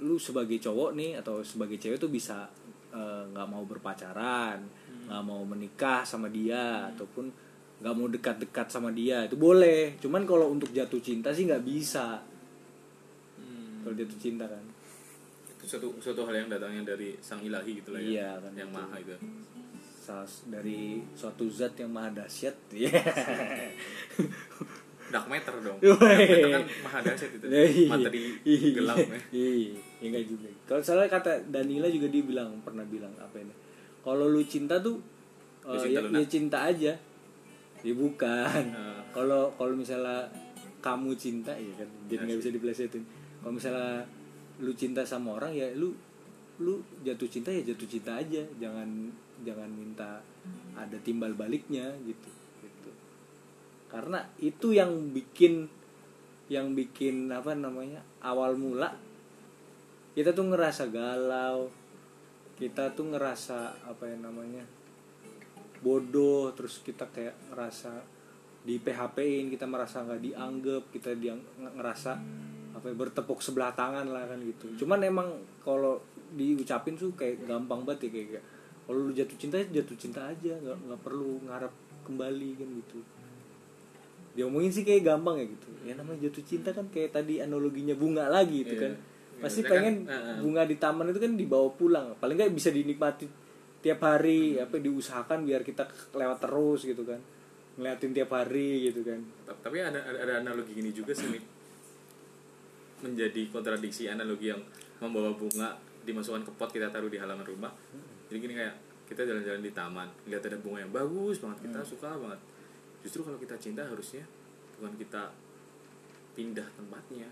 lu 0.00 0.18
sebagai 0.18 0.58
cowok 0.58 0.90
nih 0.94 1.12
atau 1.16 1.38
sebagai 1.40 1.78
cewek 1.78 1.96
tuh 1.96 2.08
bisa 2.08 2.50
eh, 2.90 3.22
nggak 3.30 3.46
mau 3.46 3.62
berpacaran 3.62 4.58
nggak 5.04 5.22
mau 5.22 5.44
menikah 5.44 6.00
sama 6.02 6.26
dia 6.26 6.88
ataupun 6.88 7.28
nggak 7.74 7.92
mau 7.92 8.08
dekat-dekat 8.08 8.66
sama 8.70 8.88
dia 8.88 9.26
itu 9.26 9.36
boleh. 9.36 10.00
Cuman 10.00 10.24
kalau 10.24 10.48
untuk 10.48 10.72
jatuh 10.72 10.96
cinta 10.98 11.28
sih 11.28 11.44
nggak 11.44 11.60
bisa. 11.60 12.22
Hmm. 13.36 13.84
kalau 13.84 13.92
jatuh 13.92 14.16
cinta 14.16 14.48
kan. 14.48 14.64
Itu 15.52 15.64
suatu 15.68 15.92
suatu 16.00 16.24
hal 16.24 16.34
yang 16.40 16.48
datangnya 16.48 16.96
dari 16.96 17.12
sang 17.20 17.44
ilahi 17.44 17.84
gitu 17.84 17.92
lah 17.92 18.00
ya 18.00 18.08
Iya, 18.08 18.30
kan 18.40 18.52
yang 18.56 18.70
itu. 18.72 18.78
maha 18.78 18.96
itu. 18.96 19.12
Salah 20.00 20.28
dari 20.48 21.04
suatu 21.12 21.44
zat 21.48 21.76
yang 21.76 21.92
maha 21.92 22.24
dahsyat. 22.24 22.56
ya 22.72 22.88
dark 25.14 25.26
matter 25.30 25.54
dong 25.62 25.78
dark 25.78 26.00
matter 26.02 26.50
kan 26.50 26.64
maha 26.82 26.98
dahsyat 27.06 27.30
itu 27.38 27.46
Iya. 27.46 27.86
materi 27.86 28.18
Iya. 28.42 28.68
gelap 28.74 28.96
ya 28.98 29.18
Iya, 29.30 29.50
ya 30.02 30.06
enggak 30.10 30.24
juga. 30.26 30.48
Kalau 30.66 30.82
salah 30.82 31.06
kata 31.06 31.32
Danila 31.48 31.86
juga 31.86 32.10
dia 32.10 32.20
bilang 32.20 32.58
pernah 32.60 32.82
bilang 32.84 33.14
apa 33.16 33.38
ini? 33.38 33.54
Kalau 34.02 34.26
lu 34.26 34.42
cinta 34.42 34.82
tuh 34.82 34.98
Lu 35.64 35.72
eh, 35.72 35.80
cinta 35.80 36.00
ya, 36.04 36.20
ya 36.20 36.26
cinta 36.28 36.58
aja. 36.60 36.92
Ya 37.80 37.92
bukan. 37.96 38.62
Eh. 38.68 39.00
Kalau 39.14 39.48
kalau 39.56 39.72
misalnya 39.72 40.28
kamu 40.82 41.16
cinta 41.16 41.54
ya 41.54 41.72
kan 41.78 41.88
jadi 42.04 42.20
Ya 42.20 42.26
nggak 42.28 42.38
bisa 42.42 42.50
diplesetin. 42.52 43.04
Kalau 43.40 43.54
misalnya 43.54 44.04
lu 44.60 44.72
cinta 44.76 45.00
sama 45.00 45.38
orang 45.38 45.54
ya 45.54 45.70
lu 45.72 45.94
lu 46.60 46.78
jatuh 47.00 47.28
cinta 47.30 47.48
ya 47.48 47.64
jatuh 47.64 47.88
cinta 47.88 48.12
aja. 48.20 48.44
Jangan 48.60 48.88
jangan 49.40 49.70
minta 49.72 50.20
ada 50.76 50.96
timbal 51.00 51.32
baliknya 51.32 51.88
gitu. 52.04 52.28
Karena 53.94 54.26
itu 54.42 54.74
yang 54.74 55.14
bikin 55.14 55.70
yang 56.50 56.74
bikin 56.74 57.30
apa 57.30 57.54
namanya 57.54 58.02
awal 58.20 58.58
mula 58.58 58.92
kita 60.12 60.36
tuh 60.36 60.50
ngerasa 60.52 60.92
galau 60.92 61.72
kita 62.60 62.92
tuh 62.92 63.16
ngerasa 63.16 63.88
apa 63.88 64.04
ya 64.04 64.16
namanya 64.20 64.62
bodoh 65.80 66.52
terus 66.52 66.84
kita 66.84 67.08
kayak 67.08 67.32
ngerasa 67.48 68.04
di 68.64 68.80
PHP-in 68.80 69.52
kita 69.52 69.64
merasa 69.68 70.04
nggak 70.04 70.20
dianggap 70.20 70.82
kita 70.92 71.16
diang 71.16 71.40
ngerasa 71.60 72.12
apa 72.74 72.86
ya, 72.88 72.94
bertepuk 72.96 73.40
sebelah 73.44 73.76
tangan 73.76 74.08
lah 74.08 74.24
kan 74.24 74.40
gitu. 74.40 74.84
Cuman 74.84 75.04
emang 75.04 75.28
kalau 75.60 76.00
diucapin 76.32 76.96
tuh 76.96 77.12
kayak 77.12 77.44
gampang 77.44 77.84
banget 77.84 78.08
ya 78.08 78.40
kayak, 78.40 78.44
kalau 78.88 78.98
lu 79.06 79.12
jatuh 79.12 79.36
cinta 79.38 79.56
jatuh 79.60 79.96
cinta 80.00 80.20
aja 80.26 80.52
nggak 80.58 80.78
nggak 80.88 81.00
perlu 81.04 81.38
ngarep 81.46 81.72
kembali 82.08 82.50
kan 82.58 82.68
gitu 82.84 82.98
diomongin 84.34 84.70
sih 84.70 84.82
kayak 84.82 85.06
gampang 85.06 85.38
ya 85.38 85.46
gitu. 85.46 85.66
Ya 85.82 85.94
namanya 85.94 86.26
jatuh 86.26 86.42
cinta 86.42 86.70
kan 86.70 86.86
kayak 86.88 87.10
tadi 87.12 87.38
analoginya 87.38 87.94
bunga 87.94 88.26
lagi 88.26 88.62
gitu 88.62 88.76
Iya. 88.76 88.82
kan 88.84 88.92
pasti 89.34 89.60
Iya, 89.60 89.70
pengen 89.70 89.94
kan, 90.04 90.38
bunga 90.40 90.62
di 90.62 90.76
taman 90.76 91.10
itu 91.10 91.18
kan 91.18 91.32
dibawa 91.34 91.68
pulang. 91.70 92.14
Paling 92.16 92.36
nggak 92.36 92.52
bisa 92.52 92.70
dinikmati 92.70 93.26
tiap 93.78 94.00
hari 94.00 94.56
apa 94.56 94.76
diusahakan 94.76 95.44
biar 95.44 95.60
kita 95.60 95.84
lewat 96.10 96.38
terus 96.40 96.80
gitu 96.82 97.02
kan. 97.02 97.18
Ngeliatin 97.74 98.10
tiap 98.10 98.30
hari 98.30 98.88
gitu 98.88 99.02
kan. 99.02 99.18
Ta- 99.44 99.58
tapi 99.60 99.78
ada, 99.78 99.98
ada 99.98 100.38
analogi 100.38 100.72
gini 100.72 100.90
juga 100.90 101.10
sih 101.12 101.26
menjadi 103.00 103.50
kontradiksi 103.50 104.08
analogi 104.08 104.48
yang 104.48 104.62
membawa 104.98 105.34
bunga 105.34 105.76
dimasukkan 106.02 106.42
ke 106.42 106.52
pot 106.54 106.70
kita 106.70 106.88
taruh 106.88 107.08
di 107.08 107.20
halaman 107.20 107.44
rumah. 107.44 107.72
Jadi 108.30 108.38
gini 108.40 108.54
kayak 108.56 108.74
kita 109.04 109.20
jalan-jalan 109.22 109.60
di 109.60 109.68
taman 109.70 110.08
lihat 110.24 110.40
ada 110.42 110.56
bunga 110.56 110.80
yang 110.80 110.88
bagus 110.88 111.36
banget 111.36 111.68
kita 111.68 111.84
suka 111.84 112.08
banget 112.16 112.40
justru 113.04 113.20
kalau 113.20 113.36
kita 113.36 113.60
cinta 113.60 113.84
harusnya 113.84 114.24
bukan 114.80 114.96
kita 114.96 115.30
pindah 116.34 116.66
tempatnya. 116.74 117.28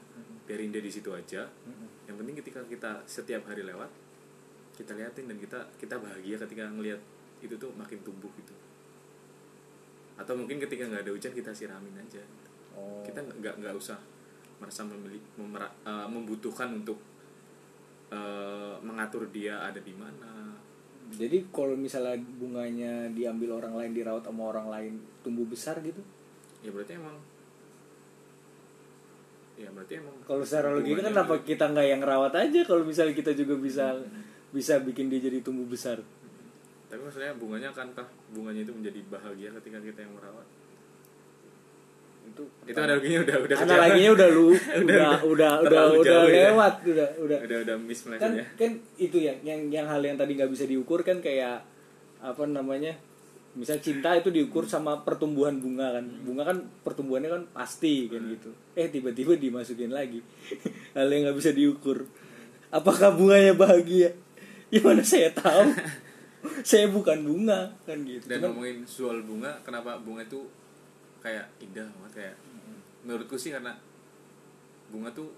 Biarin 0.47 0.71
dia 0.71 0.85
di 0.85 0.93
situ 0.93 1.11
aja. 1.11 1.49
Yang 2.07 2.17
penting 2.23 2.37
ketika 2.39 2.61
kita 2.69 2.93
setiap 3.09 3.49
hari 3.49 3.65
lewat 3.67 3.91
kita 4.73 4.97
liatin 4.97 5.29
dan 5.29 5.37
kita 5.37 5.61
kita 5.77 6.01
bahagia 6.01 6.37
ketika 6.41 6.65
ngelihat 6.73 7.01
itu 7.45 7.55
tuh 7.59 7.73
makin 7.75 7.99
tumbuh 8.05 8.31
gitu. 8.39 8.55
Atau 10.17 10.39
mungkin 10.39 10.61
ketika 10.63 10.87
nggak 10.87 11.09
ada 11.09 11.13
hujan 11.13 11.33
kita 11.35 11.51
siramin 11.51 11.97
aja. 11.99 12.23
Oh. 12.77 13.03
Kita 13.03 13.21
nggak 13.21 13.59
nggak 13.59 13.75
usah 13.75 13.99
merasa 14.63 14.87
membeli 14.87 15.19
memera- 15.35 15.75
eh, 15.83 16.09
membutuhkan 16.09 16.71
untuk 16.71 17.01
eh, 18.13 18.77
mengatur 18.85 19.25
dia 19.33 19.57
ada 19.65 19.81
di 19.81 19.97
mana 19.97 20.52
jadi 21.13 21.45
kalau 21.53 21.77
misalnya 21.77 22.17
bunganya 22.41 23.07
diambil 23.13 23.61
orang 23.61 23.75
lain 23.77 23.93
dirawat 23.93 24.25
sama 24.25 24.49
orang 24.49 24.67
lain 24.73 24.93
tumbuh 25.21 25.45
besar 25.45 25.77
gitu? 25.85 26.01
Ya 26.65 26.73
berarti 26.73 26.97
emang 26.97 27.17
ya 29.53 29.69
berarti 29.69 30.01
emang 30.01 30.17
kalau 30.25 30.43
secara 30.43 30.73
logika 30.73 31.05
kenapa 31.05 31.37
udah- 31.39 31.45
kita 31.45 31.65
nggak 31.71 31.87
yang 31.87 32.03
rawat 32.03 32.33
aja? 32.35 32.61
Kalau 32.65 32.83
misalnya 32.83 33.15
kita 33.15 33.33
juga 33.37 33.55
bisa 33.61 33.95
bisa 34.51 34.81
bikin 34.81 35.13
dia 35.13 35.21
jadi 35.21 35.41
tumbuh 35.41 35.69
besar. 35.69 36.01
Tapi 36.89 37.01
maksudnya 37.01 37.33
bunganya 37.37 37.73
akankah 37.73 38.05
bunganya 38.33 38.65
itu 38.65 38.73
menjadi 38.73 39.01
bahagia 39.09 39.49
ketika 39.61 39.79
kita 39.81 39.99
yang 40.05 40.13
merawat 40.13 40.45
itu 42.23 42.43
itu 42.65 42.79
analoginya 42.79 43.19
udah 43.27 43.37
udah 43.45 43.57
analoginya 43.63 44.11
udah 44.15 44.29
lu 44.31 44.47
udah 44.87 45.09
udah 45.27 45.53
udah 45.67 45.83
udah 45.99 46.05
jauh 46.07 46.29
ya. 46.31 46.55
lewat 46.55 46.75
udah 46.87 47.09
udah. 47.23 47.39
Udah 47.45 47.59
udah 47.67 47.77
miss 47.83 48.01
kan 48.03 48.17
melesetnya 48.17 48.45
kan 48.57 48.71
itu 48.97 49.17
yang 49.19 49.39
yang 49.43 49.61
yang 49.69 49.87
hal 49.91 50.01
yang 50.01 50.17
tadi 50.17 50.39
nggak 50.39 50.51
bisa 50.51 50.65
diukur 50.65 51.03
kan 51.03 51.19
kayak 51.21 51.65
apa 52.23 52.43
namanya 52.47 52.95
misal 53.53 53.77
cinta 53.85 54.17
itu 54.17 54.33
diukur 54.33 54.65
sama 54.65 55.05
pertumbuhan 55.05 55.61
bunga 55.61 56.01
kan. 56.01 56.05
Bunga 56.25 56.43
kan 56.49 56.59
pertumbuhannya 56.81 57.29
kan 57.29 57.43
pasti 57.53 58.09
kan 58.09 58.25
gitu. 58.25 58.49
Eh 58.73 58.89
tiba-tiba 58.89 59.37
dimasukin 59.37 59.93
lagi. 59.93 60.25
Hal 60.97 61.13
yang 61.13 61.29
nggak 61.29 61.37
bisa 61.37 61.53
diukur. 61.53 62.09
Apakah 62.73 63.13
bunganya 63.13 63.53
bahagia? 63.53 64.17
Gimana 64.73 65.05
saya 65.05 65.29
tahu. 65.37 65.69
Saya 66.67 66.91
bukan 66.91 67.23
bunga 67.23 67.71
kan 67.87 68.03
gitu. 68.03 68.27
Dan 68.27 68.43
Cuman- 68.43 68.51
ngomongin 68.51 68.79
soal 68.83 69.23
bunga 69.23 69.63
kenapa 69.63 69.95
bunga 70.03 70.27
itu 70.27 70.43
kayak 71.23 71.47
indah 71.59 71.87
banget 71.87 72.13
kayak 72.19 72.37
menurutku 73.03 73.35
sih 73.35 73.51
karena 73.51 73.73
bunga 74.89 75.11
tuh 75.11 75.31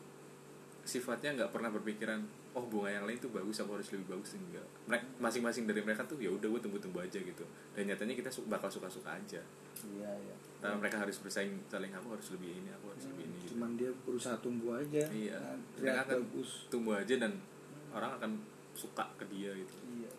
sifatnya 0.82 1.32
nggak 1.34 1.50
pernah 1.50 1.70
berpikiran 1.70 2.20
oh 2.54 2.64
bunga 2.64 2.86
yang 2.88 3.04
lain 3.04 3.18
tuh 3.18 3.28
bagus 3.28 3.58
aku 3.58 3.74
harus 3.74 3.88
lebih 3.90 4.14
bagus. 4.14 4.38
Enggak. 4.38 4.62
Mereka 4.86 5.04
masing-masing 5.18 5.64
dari 5.66 5.82
mereka 5.82 6.06
tuh 6.06 6.16
ya 6.18 6.30
udah 6.30 6.46
gue 6.46 6.60
tumbuh-tumbuh 6.60 7.02
aja 7.02 7.18
gitu. 7.18 7.42
Dan 7.74 7.90
nyatanya 7.90 8.14
kita 8.14 8.30
su- 8.30 8.46
bakal 8.46 8.70
suka-suka 8.70 9.10
aja. 9.10 9.42
Iya 9.82 10.10
iya. 10.14 10.36
Tapi 10.62 10.78
mereka 10.78 11.02
harus 11.02 11.18
bersaing 11.18 11.50
saling 11.66 11.90
aku 11.90 12.14
harus 12.14 12.30
lebih 12.30 12.62
ini 12.62 12.70
aku 12.70 12.94
harus 12.94 13.04
lebih 13.10 13.26
ini 13.26 13.36
gitu. 13.42 13.58
cuman 13.58 13.74
dia 13.74 13.90
berusaha 14.06 14.36
tumbuh 14.38 14.78
aja. 14.78 15.02
Iya. 15.10 15.34
Kan, 15.34 15.58
mereka 15.76 16.00
akan 16.06 16.18
bagus. 16.30 16.50
tumbuh 16.70 16.94
aja 16.94 17.14
dan 17.18 17.32
orang 17.90 18.10
akan 18.16 18.30
suka 18.72 19.04
ke 19.18 19.24
dia 19.26 19.50
gitu. 19.50 19.74
Iya. 19.98 20.12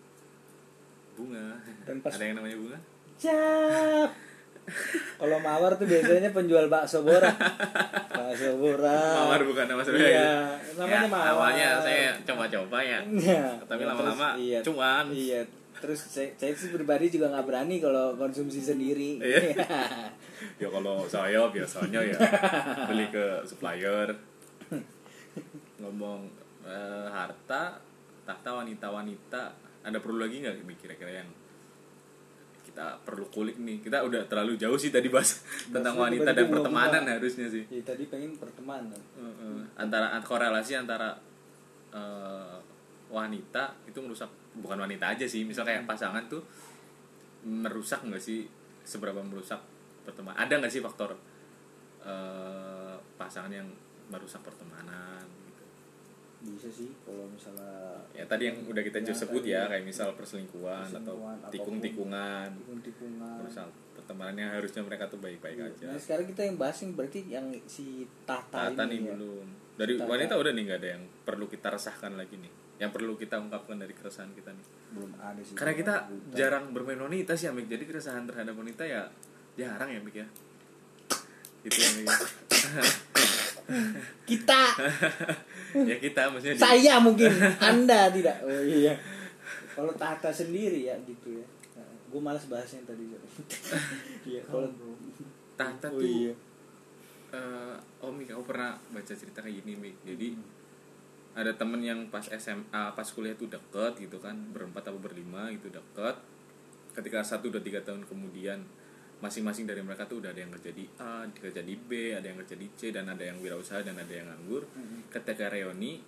Bunga. 1.15 1.47
Dan 1.87 1.97
pas- 2.03 2.13
ada 2.13 2.23
yang 2.25 2.35
namanya 2.35 2.57
bunga? 2.59 2.79
Cap. 3.15 4.11
Kalau 5.15 5.37
mawar 5.37 5.75
tuh 5.75 5.85
biasanya 5.85 6.29
penjual 6.29 6.65
bakso 6.65 7.01
borak. 7.01 7.37
Bakso 8.09 8.57
borak. 8.57 9.13
mawar 9.15 9.41
bukan 9.41 9.65
nama 9.65 9.81
sebenarnya 9.81 10.09
Iya, 10.11 10.33
namanya 10.75 10.97
Ya, 10.97 11.07
mawar. 11.07 11.29
awalnya 11.31 11.67
saya 11.79 12.05
coba-coba 12.23 12.77
ya 12.79 12.99
Iya. 13.05 13.45
tapi 13.63 13.81
Ya, 13.81 13.87
lama-lama 13.87 14.29
iya. 14.35 14.59
cuan 14.61 15.05
Iya. 15.09 15.41
Terus 15.75 15.99
saya, 16.01 16.31
saya 16.33 16.49
sih 16.51 16.71
pribadi 16.71 17.09
juga 17.09 17.29
nggak 17.29 17.45
berani 17.45 17.77
kalau 17.77 18.15
konsumsi 18.15 18.57
sendiri. 18.57 19.21
Iya. 19.21 19.53
ya 20.61 20.67
kalau 20.67 21.05
saya 21.05 21.45
biasanya 21.45 22.01
ya 22.01 22.17
beli 22.85 23.05
ke 23.07 23.45
supplier 23.45 24.09
ngomong 25.77 26.25
eh, 26.63 27.07
harta 27.07 27.77
tahta 28.25 28.49
wanita-wanita 28.55 29.41
ada 29.85 29.97
perlu 30.01 30.17
lagi 30.17 30.41
nggak 30.41 30.55
kira-kira 30.75 31.21
yang 31.21 31.29
kita 32.75 32.99
perlu 33.07 33.23
kulik 33.31 33.55
nih. 33.55 33.79
Kita 33.79 34.03
udah 34.03 34.27
terlalu 34.27 34.59
jauh 34.59 34.75
sih 34.75 34.91
tadi 34.91 35.07
bahas 35.07 35.39
tentang 35.71 35.95
wanita 35.95 36.35
dan 36.35 36.51
pertemanan 36.51 37.07
harusnya 37.07 37.47
sih. 37.47 37.63
Ya, 37.71 37.79
tadi 37.87 38.03
pengen 38.11 38.35
pertemanan. 38.35 38.99
Heeh. 39.15 39.63
antara 39.79 40.11
ant- 40.11 40.27
korelasi 40.27 40.75
antara 40.75 41.15
eh, 41.95 42.59
wanita 43.07 43.79
itu 43.87 43.95
merusak 44.03 44.27
bukan 44.59 44.75
wanita 44.83 45.15
aja 45.15 45.23
sih 45.23 45.47
misal 45.47 45.63
kayak 45.63 45.87
pasangan 45.87 46.27
tuh 46.27 46.43
merusak 47.47 48.03
nggak 48.03 48.19
sih? 48.19 48.43
Seberapa 48.83 49.23
merusak 49.23 49.63
pertemanan? 50.03 50.35
Ada 50.35 50.59
nggak 50.59 50.73
sih 50.75 50.83
faktor 50.83 51.15
eh, 52.03 52.95
pasangan 53.15 53.55
yang 53.55 53.71
merusak 54.11 54.43
pertemanan 54.43 55.23
Bisa 56.45 56.69
sih 56.69 56.93
kalau 57.01 57.25
misalnya 57.25 57.73
ya 58.11 58.23
tadi 58.23 58.43
yang 58.45 58.57
udah 58.63 58.79
kita 58.79 59.01
Ya, 59.01 59.11
sebut 59.11 59.41
ya 59.43 59.65
kayak 59.65 59.81
misal 59.83 60.13
perselingkuhan, 60.13 60.85
atau 60.85 60.93
Perselingkuhan, 60.93 61.35
apa 61.35 61.43
pun. 61.43 61.51
tikung-tikungan 61.51 62.47
tikung-tikungan. 62.55 63.35
merusak 63.39 63.65
pertemanan 63.91 64.35
yang 64.37 64.51
harusnya 64.53 64.81
mereka 64.81 65.03
tuh 65.05 65.17
baik-baik 65.17 65.57
aja 65.59 65.85
Nah, 65.87 65.97
sekarang 65.97 66.25
kita 66.27 66.41
yang 66.43 66.55
bahas 66.55 66.77
yang 66.77 66.91
berarti 66.93 67.19
yang 67.25 67.47
si 67.65 67.85
Tata, 68.23 68.69
Tata 68.69 68.83
nih 68.83 68.95
ini 68.95 69.03
ya. 69.03 69.13
belum 69.13 69.45
dari 69.75 69.93
Tata. 69.95 70.05
wanita 70.07 70.33
udah 70.35 70.51
nih 70.51 70.63
nggak 70.63 70.79
ada 70.79 70.89
yang 70.91 71.03
perlu 71.23 71.45
kita 71.47 71.67
resahkan 71.67 72.13
lagi 72.13 72.35
nih 72.37 72.51
yang 72.75 72.91
perlu 72.91 73.15
kita 73.15 73.35
ungkapkan 73.37 73.75
dari 73.75 73.91
keresahan 73.91 74.29
kita 74.31 74.51
nih 74.51 74.65
Belum 74.91 75.11
ada 75.17 75.41
sih. 75.41 75.55
karena 75.55 75.73
kita 75.73 75.93
Buta. 76.05 76.35
jarang 76.35 76.65
bermain 76.69 76.99
wanita 76.99 77.33
sih 77.33 77.47
Amik 77.47 77.65
jadi 77.65 77.83
keresahan 77.83 78.23
terhadap 78.23 78.53
wanita 78.53 78.83
ya 78.83 79.09
jarang 79.55 79.89
ya 79.89 79.97
Amik 79.97 80.15
ya 80.15 80.27
itu 81.63 81.77
yang 81.77 81.93
Amik. 81.97 82.09
kita. 84.25 84.63
Ya 85.75 85.99
kita 85.99 86.31
maksudnya 86.31 86.55
di- 86.55 86.63
saya 86.63 86.95
mungkin 87.03 87.27
anda 87.75 88.07
tidak. 88.07 88.39
Oh 88.47 88.63
iya. 88.63 88.95
Kalau 89.75 89.91
Tata 89.91 90.31
sendiri 90.31 90.87
ya 90.87 90.95
gitu 91.03 91.35
ya. 91.35 91.45
Gue 92.07 92.23
malas 92.23 92.47
bahasnya 92.47 92.79
tadi 92.87 93.11
iya 94.31 94.39
kalau 94.47 94.71
Tata 95.59 95.91
oh 95.91 95.99
tuh 95.99 96.07
iya. 96.07 96.31
eh, 97.35 97.75
oh 97.99 98.07
Mik 98.07 98.31
aku 98.31 98.55
pernah 98.55 98.79
baca 98.95 99.11
cerita 99.11 99.43
kayak 99.43 99.67
gini 99.67 99.75
Mik 99.75 99.95
jadi 100.07 100.31
ada 101.35 101.51
temen 101.51 101.83
yang 101.83 102.07
pas 102.07 102.23
SMA 102.23 102.95
pas 102.95 103.07
kuliah 103.11 103.35
tuh 103.35 103.51
deket 103.51 103.99
gitu 103.99 104.15
kan 104.23 104.31
berempat 104.55 104.87
atau 104.87 104.95
berlima 104.95 105.51
gitu 105.51 105.67
deket. 105.67 106.15
Ketika 106.95 107.19
satu 107.19 107.51
dua 107.51 107.59
tiga 107.59 107.83
tahun 107.83 108.07
kemudian 108.07 108.63
masing-masing 109.15 109.63
dari 109.63 109.79
mereka 109.79 110.03
tuh 110.03 110.19
udah 110.19 110.29
ada 110.29 110.41
yang 110.41 110.51
kerja 110.51 110.71
di 110.71 110.85
A, 110.97 111.23
kerja 111.31 111.61
di 111.61 111.75
B, 111.75 112.11
ada 112.11 112.25
yang 112.25 112.37
kerja 112.43 112.55
di 112.55 112.67
C 112.75 112.91
dan 112.91 113.07
ada 113.07 113.23
yang 113.23 113.39
wirausaha 113.39 113.79
dan 113.81 113.95
ada 113.95 114.11
yang 114.11 114.27
nganggur. 114.27 114.67
Ketika 115.09 115.47
reuni 115.47 116.03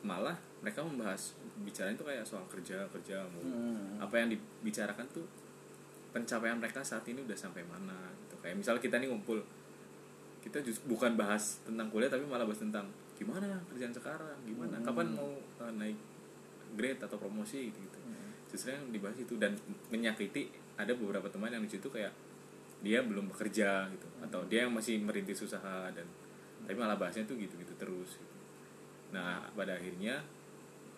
malah 0.00 0.34
mereka 0.60 0.80
membahas 0.80 1.34
bicara 1.60 1.90
itu 1.90 2.00
kayak 2.00 2.22
soal 2.22 2.44
kerja 2.46 2.86
kerja 2.88 3.26
mau 3.26 3.42
Hmm. 3.42 3.98
apa 3.98 4.14
yang 4.16 4.28
dibicarakan 4.30 5.04
tuh 5.10 5.26
pencapaian 6.10 6.56
mereka 6.56 6.80
saat 6.80 7.04
ini 7.06 7.20
udah 7.20 7.34
sampai 7.34 7.60
mana 7.64 7.96
gitu. 8.22 8.34
Kayak 8.40 8.56
misalnya 8.56 8.80
kita 8.80 8.96
nih 8.96 9.08
ngumpul 9.10 9.40
kita 10.40 10.62
justru 10.62 10.86
bukan 10.88 11.18
bahas 11.18 11.58
tentang 11.60 11.90
kuliah 11.90 12.06
tapi 12.06 12.22
malah 12.22 12.46
bahas 12.46 12.62
tentang 12.62 12.86
gimana 13.18 13.58
kerjaan 13.66 13.90
sekarang 13.90 14.38
gimana 14.44 14.78
kapan 14.80 15.10
mau 15.10 15.26
uh, 15.58 15.72
naik 15.74 15.98
grade 16.78 17.02
atau 17.02 17.18
promosi 17.18 17.66
gitu 17.66 17.78
gitu 17.80 17.98
justru 18.46 18.70
yang 18.70 18.84
dibahas 18.88 19.18
itu 19.18 19.34
dan 19.36 19.58
menyakiti 19.90 20.46
ada 20.76 20.94
beberapa 20.94 21.26
teman 21.26 21.50
yang 21.50 21.64
di 21.64 21.72
situ 21.72 21.90
kayak 21.90 22.14
dia 22.86 23.02
belum 23.02 23.26
bekerja 23.34 23.90
gitu. 23.90 24.06
Atau 24.22 24.46
dia 24.46 24.70
yang 24.70 24.72
masih 24.72 25.02
merintis 25.02 25.42
usaha 25.42 25.90
dan 25.90 26.06
tapi 26.66 26.78
malah 26.78 26.98
bahasnya 26.98 27.26
tuh 27.26 27.38
gitu 27.38 27.54
gitu 27.62 27.74
terus 27.78 28.18
gitu. 28.18 28.34
nah 29.14 29.38
pada 29.54 29.78
akhirnya 29.78 30.18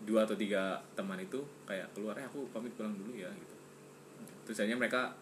dua 0.00 0.24
atau 0.24 0.32
tiga 0.32 0.80
teman 0.96 1.20
itu 1.20 1.44
kayak 1.68 1.92
keluar 1.92 2.16
"Eh, 2.16 2.24
aku 2.24 2.48
pamit 2.54 2.72
pulang 2.72 2.96
dulu 2.96 3.12
ya 3.12 3.28
gitu. 3.34 3.54
Terus 4.48 4.64
akhirnya 4.64 4.78
mereka 4.80 5.12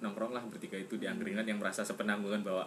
nongkrong 0.00 0.32
lah 0.32 0.42
bertiga 0.48 0.80
itu 0.80 0.96
di 0.96 1.04
angkringan 1.04 1.44
yang 1.44 1.58
merasa 1.60 1.84
sepenanggungan 1.84 2.40
bahwa 2.40 2.64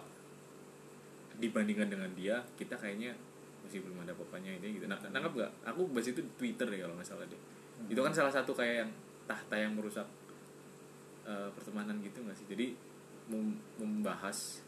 dibandingkan 1.36 1.90
dengan 1.92 2.08
dia 2.16 2.40
kita 2.56 2.78
kayaknya 2.78 3.12
masih 3.64 3.82
belum 3.82 4.06
ada 4.06 4.14
apa-apanya 4.14 4.56
ini 4.62 4.78
gitu. 4.80 4.86
Nah, 4.86 4.96
nangkap 5.10 5.32
nggak? 5.34 5.52
Aku 5.74 5.90
bahas 5.90 6.08
itu 6.08 6.22
di 6.22 6.32
Twitter 6.38 6.68
ya 6.70 6.86
kalau 6.86 6.94
nggak 6.96 7.08
salah 7.08 7.26
deh. 7.26 7.40
Itu 7.90 8.00
kan 8.00 8.12
salah 8.14 8.32
satu 8.32 8.54
kayak 8.56 8.86
yang 8.86 8.90
tahta 9.26 9.56
yang 9.58 9.72
merusak 9.74 10.06
eh, 11.26 11.48
pertemanan 11.52 11.98
gitu 12.00 12.22
nggak 12.22 12.36
sih? 12.38 12.46
Jadi 12.48 12.66
mem- 13.30 13.60
membahas 13.80 14.62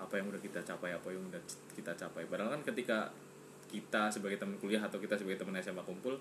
apa 0.00 0.16
yang 0.16 0.32
udah 0.32 0.40
kita 0.40 0.64
capai 0.64 0.96
apa 0.96 1.08
yang 1.12 1.22
udah 1.28 1.42
kita 1.76 1.92
capai. 1.94 2.24
Padahal 2.24 2.56
kan 2.58 2.62
ketika 2.64 3.12
kita 3.70 4.10
sebagai 4.10 4.36
teman 4.40 4.58
kuliah 4.58 4.82
atau 4.82 4.98
kita 4.98 5.14
sebagai 5.14 5.38
teman 5.38 5.54
SMA 5.62 5.84
kumpul 5.86 6.18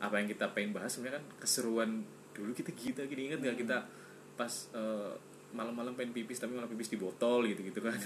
apa 0.00 0.16
yang 0.20 0.28
kita 0.28 0.52
pengen 0.52 0.72
bahas 0.76 0.92
sebenarnya 0.92 1.20
kan 1.20 1.26
keseruan 1.40 1.90
dulu 2.36 2.52
kita 2.52 2.72
kita 2.72 3.04
gini 3.08 3.32
ingat 3.32 3.40
nggak 3.40 3.56
kita 3.64 3.78
pas 4.36 4.52
eh, 4.76 5.12
malam-malam 5.56 5.96
pengen 5.96 6.12
pipis 6.12 6.36
tapi 6.36 6.52
malah 6.52 6.68
pipis 6.68 6.92
di 6.92 7.00
botol 7.00 7.48
gitu 7.48 7.64
gitu 7.64 7.80
kan 7.80 7.96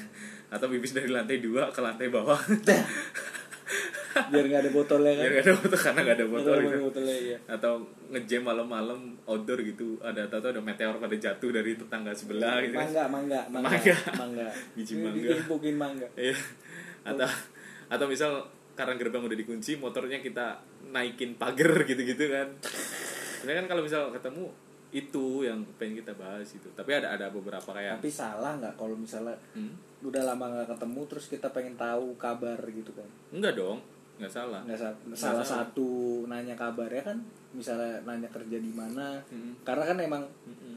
atau 0.54 0.70
pipis 0.70 0.94
dari 0.94 1.10
lantai 1.10 1.42
dua 1.42 1.74
ke 1.74 1.82
lantai 1.82 2.06
bawah 2.10 2.38
biar 4.30 4.44
nggak 4.46 4.62
ada 4.62 4.70
botolnya 4.70 5.12
kan? 5.12 5.22
Biar 5.22 5.32
nggak 5.34 5.46
ada 5.46 5.54
botol 5.58 5.78
karena 5.82 6.00
nggak 6.00 6.16
ada 6.16 6.26
botol 6.30 6.56
gitu. 6.62 6.78
botolnya 6.86 7.16
ya 7.18 7.38
atau 7.50 7.72
ngejam 8.10 8.42
malam-malam 8.46 9.00
outdoor 9.26 9.58
gitu. 9.66 9.88
Ada 10.00 10.20
atau 10.30 10.48
ada 10.54 10.62
meteor 10.62 10.96
pada 10.96 11.16
jatuh 11.18 11.50
dari 11.50 11.70
tetangga 11.74 12.12
sebelah 12.14 12.62
gitu. 12.62 12.78
Mangga 12.78 13.04
mangga 13.10 13.40
mangga. 13.50 13.68
Mangga. 13.70 13.96
mangga. 14.16 14.48
Biji 14.78 14.94
mangga. 15.02 15.28
ditimpukin 15.34 15.74
mangga. 15.76 16.08
Iya. 16.14 16.36
atau 17.00 17.30
atau 17.90 18.06
misal 18.06 18.32
karena 18.78 18.94
gerbang 18.94 19.24
udah 19.26 19.38
dikunci 19.38 19.76
motornya 19.76 20.22
kita 20.22 20.62
naikin 20.94 21.34
pagar 21.34 21.82
gitu-gitu 21.90 22.30
kan. 22.30 22.48
Sebenarnya 23.42 23.66
kan 23.66 23.68
kalau 23.76 23.82
misal 23.82 24.14
ketemu 24.14 24.48
itu 24.90 25.46
yang 25.46 25.62
pengen 25.78 26.02
kita 26.02 26.12
bahas 26.18 26.50
itu 26.50 26.66
tapi 26.74 26.90
ada 26.98 27.14
ada 27.14 27.30
beberapa 27.30 27.70
kayak 27.70 28.02
tapi 28.02 28.10
salah 28.10 28.58
nggak 28.58 28.74
kalau 28.74 28.98
misalnya 28.98 29.38
hmm? 29.54 30.02
udah 30.02 30.22
lama 30.26 30.50
nggak 30.50 30.74
ketemu 30.74 31.00
terus 31.06 31.26
kita 31.30 31.46
pengen 31.54 31.78
tahu 31.78 32.18
kabar 32.18 32.58
gitu 32.66 32.90
kan? 32.90 33.06
Enggak 33.30 33.54
dong 33.54 33.78
nggak 34.20 34.28
salah 34.30 34.60
nggak 34.62 34.76
sa- 34.76 34.96
Nggak 35.02 35.16
salah 35.18 35.40
salah. 35.40 35.64
satu 35.64 35.88
nanya 36.26 36.52
kabarnya 36.54 37.02
kan 37.02 37.18
misalnya 37.50 37.98
nanya 38.04 38.28
kerja 38.28 38.56
di 38.56 38.70
mana 38.70 39.16
Mm-mm. 39.26 39.64
karena 39.64 39.84
kan 39.84 39.98
emang 39.98 40.22
Mm-mm. 40.44 40.76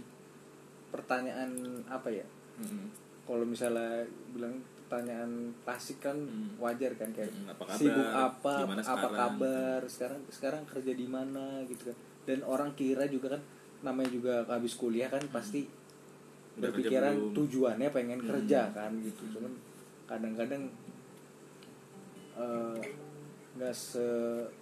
pertanyaan 0.89 1.51
apa 1.85 2.09
ya 2.09 2.25
Mm-mm. 2.57 2.87
kalau 3.23 3.43
misalnya 3.43 4.01
bilang 4.31 4.55
pertanyaan 4.83 5.31
klasik 5.59 5.97
kan 5.99 6.13
Hmm. 6.13 6.53
wajar 6.55 6.93
kan 6.93 7.09
kayak 7.09 7.33
apa 7.45 7.63
kabar? 7.63 7.75
sibuk 7.75 8.09
apa 8.09 8.53
Gimana 8.61 8.81
apa 8.83 9.07
kabar 9.09 9.79
sekarang 9.85 10.21
sekarang 10.29 10.61
kerja 10.63 10.93
di 10.93 11.07
mana 11.07 11.45
gitu 11.65 11.89
kan 11.89 11.97
dan 12.23 12.39
orang 12.43 12.69
kira 12.73 13.03
juga 13.05 13.33
kan 13.33 13.41
namanya 13.81 14.09
juga 14.09 14.45
habis 14.45 14.73
kuliah 14.73 15.09
kan 15.09 15.23
pasti 15.29 15.65
Hmm. 15.65 15.81
Udah 16.55 16.69
kerja 16.69 16.85
berpikiran 17.01 17.15
tujuannya 17.33 17.89
pengen 17.89 18.19
Hmm. 18.19 18.29
kerja 18.29 18.69
kan 18.69 18.93
gitu 18.99 19.25
cuman 19.31 19.53
kadang-kadang 20.05 20.69
eh, 22.35 22.77
nggak 23.53 23.69
se 23.71 24.05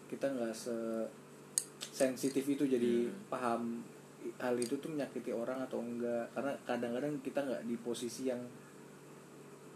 kita 0.06 0.28
nggak 0.28 0.52
se 0.54 0.76
sensitif 1.82 2.44
itu 2.46 2.64
jadi 2.66 3.08
Hmm. 3.08 3.16
paham 3.28 3.62
hal 4.38 4.54
itu 4.56 4.76
tuh 4.76 4.88
menyakiti 4.88 5.32
orang 5.32 5.60
atau 5.62 5.80
enggak 5.80 6.30
karena 6.32 6.52
kadang-kadang 6.62 7.14
kita 7.20 7.40
nggak 7.40 7.64
di 7.64 7.76
posisi 7.78 8.28
yang 8.28 8.42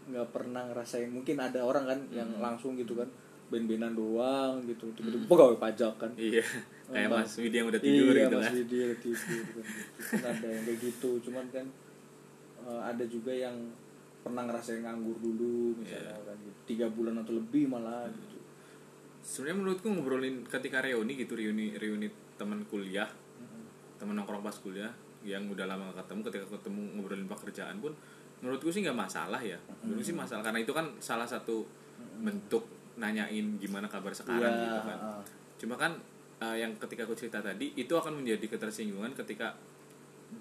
nggak 0.06 0.28
pernah 0.30 0.62
ngerasain 0.64 1.08
mungkin 1.08 1.34
ada 1.36 1.60
orang 1.60 1.84
kan 1.84 1.98
yang 2.10 2.28
Hmm. 2.28 2.38
langsung 2.40 2.74
gitu 2.74 2.94
kan 2.94 3.08
ben-benan 3.46 3.94
doang 3.94 4.58
gitu 4.64 4.90
tiba-tiba 4.92 5.22
pegawai 5.24 5.56
pajak 5.56 5.94
kan 5.96 6.10
iya 6.16 6.42
kayak. 6.84 7.06
Mas 7.08 7.34
Widi 7.36 7.56
yang 7.56 7.68
udah 7.68 7.78
tidur 7.80 8.10
iya, 8.12 8.24
gitu 8.24 8.36
Mas 8.36 8.44
kan 8.44 8.54
Widi 8.54 8.76
udah 8.80 8.98
tidur 9.00 9.22
kan 9.22 9.38
gitu. 9.38 9.60
Kan 10.12 10.22
ada 10.28 10.46
yang 10.48 10.62
kayak 10.64 10.78
gitu 10.82 11.10
cuman 11.22 11.44
kan 11.48 11.66
eh, 12.60 12.80
ada 12.84 13.04
juga 13.06 13.32
yang 13.32 13.56
pernah 14.20 14.42
ngerasain 14.44 14.82
nganggur 14.82 15.14
dulu 15.16 15.74
misalnya 15.76 16.10
Iya. 16.12 16.26
kan 16.26 16.36
gitu. 16.36 16.58
tiga 16.66 16.86
bulan 16.88 17.14
atau 17.16 17.34
lebih 17.34 17.64
malah 17.66 18.06
gitu 18.10 18.35
sebenarnya 19.26 19.58
menurutku 19.58 19.90
ngobrolin 19.90 20.46
ketika 20.46 20.78
reuni 20.78 21.18
gitu 21.18 21.34
reuni 21.34 21.74
reuni 21.74 22.06
teman 22.38 22.62
kuliah 22.70 23.10
teman 23.98 24.14
nongkrong 24.14 24.38
pas 24.40 24.54
kuliah 24.54 24.92
yang 25.26 25.42
udah 25.50 25.66
lama 25.66 25.90
gak 25.90 26.06
ketemu 26.06 26.20
ketika 26.30 26.46
ketemu 26.54 26.82
ngobrolin 26.94 27.26
pekerjaan 27.26 27.76
pun 27.82 27.90
menurutku 28.38 28.68
sih 28.68 28.84
nggak 28.84 28.94
masalah 28.94 29.40
ya. 29.40 29.56
Menurutku 29.82 30.04
sih 30.04 30.14
masalah 30.14 30.44
karena 30.44 30.60
itu 30.60 30.70
kan 30.70 30.86
salah 31.00 31.26
satu 31.26 31.64
bentuk 32.20 32.62
nanyain 32.96 33.56
gimana 33.58 33.88
kabar 33.88 34.12
sekarang 34.12 34.46
Iya, 34.46 34.62
gitu 34.62 34.80
kan. 34.86 34.98
cuma 35.56 35.74
kan 35.74 35.92
eh, 36.38 36.60
yang 36.60 36.72
ketika 36.76 37.08
aku 37.08 37.16
cerita 37.16 37.40
tadi 37.40 37.72
itu 37.74 37.90
akan 37.90 38.20
menjadi 38.20 38.44
ketersinggungan 38.52 39.16
ketika 39.16 39.56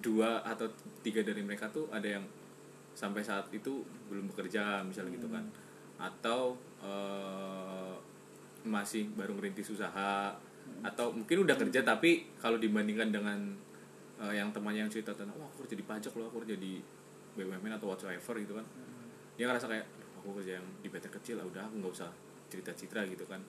dua 0.03 0.43
atau 0.43 0.67
tiga 1.01 1.23
dari 1.23 1.39
mereka 1.39 1.71
tuh 1.71 1.87
ada 1.89 2.19
yang 2.19 2.25
sampai 2.91 3.23
saat 3.23 3.47
itu 3.51 3.79
belum 4.11 4.27
bekerja 4.31 4.83
misalnya 4.83 5.15
gitu 5.15 5.31
kan. 5.31 5.43
Atau 5.95 6.59
eh, 6.83 7.84
masih 8.65 9.07
baru 9.13 9.37
ngerintis 9.37 9.69
usaha 9.73 10.33
atau 10.81 11.13
mungkin 11.13 11.45
udah 11.45 11.55
kerja 11.57 11.85
tapi 11.85 12.33
kalau 12.41 12.57
dibandingkan 12.57 13.13
dengan 13.13 13.37
eh, 14.21 14.33
yang 14.37 14.49
temannya 14.49 14.85
yang 14.85 14.91
cerita 14.91 15.13
tentang 15.13 15.37
wah 15.37 15.49
aku 15.49 15.65
kerja 15.65 15.75
di 15.77 15.85
pajak 15.85 16.13
loh 16.17 16.29
aku 16.29 16.45
kerja 16.45 16.57
di 16.57 16.81
BUMN 17.35 17.77
atau 17.77 17.91
whatsoever 17.91 18.33
gitu 18.41 18.53
kan. 18.55 18.65
Dia 19.35 19.45
ngerasa 19.51 19.67
kayak 19.67 19.85
"Duh, 19.99 20.11
aku 20.23 20.29
kerja 20.41 20.57
yang 20.57 20.65
di 20.79 20.87
PT 20.87 21.11
kecil 21.11 21.35
lah 21.37 21.45
udah 21.45 21.67
aku 21.67 21.75
nggak 21.83 21.93
usah 21.93 22.09
cerita-cerita 22.47 23.03
gitu 23.11 23.27
kan. 23.27 23.43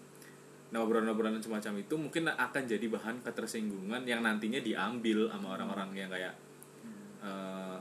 Nah 0.74 0.82
obrolan-obrolan 0.82 1.38
semacam 1.38 1.78
itu 1.78 1.94
mungkin 1.94 2.26
akan 2.26 2.62
jadi 2.66 2.86
bahan 2.90 3.22
ketersinggungan 3.22 4.02
yang 4.02 4.26
nantinya 4.26 4.58
diambil 4.58 5.30
sama 5.30 5.54
orang-orang 5.54 5.94
yang 5.94 6.10
kayak 6.10 6.34
eh, 7.22 7.78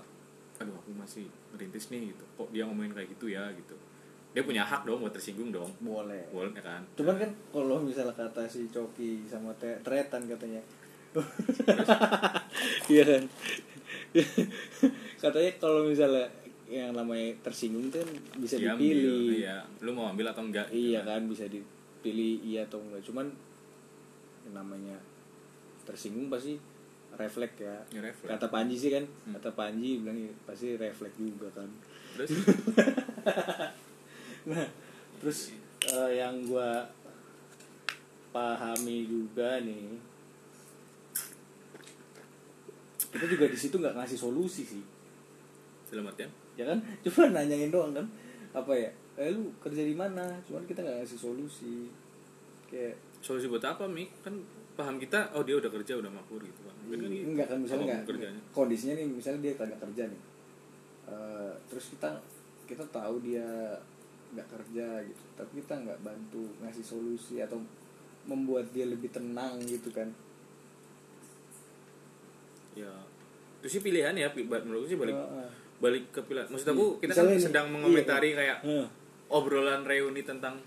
aduh 0.61 0.75
aku 0.79 0.93
masih 0.95 1.25
merintis 1.51 1.89
nih 1.91 2.13
gitu. 2.13 2.23
Kok 2.37 2.53
dia 2.53 2.63
ngomongin 2.69 2.93
kayak 2.93 3.09
gitu 3.17 3.27
ya 3.33 3.49
gitu 3.57 3.75
dia 4.35 4.43
punya 4.43 4.61
hak 4.61 4.83
dong 4.83 4.99
buat 4.99 5.09
tersinggung 5.09 5.47
dong. 5.49 5.71
Boleh. 5.79 6.27
Boleh 6.27 6.51
ya 6.51 6.59
kan? 6.61 6.83
Cuman 6.93 7.15
kan 7.15 7.31
kalau 7.49 7.79
misalnya 7.79 8.11
kata 8.11 8.43
si 8.45 8.67
Coki 8.67 9.23
sama 9.23 9.55
Te- 9.55 9.79
Tretan 9.79 10.27
katanya. 10.27 10.59
Iya 12.85 13.03
kan? 13.05 13.23
Katanya 15.17 15.51
kalau 15.55 15.87
misalnya 15.87 16.27
yang 16.65 16.91
namanya 16.91 17.29
tersinggung 17.41 17.87
kan 17.87 18.03
bisa 18.35 18.57
Diambil, 18.57 18.91
dipilih. 18.91 19.39
iya. 19.39 19.63
Lu 19.79 19.93
mau 19.93 20.09
ambil 20.09 20.27
atau 20.27 20.43
enggak 20.43 20.67
gitu 20.67 20.91
iya 20.91 20.99
kan? 21.01 21.23
bisa 21.23 21.47
dipilih 21.47 22.43
iya 22.43 22.67
atau 22.67 22.81
enggak. 22.81 22.99
Cuman 23.01 23.31
yang 24.43 24.59
namanya 24.59 24.97
tersinggung 25.83 26.27
pasti 26.27 26.59
refleks 27.15 27.55
ya. 27.57 27.79
Ya, 27.89 28.03
refleks. 28.03 28.27
kata 28.29 28.47
Panji 28.49 28.75
sih 28.75 28.91
kan 28.91 29.07
kata 29.31 29.55
Panji 29.55 30.03
bilang 30.03 30.19
"Iya, 30.19 30.35
pasti 30.43 30.75
refleks 30.75 31.15
juga 31.15 31.47
kan. 31.53 31.69
Terus 32.17 32.29
nah 34.45 34.65
terus 35.19 35.53
eh, 35.85 36.11
yang 36.17 36.45
gua 36.45 36.85
pahami 38.29 39.07
juga 39.07 39.63
nih 39.63 39.95
kita 43.15 43.25
juga 43.31 43.45
di 43.47 43.55
situ 43.55 43.75
nggak 43.79 43.95
ngasih 43.95 44.19
solusi 44.19 44.63
sih. 44.67 44.83
Dalam 45.87 46.11
artian 46.11 46.27
ya 46.59 46.67
kan? 46.67 46.79
Cuma 47.07 47.31
nanyain 47.31 47.71
doang 47.71 47.95
kan 47.95 48.03
apa 48.51 48.75
ya? 48.75 48.91
Eh 49.15 49.31
lu 49.31 49.55
kerja 49.63 49.87
di 49.87 49.95
mana? 49.95 50.35
Cuman 50.43 50.67
kita 50.67 50.83
nggak 50.83 50.99
ngasih 51.03 51.19
solusi. 51.19 51.87
Kayak 52.67 52.99
solusi 53.23 53.47
buat 53.47 53.63
apa 53.63 53.87
mi? 53.87 54.11
Kan 54.19 54.43
paham 54.75 54.99
kita 54.99 55.31
oh 55.31 55.47
dia 55.47 55.55
udah 55.55 55.71
kerja 55.71 55.95
udah 55.95 56.11
makmur 56.11 56.43
gitu 56.43 56.59
kan. 56.67 56.75
Kan 56.91 56.99
enggak 57.07 57.47
kan 57.47 57.57
misalnya 57.63 57.79
Apa 57.79 57.87
pun 57.87 57.87
nggak. 57.87 58.03
kerjanya. 58.11 58.41
Kondisinya 58.51 58.93
nih 58.99 59.07
misalnya 59.07 59.39
dia 59.47 59.53
kagak 59.55 59.79
kerja 59.79 60.03
nih. 60.11 60.21
Eh, 61.07 61.51
terus 61.71 61.85
kita 61.95 62.09
kita 62.67 62.83
tahu 62.91 63.23
dia 63.23 63.47
nggak 64.35 64.49
kerja 64.51 64.87
gitu. 65.01 65.23
Tapi 65.39 65.51
kita 65.63 65.73
nggak 65.79 65.99
bantu 66.03 66.43
ngasih 66.61 66.83
solusi 66.83 67.39
atau 67.39 67.57
membuat 68.27 68.67
dia 68.75 68.85
lebih 68.85 69.09
tenang 69.09 69.57
gitu 69.63 69.89
kan. 69.89 70.11
Ya 72.75 72.91
itu 73.63 73.79
sih 73.79 73.81
pilihan 73.81 74.13
ya 74.13 74.29
menurutku 74.35 74.93
sih 74.93 74.99
balik 74.99 75.17
Heeh. 75.17 75.49
balik 75.81 76.03
ke 76.13 76.21
pilihan. 76.21 76.45
Maksud 76.51 76.69
aku 76.69 76.85
kita 77.01 77.17
Misalnya 77.17 77.33
kan 77.33 77.39
nih, 77.39 77.45
sedang 77.49 77.65
iya, 77.65 77.73
mengomentari 77.73 78.29
kayak 78.37 78.57
Heeh. 78.61 78.87
obrolan 79.33 79.81
reuni 79.81 80.21
tentang 80.21 80.61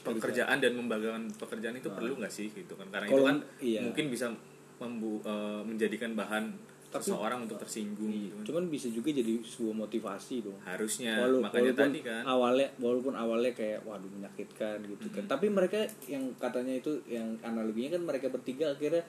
pekerjaan 0.00 0.56
dan 0.56 0.72
membanggakan 0.72 1.28
pekerjaan 1.36 1.76
itu 1.76 1.92
perlu 1.92 2.16
nggak 2.16 2.32
sih 2.32 2.48
gitu 2.48 2.72
kan? 2.78 2.88
Karena 2.88 3.04
itu 3.10 3.12
Kalau- 3.12 3.28
kan 3.28 3.36
iya. 3.60 3.80
mungkin 3.84 4.08
bisa 4.08 4.32
membu 4.80 5.20
eh, 5.20 5.60
menjadikan 5.68 6.16
bahan 6.16 6.56
Tapi- 6.90 7.06
seseorang 7.06 7.46
untuk 7.46 7.54
tersinggung 7.56 8.10
gitu 8.10 8.34
kan. 8.34 8.44
cuman 8.50 8.64
bisa 8.66 8.90
juga 8.90 9.14
jadi 9.14 9.38
sebuah 9.40 9.74
motivasi 9.78 10.34
dong. 10.42 10.58
Harusnya 10.60 11.22
Walau- 11.22 11.38
makanya 11.38 11.70
walaupun 11.70 11.86
tadi 11.86 12.00
kan. 12.02 12.22
awalnya 12.26 12.68
walaupun 12.76 13.14
awalnya 13.14 13.52
kayak 13.54 13.78
waduh 13.86 14.10
menyakitkan 14.10 14.76
gitu 14.84 15.06
kan. 15.08 15.24
Tapi 15.24 15.46
mereka 15.48 15.78
yang 16.04 16.34
katanya 16.34 16.74
itu 16.74 16.98
yang 17.06 17.38
analoginya 17.40 17.94
kan 17.94 18.02
mereka 18.02 18.26
bertiga 18.28 18.74
akhirnya 18.74 19.06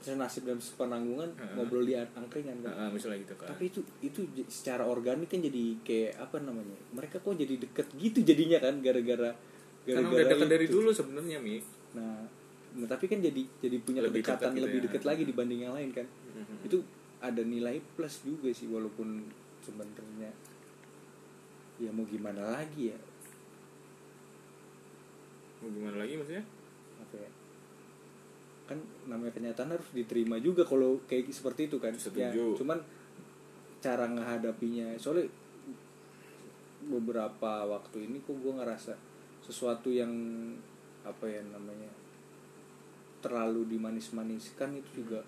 senasib 0.00 0.48
dan 0.48 0.56
sepenanggungan 0.56 1.28
ngobrol 1.52 1.84
di 1.84 1.92
angkringan 1.92 2.64
kan. 2.64 2.72
Nah, 2.72 2.88
misalnya 2.88 3.20
gitu 3.20 3.34
kan. 3.36 3.50
Tapi 3.50 3.68
itu 3.68 3.80
itu 4.00 4.20
secara 4.48 4.86
organik 4.86 5.28
kan 5.28 5.42
jadi 5.42 5.76
kayak 5.82 6.22
apa 6.22 6.40
namanya 6.40 6.78
mereka 6.94 7.20
kok 7.20 7.34
jadi 7.34 7.58
deket 7.58 7.86
gitu 7.98 8.24
jadinya 8.24 8.62
kan 8.62 8.80
gara-gara 8.80 9.34
karena 9.84 10.08
udah 10.08 10.24
dekat 10.24 10.46
itu. 10.46 10.52
dari 10.54 10.66
dulu 10.68 10.88
sebenarnya 10.88 11.36
mi. 11.42 11.60
Nah, 11.98 12.24
nah, 12.78 12.86
tapi 12.88 13.10
kan 13.10 13.20
jadi 13.20 13.42
jadi 13.58 13.76
punya 13.82 14.00
Lebih 14.06 14.22
kedekatan 14.24 14.38
dekat 14.40 14.56
gitu 14.56 14.64
lebih 14.64 14.78
ya. 14.78 14.84
dekat 14.88 15.02
lagi 15.04 15.22
dibanding 15.26 15.60
yang 15.66 15.74
lain 15.76 15.90
kan. 15.92 16.06
Itu 16.64 16.78
ada 17.18 17.42
nilai 17.42 17.82
plus 17.98 18.22
juga 18.22 18.50
sih 18.54 18.70
walaupun 18.70 19.26
sebenarnya 19.62 20.30
ya 21.78 21.90
mau 21.94 22.06
gimana 22.06 22.42
lagi 22.58 22.90
ya. 22.90 22.98
Mau 25.62 25.70
gimana 25.70 26.02
lagi 26.02 26.14
maksudnya? 26.18 26.44
Apa 27.02 27.14
ya? 27.18 27.30
Kan 28.68 28.78
namanya 29.06 29.32
kenyataan 29.34 29.74
harus 29.74 29.88
diterima 29.94 30.38
juga 30.38 30.66
kalau 30.66 30.98
kayak 31.06 31.30
seperti 31.30 31.70
itu 31.70 31.78
kan. 31.78 31.94
Ya 31.94 32.02
Setuju. 32.34 32.58
cuman 32.58 32.78
cara 33.78 34.10
menghadapinya 34.10 34.98
soalnya 34.98 35.30
beberapa 36.88 37.66
waktu 37.66 38.10
ini 38.10 38.18
kok 38.22 38.38
gue 38.38 38.54
ngerasa 38.58 38.94
sesuatu 39.42 39.90
yang 39.90 40.10
apa 41.06 41.26
ya 41.30 41.42
namanya 41.46 41.90
terlalu 43.18 43.66
dimanis-maniskan 43.66 44.78
itu 44.78 45.02
juga 45.02 45.22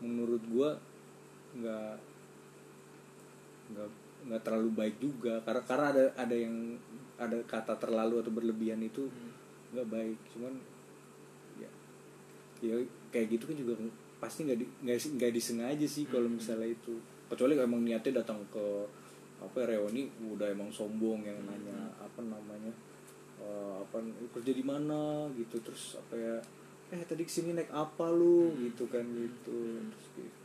menurut 0.00 0.40
gue 0.48 0.70
nggak 1.56 1.94
nggak 3.72 3.88
nggak 4.28 4.42
terlalu 4.44 4.70
baik 4.74 4.96
juga. 5.00 5.40
Karena 5.44 5.62
karena 5.64 5.86
ada 5.94 6.04
ada 6.18 6.36
yang 6.36 6.76
ada 7.18 7.36
kata 7.44 7.74
terlalu 7.78 8.22
atau 8.22 8.32
berlebihan 8.32 8.80
itu 8.82 9.08
nggak 9.72 9.88
baik. 9.88 10.18
Cuman 10.34 10.54
ya 11.60 11.70
ya 12.64 12.76
kayak 13.14 13.38
gitu 13.38 13.44
kan 13.48 13.56
juga 13.56 13.74
pasti 14.18 14.44
nggak 14.44 14.58
di, 14.58 14.66
nggak 14.84 14.98
nggak 15.16 15.32
disengaja 15.32 15.86
sih 15.86 16.04
kalau 16.08 16.28
misalnya 16.28 16.68
itu. 16.68 16.96
Kecuali 17.28 17.60
emang 17.60 17.84
niatnya 17.84 18.24
datang 18.24 18.40
ke 18.48 18.64
apa 19.38 19.62
ya, 19.62 19.78
reuni 19.78 20.10
udah 20.18 20.50
emang 20.50 20.72
sombong 20.72 21.22
yang 21.22 21.38
nanya 21.46 21.78
apa 22.02 22.18
namanya 22.26 22.72
eh, 23.38 23.74
apa 23.84 24.00
kerja 24.34 24.52
di 24.52 24.64
mana? 24.64 25.28
Gitu. 25.36 25.60
Terus 25.60 26.00
apa 26.00 26.14
ya 26.16 26.36
eh 26.88 27.04
tadi 27.04 27.20
ke 27.20 27.28
sini 27.28 27.52
naik 27.52 27.68
apa 27.68 28.08
lu? 28.08 28.50
Gitu 28.56 28.88
kan 28.88 29.04
gitu. 29.04 29.84
Terus 29.92 30.08
gitu 30.16 30.37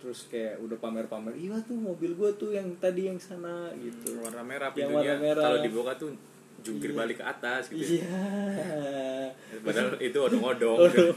terus 0.00 0.26
kayak 0.26 0.56
udah 0.58 0.76
pamer-pamer 0.76 1.32
iya 1.34 1.56
tuh 1.60 1.76
mobil 1.76 2.12
gua 2.12 2.32
tuh 2.32 2.50
yang 2.50 2.66
tadi 2.76 3.06
yang 3.06 3.16
sana 3.16 3.68
gitu 3.74 4.16
warna 4.18 4.40
merah 4.40 4.72
Yang 4.72 4.90
warna 4.90 5.14
merah. 5.16 5.44
kalau 5.44 5.58
dibuka 5.60 5.92
tuh 5.94 6.10
jungkir 6.60 6.90
Iya. 6.90 6.98
balik 6.98 7.16
ke 7.16 7.24
atas 7.26 7.62
gitu 7.68 7.80
ya. 7.94 8.04
iya 8.04 9.30
padahal 9.64 9.96
itu 9.98 10.18
odong-odong 10.18 10.76
Odong. 10.86 11.16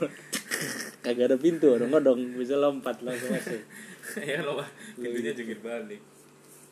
kagak 0.99 1.25
ada 1.25 1.37
pintu 1.37 1.67
dong 1.73 1.91
dong 1.91 2.19
bisa 2.35 2.55
lompat 2.55 2.99
langsung 2.99 3.27
masuk 3.29 3.59
ya 4.29 4.39
loh 4.39 4.63
pintunya 4.95 5.31
jungkir 5.31 5.59
balik 5.59 5.99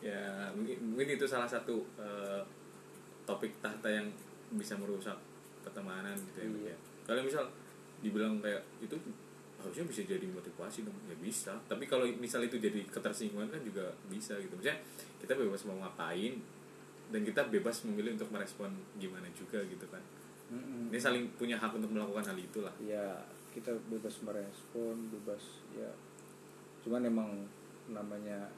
ya 0.00 0.48
mungkin, 0.52 0.76
mungkin 0.82 1.08
itu 1.14 1.24
salah 1.24 1.46
satu 1.46 1.84
eh, 1.96 2.40
topik 3.22 3.52
tahta 3.60 3.86
yang 3.86 4.08
bisa 4.52 4.74
merusak 4.74 5.16
pertemanan 5.60 6.12
gitu 6.28 6.42
ya 6.42 6.48
Iya. 6.48 6.68
ya. 6.68 6.76
kalau 7.04 7.20
misal 7.22 7.44
dibilang 8.00 8.40
kayak 8.40 8.60
itu 8.78 8.96
harusnya 9.62 9.86
bisa 9.86 10.02
jadi 10.02 10.26
motivasi 10.26 10.82
dong. 10.82 10.98
Ya 11.06 11.16
bisa. 11.22 11.54
Tapi 11.70 11.86
kalau 11.86 12.04
misal 12.18 12.42
itu 12.42 12.58
jadi 12.58 12.82
ketersinggungan 12.90 13.48
kan 13.48 13.62
juga 13.62 13.88
bisa 14.10 14.34
gitu. 14.42 14.58
Misalnya 14.58 14.82
kita 15.22 15.38
bebas 15.38 15.62
mau 15.70 15.78
ngapain 15.78 16.34
dan 17.14 17.20
kita 17.22 17.46
bebas 17.46 17.86
memilih 17.86 18.18
untuk 18.18 18.28
merespon 18.34 18.74
gimana 18.98 19.30
juga 19.32 19.62
gitu 19.64 19.86
kan. 19.86 20.02
Mm-mm. 20.52 20.92
ini 20.92 21.00
saling 21.00 21.24
punya 21.40 21.56
hak 21.56 21.72
untuk 21.72 21.88
melakukan 21.88 22.28
hal 22.28 22.36
itulah. 22.36 22.74
Ya 22.82 23.16
kita 23.56 23.72
bebas 23.88 24.20
merespon 24.20 25.08
bebas 25.08 25.64
ya. 25.72 25.88
Cuman 26.84 27.08
emang 27.08 27.30
namanya 27.88 28.48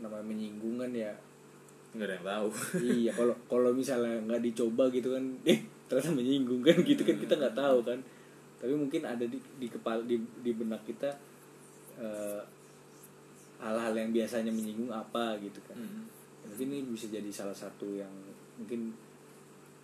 namanya 0.00 0.24
menyinggungan 0.24 0.92
ya. 0.92 1.12
Nggak 1.92 2.06
ada 2.08 2.14
yang 2.16 2.26
tahu. 2.28 2.48
Iya 3.02 3.10
kalau 3.12 3.34
kalau 3.48 3.70
misalnya 3.76 4.16
nggak 4.24 4.40
dicoba 4.40 4.88
gitu 4.88 5.12
kan 5.12 5.24
eh 5.52 5.60
ternyata 5.88 6.16
menyinggung 6.16 6.64
kan 6.64 6.76
gitu 6.80 7.02
kan 7.04 7.16
kita 7.20 7.34
nggak 7.36 7.56
tahu 7.56 7.78
kan 7.84 7.98
tapi 8.62 8.72
mungkin 8.72 9.02
ada 9.02 9.26
di 9.26 9.36
di 9.58 9.66
kepala 9.66 10.06
di, 10.06 10.14
di 10.38 10.52
benak 10.54 10.86
kita 10.86 11.10
eh, 11.98 12.40
hal-hal 13.58 13.90
yang 13.92 14.10
biasanya 14.10 14.50
menyinggung 14.50 14.90
apa 14.90 15.34
gitu 15.38 15.58
kan 15.66 15.74
Hmm. 15.74 16.06
mungkin 16.46 16.68
ini 16.70 16.86
bisa 16.88 17.06
jadi 17.06 17.26
salah 17.28 17.54
satu 17.54 17.90
yang 17.92 18.10
mungkin 18.54 18.94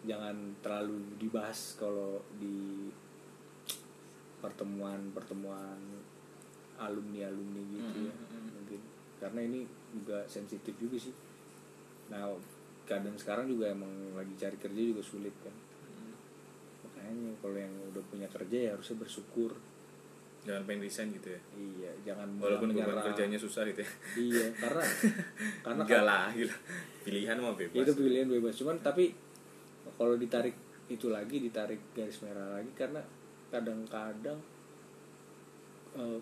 jangan 0.02 0.34
terlalu 0.58 0.94
dibahas 1.18 1.74
kalau 1.74 2.22
di 2.38 2.86
pertemuan 4.38 5.10
pertemuan 5.10 5.78
alumni 6.78 7.26
alumni 7.26 7.62
gitu 7.66 8.06
ya 8.06 8.14
Mm, 8.14 8.22
mm, 8.22 8.38
mm. 8.38 8.50
mungkin 8.54 8.80
karena 9.18 9.40
ini 9.42 9.60
juga 9.90 10.22
sensitif 10.30 10.74
juga 10.78 10.94
sih 10.96 11.14
nah 12.08 12.30
keadaan 12.86 13.18
sekarang 13.18 13.50
juga 13.50 13.68
emang 13.68 13.90
lagi 14.14 14.32
cari 14.38 14.54
kerja 14.56 14.80
juga 14.80 15.02
sulit 15.02 15.34
kan 15.42 15.50
Hmm. 15.50 15.67
Makanya 17.09 17.32
kalau 17.40 17.56
yang 17.56 17.72
udah 17.88 18.04
punya 18.04 18.28
kerja 18.28 18.59
ya 18.61 18.70
harusnya 18.76 18.96
bersyukur. 19.00 19.56
Jangan 20.44 20.62
pengen 20.64 20.84
resign 20.84 21.09
gitu 21.11 21.28
ya? 21.28 21.40
Iya 21.56 21.90
jangan 22.04 22.28
walaupun 22.36 22.68
beban 22.70 23.00
kerjanya 23.02 23.38
susah 23.40 23.64
gitu 23.64 23.80
ya? 23.80 23.90
Iya 24.14 24.46
karena 24.54 24.82
karena 25.64 25.82
enggak 25.82 26.04
lah 26.04 26.28
gila. 26.30 26.56
Pilihan 27.02 27.36
mah 27.38 27.54
bebas. 27.56 27.80
Itu 27.80 27.92
pilihan 27.96 28.28
bebas. 28.28 28.54
Cuman 28.54 28.76
tapi 28.78 29.16
kalau 29.96 30.14
ditarik 30.14 30.52
itu 30.88 31.09
lagi 31.09 31.36
ditarik 31.38 31.80
garis 31.92 32.20
merah 32.20 32.48
lagi 32.50 32.70
karena 32.72 33.00
kadang-kadang 33.48 34.36
eh, 35.94 36.20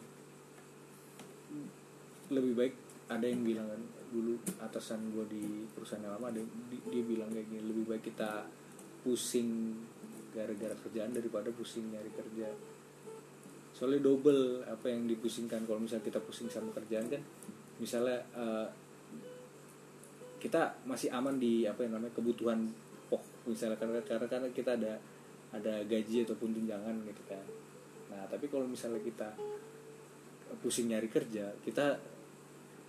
lebih 2.28 2.54
baik 2.54 2.74
ada 3.06 3.22
yang 3.22 3.42
bilang 3.42 3.66
kan 3.66 3.82
dulu 4.10 4.34
atasan 4.58 5.10
gue 5.10 5.26
di 5.28 5.42
perusahaan 5.70 6.02
yang 6.02 6.14
lama 6.18 6.30
ada 6.30 6.38
yang- 6.38 6.54
di- 6.66 6.82
dia 6.84 7.02
bilang 7.04 7.30
kayak 7.30 7.46
gini 7.46 7.62
lebih 7.64 7.84
baik 7.86 8.02
kita 8.04 8.46
pusing 9.02 9.78
gara-gara 10.36 10.76
kerjaan 10.84 11.16
daripada 11.16 11.48
pusing 11.48 11.88
nyari 11.88 12.12
kerja 12.12 12.52
soalnya 13.72 14.04
double 14.04 14.64
apa 14.68 14.88
yang 14.92 15.08
dipusingkan 15.08 15.64
kalau 15.64 15.80
misalnya 15.80 16.04
kita 16.04 16.20
pusing 16.20 16.48
sama 16.52 16.72
kerjaan 16.76 17.08
kan 17.08 17.20
misalnya 17.80 18.20
eh, 18.36 18.68
kita 20.40 20.76
masih 20.84 21.08
aman 21.12 21.40
di 21.40 21.64
apa 21.64 21.84
yang 21.84 21.96
namanya 21.96 22.12
kebutuhan 22.12 22.68
pokok 23.08 23.48
misalnya 23.48 23.76
karena 23.80 24.00
karena 24.04 24.26
karena 24.28 24.48
kita 24.52 24.76
ada 24.76 24.92
ada 25.52 25.74
gaji 25.84 26.24
ataupun 26.28 26.52
tunjangan 26.52 26.96
gitu 27.04 27.22
kan 27.28 27.44
nah 28.12 28.24
tapi 28.28 28.48
kalau 28.48 28.68
misalnya 28.68 29.00
kita 29.00 29.28
pusing 30.60 30.88
nyari 30.92 31.08
kerja 31.08 31.52
kita 31.64 31.96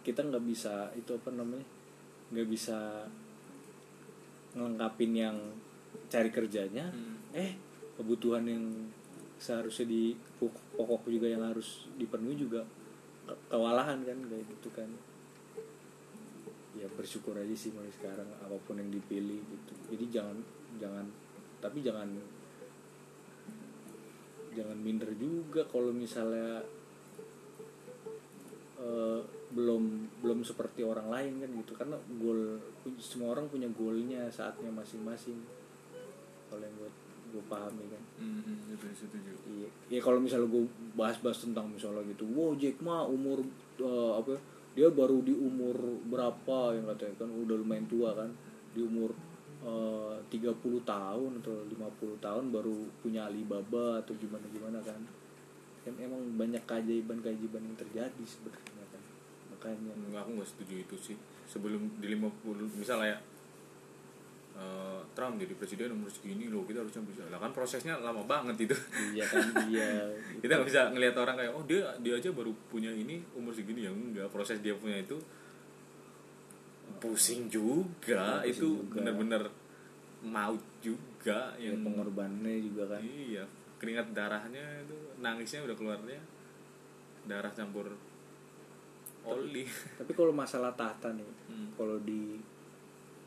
kita 0.08 0.24
nggak 0.24 0.44
bisa 0.48 0.88
itu 0.96 1.12
apa 1.16 1.36
namanya 1.36 1.68
nggak 2.32 2.48
bisa 2.48 3.04
ngelengkapin 4.56 5.12
yang 5.12 5.38
cari 6.08 6.32
kerjanya 6.32 6.88
Hmm. 6.88 7.17
Eh 7.38 7.54
kebutuhan 7.94 8.50
yang 8.50 8.66
seharusnya 9.38 9.86
di 9.86 10.18
pokok 10.74 11.06
juga 11.06 11.30
yang 11.30 11.46
harus 11.46 11.86
dipenuhi 11.94 12.34
juga 12.34 12.66
ke- 13.30 13.42
kewalahan 13.54 14.02
kan 14.02 14.18
kayak 14.26 14.46
gitu 14.58 14.70
kan. 14.74 14.90
Ya 16.74 16.90
bersyukur 16.94 17.38
aja 17.38 17.54
sih 17.54 17.74
mulai 17.74 17.94
sekarang 17.94 18.26
apa 18.42 18.58
pun 18.66 18.82
yang 18.82 18.90
dipilih 18.90 19.38
gitu. 19.38 19.74
Jadi 19.94 20.06
jangan 20.10 20.38
jangan 20.82 21.06
tapi 21.62 21.82
jangan 21.86 22.10
jangan 24.58 24.78
minder 24.82 25.14
juga 25.18 25.62
kalau 25.70 25.94
misalnya 25.94 26.66
eh, 28.82 29.22
belum 29.54 29.84
belum 30.26 30.42
seperti 30.42 30.82
orang 30.82 31.14
lain 31.14 31.34
kan 31.46 31.50
gitu. 31.62 31.72
Karena 31.78 31.98
goal 32.18 32.58
semua 32.98 33.38
orang 33.38 33.46
punya 33.50 33.70
goalnya 33.70 34.26
saatnya 34.34 34.74
masing-masing 34.74 35.38
gue 37.38 37.46
pahami 37.46 37.86
kan 37.88 38.04
Hmm, 38.18 38.42
hmm, 38.42 38.74
itu 38.74 38.86
setuju 38.98 39.30
Iya, 39.46 39.70
ya 39.94 40.00
kalau 40.02 40.18
misalnya 40.18 40.50
gue 40.50 40.66
bahas-bahas 40.98 41.46
tentang 41.46 41.70
misalnya 41.70 42.02
gitu, 42.10 42.26
wow 42.34 42.58
Jack 42.58 42.82
Ma 42.82 43.06
umur 43.06 43.46
eh, 43.78 44.12
apa? 44.18 44.34
ya, 44.34 44.40
Dia 44.74 44.88
baru 44.90 45.22
di 45.22 45.34
umur 45.34 45.78
berapa 46.06 46.74
yang 46.74 46.90
katanya 46.90 47.16
kan 47.22 47.30
udah 47.30 47.56
lumayan 47.58 47.86
tua 47.86 48.18
kan, 48.18 48.34
di 48.74 48.82
umur 48.82 49.14
eh, 49.62 50.18
30 50.34 50.50
tahun 50.82 51.32
atau 51.40 51.56
50 51.70 52.18
tahun 52.18 52.44
baru 52.50 52.78
punya 53.00 53.30
Alibaba 53.30 54.02
atau 54.02 54.18
gimana 54.18 54.46
gimana 54.50 54.82
kan? 54.82 54.98
Kan 55.86 55.94
emang 56.02 56.22
banyak 56.34 56.66
keajaiban-keajaiban 56.66 57.64
yang 57.64 57.78
terjadi 57.78 58.24
sebenarnya 58.26 58.86
kan, 58.90 59.04
makanya. 59.54 59.94
Enggak, 59.94 60.22
aku 60.26 60.32
nggak 60.42 60.50
setuju 60.50 60.76
itu 60.84 60.96
sih 61.14 61.18
sebelum 61.46 62.02
di 62.02 62.18
50 62.18 62.76
misalnya 62.76 63.14
ya 63.14 63.18
eh, 64.58 65.00
Trump 65.14 65.36
jadi 65.36 65.54
presiden 65.54 65.94
umur 65.94 66.10
segini 66.10 66.46
loh 66.46 66.62
kita 66.64 66.80
harusnya 66.80 67.02
bisa 67.04 67.22
lah 67.26 67.38
kan 67.38 67.50
prosesnya 67.50 67.98
lama 67.98 68.22
banget 68.24 68.58
itu 68.64 68.76
Iya 69.12 69.24
kan, 69.24 69.42
iya. 69.68 69.90
kita 70.42 70.52
nggak 70.54 70.68
bisa 70.68 70.82
ngelihat 70.90 71.16
orang 71.16 71.36
kayak 71.36 71.52
oh 71.52 71.64
dia 71.64 71.82
dia 71.98 72.14
aja 72.14 72.30
baru 72.30 72.50
punya 72.68 72.90
ini 72.90 73.18
umur 73.32 73.52
segini 73.52 73.82
ya 73.82 73.92
enggak 73.92 74.28
proses 74.28 74.58
dia 74.58 74.74
punya 74.74 74.98
itu 74.98 75.18
pusing 76.98 77.46
juga 77.48 78.42
Pusing 78.42 78.52
itu 78.52 78.68
juga. 78.76 78.94
bener-bener 78.96 79.44
maut 80.24 80.64
juga 80.80 81.54
Ya, 81.54 81.68
yang 81.68 81.84
pengorbanannya 81.84 82.56
juga 82.64 82.88
kan. 82.88 83.02
iya 83.04 83.44
keringat 83.78 84.10
darahnya 84.12 84.64
itu 84.80 84.96
nangisnya 85.18 85.62
udah 85.62 85.76
keluarnya 85.76 86.22
darah 87.24 87.52
campur 87.52 87.92
oli 89.22 89.68
Tapi 90.00 90.12
kalau 90.14 90.32
masalah 90.32 90.72
tahta 90.72 91.12
nih, 91.12 91.28
Hmm. 91.46 91.68
kalau 91.76 92.00
di 92.00 92.40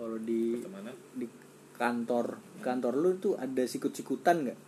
kalau 0.00 0.16
di 0.16 0.56
pertemanan. 0.56 0.96
di 1.12 1.26
kantor 1.76 2.26
kantor 2.64 2.92
lu 2.96 3.10
tuh 3.20 3.36
ada 3.36 3.64
sikut-sikutan 3.68 4.48
nggak? 4.48 4.58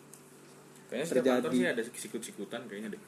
Kayaknya 0.93 1.07
setiap 1.09 1.25
Terjadi. 1.25 1.37
kantor 1.41 1.53
sih 1.57 1.67
ada 1.69 1.83
sikut-sikutan 1.89 2.61
kayaknya 2.69 2.89
deh. 2.93 3.03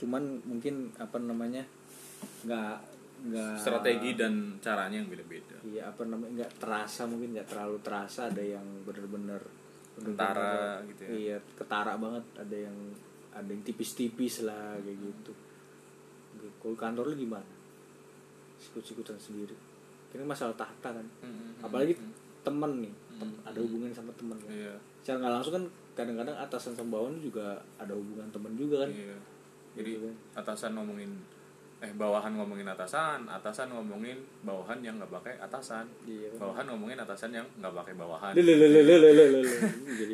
Cuman 0.00 0.22
mungkin 0.48 0.96
apa 0.96 1.20
namanya 1.20 1.64
nggak 2.48 2.76
nggak 3.16 3.56
strategi 3.60 4.16
dan 4.16 4.56
caranya 4.64 5.00
yang 5.00 5.08
beda-beda. 5.12 5.56
Iya 5.64 5.92
apa 5.92 6.08
namanya 6.08 6.44
nggak 6.44 6.52
terasa 6.56 7.04
mungkin 7.04 7.36
nggak 7.36 7.48
terlalu 7.52 7.78
terasa 7.84 8.32
ada 8.32 8.40
yang 8.40 8.64
bener-bener 8.88 9.40
bener-bener- 9.96 10.84
gitu 10.92 11.02
ya. 11.04 11.10
iya 11.12 11.36
ketara 11.56 12.00
banget. 12.00 12.24
Ada 12.36 12.56
yang 12.68 12.76
ada 13.36 13.48
yang 13.52 13.60
tipis-tipis 13.64 14.44
lah 14.44 14.76
kayak 14.80 14.96
gitu. 15.00 15.32
Kalau 16.60 16.76
kantor 16.76 17.12
lu 17.12 17.16
gimana? 17.28 17.48
Sikut-sikutan 18.56 19.20
sendiri 19.20 19.65
ini 20.16 20.24
masalah 20.24 20.52
tahta 20.52 20.88
kan. 20.90 21.06
Hmm, 21.20 21.52
apalagi 21.60 21.92
hmm, 21.92 22.02
hmm. 22.02 22.14
temen 22.42 22.72
nih 22.80 22.94
tem- 23.12 23.28
Hmm, 23.28 23.40
ada 23.44 23.56
hmm. 23.56 23.64
hubungan 23.64 23.90
sama 23.90 24.12
temen 24.12 24.36
kan. 24.36 24.50
Iya. 24.50 24.74
Secara 25.00 25.16
nggak 25.18 25.32
langsung 25.32 25.54
kan 25.54 25.64
kadang-kadang 25.94 26.36
atasan 26.36 26.72
sama 26.72 26.88
bawahan 26.92 27.16
juga 27.18 27.46
ada 27.76 27.92
hubungan 27.92 28.28
temen 28.28 28.52
juga 28.54 28.84
kan. 28.84 28.90
Iya. 28.90 29.16
Jadi 29.74 29.90
Gitu 29.92 30.04
kan. 30.04 30.14
atasan 30.36 30.72
ngomongin 30.72 31.12
eh 31.76 31.92
bawahan 31.92 32.32
ngomongin 32.32 32.64
atasan 32.64 33.28
atasan 33.28 33.68
ngomongin 33.68 34.16
bawahan 34.42 34.80
yang 34.80 34.96
nggak 34.96 35.12
pakai 35.12 35.36
atasan. 35.38 35.84
Iya. 36.02 36.32
Kan 36.32 36.40
bawahan 36.42 36.64
ngomongin 36.68 36.98
atasan 36.98 37.30
yang 37.30 37.44
nggak 37.56 37.72
pakai 37.74 37.94
bawahan. 37.94 38.32
Jadi 38.32 40.12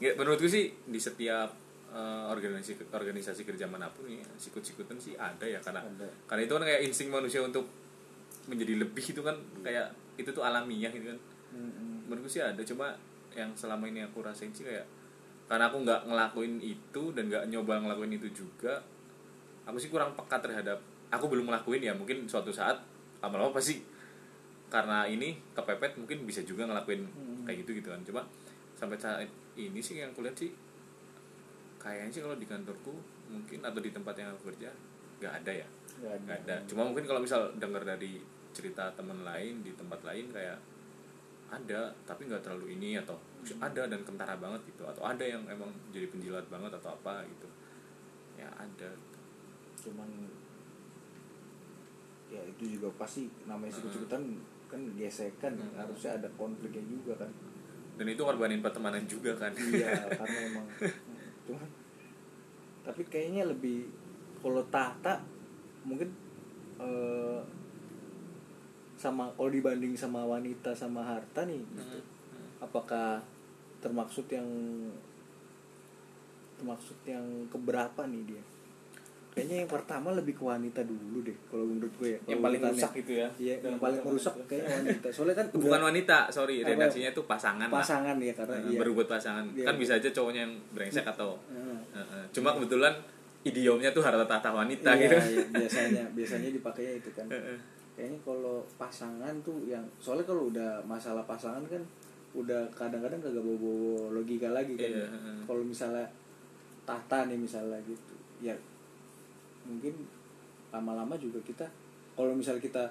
Ya, 0.00 0.12
menurutku 0.18 0.48
sih 0.48 0.72
di 0.86 0.96
setiap 0.96 1.52
eh, 1.90 2.24
organisasi 2.26 2.88
organisasi 2.88 3.44
kerja 3.44 3.68
mana 3.68 3.90
pun 3.90 4.08
ya 4.08 4.24
sikut-sikutan 4.36 4.96
sih 4.96 5.12
ada 5.12 5.44
ya 5.44 5.60
karena 5.60 5.82
Ada. 5.82 6.08
karena 6.24 6.42
itu 6.44 6.52
kan 6.54 6.64
kayak 6.64 6.80
insting 6.82 7.08
manusia 7.10 7.40
untuk 7.42 7.68
menjadi 8.50 8.82
lebih 8.82 9.04
itu 9.14 9.22
kan 9.22 9.38
kayak 9.62 9.94
itu 10.18 10.28
tuh 10.34 10.42
alamiah 10.42 10.90
gitu 10.90 11.14
kan. 11.14 11.20
Mm-mm. 11.50 12.06
menurutku 12.06 12.30
sih 12.30 12.42
ada 12.42 12.62
cuma 12.62 12.94
yang 13.34 13.50
selama 13.58 13.86
ini 13.90 14.06
aku 14.06 14.22
rasain 14.22 14.54
sih 14.54 14.62
kayak 14.62 14.86
karena 15.50 15.66
aku 15.66 15.82
nggak 15.82 16.06
ngelakuin 16.06 16.62
itu 16.62 17.02
dan 17.10 17.26
nggak 17.26 17.50
nyoba 17.50 17.82
ngelakuin 17.82 18.14
itu 18.14 18.30
juga 18.30 18.78
aku 19.66 19.78
sih 19.78 19.90
kurang 19.90 20.14
peka 20.14 20.38
terhadap 20.38 20.78
aku 21.10 21.26
belum 21.26 21.50
ngelakuin 21.50 21.82
ya 21.82 21.92
mungkin 21.94 22.26
suatu 22.30 22.54
saat 22.54 22.78
lama-lama 23.20 23.58
pasti. 23.58 23.82
Karena 24.70 25.02
ini 25.02 25.34
kepepet 25.50 25.98
mungkin 25.98 26.22
bisa 26.22 26.46
juga 26.46 26.62
ngelakuin 26.70 27.02
kayak 27.42 27.66
gitu 27.66 27.82
gitu 27.82 27.90
kan. 27.90 28.00
Coba 28.06 28.22
sampai 28.78 28.94
saat 28.94 29.26
ini 29.58 29.82
sih 29.82 29.98
yang 29.98 30.14
kulihat 30.14 30.38
sih 30.38 30.54
kayaknya 31.82 32.12
sih 32.14 32.22
kalau 32.22 32.38
di 32.38 32.46
kantorku 32.46 32.94
mungkin 33.26 33.66
atau 33.66 33.82
di 33.82 33.90
tempat 33.90 34.14
yang 34.14 34.30
aku 34.30 34.54
kerja 34.54 34.70
nggak 35.18 35.32
ada 35.42 35.52
ya. 35.52 35.66
Nggak 35.98 36.14
ada. 36.22 36.32
ada. 36.38 36.56
Cuma 36.70 36.86
mungkin 36.86 37.02
kalau 37.10 37.18
misal 37.18 37.50
dengar 37.58 37.82
dari 37.82 38.22
cerita 38.50 38.90
teman 38.98 39.22
lain 39.22 39.62
di 39.62 39.70
tempat 39.78 40.02
lain 40.02 40.28
kayak 40.30 40.58
ada 41.50 41.90
tapi 42.06 42.30
nggak 42.30 42.46
terlalu 42.46 42.78
ini 42.78 42.94
atau 42.94 43.18
ada 43.58 43.82
dan 43.90 44.00
kentara 44.06 44.38
banget 44.38 44.60
gitu. 44.70 44.86
Atau 44.86 45.02
ada 45.02 45.22
yang 45.22 45.42
emang 45.50 45.70
jadi 45.90 46.06
penjilat 46.10 46.46
banget 46.46 46.70
atau 46.78 46.94
apa 46.94 47.26
gitu. 47.26 47.48
Ya 48.38 48.46
ada. 48.54 48.90
Cuman 49.82 50.06
ya 52.30 52.38
itu 52.46 52.78
juga 52.78 52.94
pasti 52.94 53.26
namanya 53.42 53.74
sikut-sikutan 53.74 54.22
kan 54.70 54.80
gesekan 54.94 55.58
Hmm. 55.58 55.74
harusnya 55.74 56.14
ada 56.14 56.28
konfliknya 56.38 56.86
juga 56.86 57.26
kan. 57.26 57.30
Dan 57.98 58.06
itu 58.06 58.22
ngorbanin 58.22 58.62
pertemanan 58.62 59.02
juga 59.10 59.34
kan. 59.34 59.50
Iya 59.50 59.90
karena 60.22 60.38
emang 60.46 60.66
cuman 61.50 61.68
tapi 62.80 63.02
kayaknya 63.10 63.44
lebih 63.50 63.90
kalau 64.40 64.62
tahta 64.70 65.20
mungkin 65.84 66.08
eh, 66.80 67.40
sama 69.00 69.32
kalau 69.32 69.48
dibanding 69.48 69.96
sama 69.96 70.20
wanita 70.22 70.70
sama 70.70 71.00
harta 71.00 71.40
nih 71.42 71.56
gitu. 71.56 71.98
apakah 72.60 73.16
termaksud 73.80 74.28
yang 74.28 74.44
termaksud 76.54 76.96
yang 77.02 77.24
keberapa 77.48 78.04
nih 78.04 78.22
dia 78.26 78.42
kayaknya 79.30 79.64
yang 79.64 79.70
pertama 79.70 80.12
lebih 80.12 80.34
ke 80.34 80.44
wanita 80.44 80.82
dulu 80.82 81.22
deh 81.22 81.38
kalau 81.48 81.64
menurut 81.64 81.94
gue 81.96 82.08
ya 82.10 82.18
yang 82.28 82.36
Kalau 82.36 82.46
paling 82.50 82.60
rusak 82.66 82.90
gitu 82.94 83.12
ya 83.14 83.28
iya 83.38 83.54
yang 83.62 83.78
paling 83.78 84.00
merusak 84.02 84.34
kayaknya 84.44 84.70
wanita 84.76 85.06
soalnya 85.08 85.36
kan 85.38 85.46
bukan 85.56 85.70
udah 85.72 85.88
wanita 85.88 86.16
sorry 86.28 86.56
redaksinya 86.60 87.08
itu 87.08 87.22
pasangan 87.24 87.68
lah. 87.70 87.80
pasangan 87.80 88.16
ya 88.18 88.32
karena 88.34 88.56
Eh, 88.58 88.62
iya 88.68 88.78
berbuat 88.78 89.06
pasangan 89.08 89.44
Iya. 89.50 89.64
kan 89.64 89.74
bisa 89.78 89.92
aja 89.96 90.08
cowoknya 90.10 90.40
yang 90.44 90.54
brengsek 90.74 91.06
atau 91.08 91.38
Heeh. 91.48 91.78
eh, 91.94 92.06
eh. 92.12 92.24
cuma 92.28 92.52
kebetulan 92.52 92.92
idiomnya 93.40 93.88
tuh 93.88 94.04
harta 94.04 94.26
tahta 94.28 94.50
wanita 94.52 94.90
iya, 94.92 95.00
gitu 95.00 95.16
iya, 95.16 95.44
biasanya 95.48 96.04
biasanya 96.12 96.48
dipakainya 96.52 96.94
itu 97.00 97.10
kan. 97.16 97.24
Kayaknya 98.00 98.16
kalau 98.22 98.64
pasangan 98.74 99.36
tuh 99.42 99.60
yang 99.66 99.84
soalnya 99.98 100.24
kalau 100.24 100.48
udah 100.48 100.80
masalah 100.82 101.20
pasangan 101.22 101.60
kan 101.66 101.84
udah 102.32 102.64
kadang-kadang 102.72 103.20
kagak 103.20 103.42
bawa 103.42 104.08
logika 104.10 104.48
lagi 104.48 104.72
kan 104.74 104.88
Iya, 104.88 105.04
heeh. 105.04 105.36
kalau 105.44 105.60
misalnya 105.60 106.06
tahta 106.82 107.28
nih 107.28 107.36
misalnya 107.36 107.76
gitu 107.84 108.14
ya 108.40 108.56
mungkin 109.62 109.92
lama-lama 110.70 111.14
juga 111.14 111.36
kita 111.42 111.66
kalau 112.14 112.32
misalnya 112.32 112.62
kita 112.62 112.84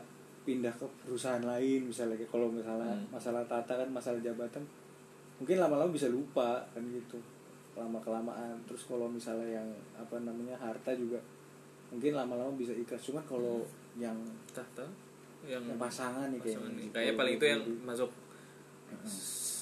pindah 0.44 0.72
ke 0.72 0.86
perusahaan 1.00 1.42
lain 1.42 1.88
misalnya 1.88 2.16
kalau 2.28 2.48
misalnya 2.48 2.90
Hmm. 2.90 3.08
masalah 3.10 3.42
tahta 3.46 3.74
kan 3.76 3.90
masalah 3.90 4.20
jabatan 4.20 4.62
mungkin 5.38 5.58
lama-lama 5.58 5.90
bisa 5.90 6.06
lupa 6.08 6.62
kan 6.70 6.84
gitu 6.86 7.18
lama 7.74 7.96
kelamaan 7.98 8.60
terus 8.66 8.84
kalau 8.84 9.08
misalnya 9.08 9.56
yang 9.56 9.68
apa 9.96 10.20
namanya 10.20 10.54
harta 10.54 10.92
juga 10.92 11.16
mungkin 11.90 12.12
lama-lama 12.14 12.52
bisa 12.54 12.70
ikhlas 12.72 13.02
cuman 13.02 13.24
kalau 13.24 13.64
yang 14.00 14.18
tahta 14.56 14.88
yang 15.46 15.64
yang 15.64 15.78
pasangan 15.80 16.28
nih 16.32 16.40
pasangan 16.40 16.72
kayaknya 16.72 16.80
nih. 16.80 16.88
kayaknya 16.92 17.16
paling 17.16 17.36
itu 17.36 17.46
yang 17.46 17.62
masuk 17.86 18.12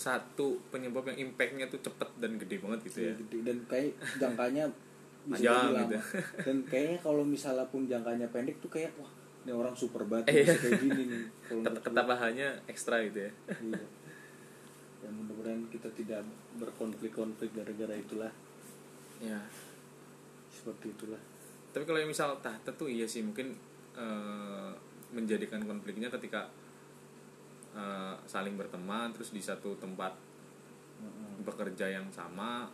satu 0.08 0.48
penyebab 0.72 1.04
yang 1.12 1.28
impactnya 1.28 1.68
tuh 1.68 1.82
cepet 1.84 2.10
dan 2.22 2.40
gede 2.40 2.64
banget 2.64 2.80
gitu 2.88 3.00
ya. 3.12 3.14
gede. 3.18 3.38
dan 3.44 3.58
kayak 3.68 3.92
jangkanya 4.16 4.64
bisa 5.30 5.52
lama 5.52 5.84
gitu. 5.84 5.98
dan 6.40 6.58
kayaknya 6.64 7.00
kalau 7.04 7.24
misalnya 7.28 7.66
pun 7.68 7.84
jangkanya 7.84 8.32
pendek 8.32 8.56
tuh 8.64 8.72
kayak 8.72 8.96
wah 8.96 9.12
ini 9.44 9.52
orang 9.52 9.76
super 9.76 10.04
banget 10.08 10.44
Iya. 10.44 10.56
kayak 10.56 10.80
gini 10.84 11.04
nih 11.08 11.24
ketabahannya 11.64 12.48
ekstra 12.68 13.00
gitu 13.08 13.28
ya. 13.28 13.32
Iya. 13.48 13.80
Ya 15.04 15.10
mudah-mudahan 15.16 15.64
kita 15.72 15.88
tidak 15.96 16.20
berkonflik-konflik 16.60 17.56
gara-gara 17.56 17.96
itulah. 17.96 18.28
Ya 19.24 19.40
seperti 20.52 20.92
itulah. 20.92 21.22
Tapi 21.72 21.88
kalau 21.88 21.96
yang 21.96 22.12
misal 22.12 22.36
tahta 22.44 22.76
tuh 22.76 22.92
iya 22.92 23.08
sih. 23.08 23.24
Mungkin 23.24 23.56
eh, 23.98 24.72
menjadikan 25.12 25.66
konfliknya 25.66 26.08
ketika 26.08 26.48
eh, 27.74 28.16
saling 28.24 28.56
berteman 28.56 29.12
terus 29.12 29.34
di 29.34 29.42
satu 29.42 29.76
tempat 29.78 30.14
bekerja 31.46 31.94
yang 31.94 32.10
sama 32.10 32.66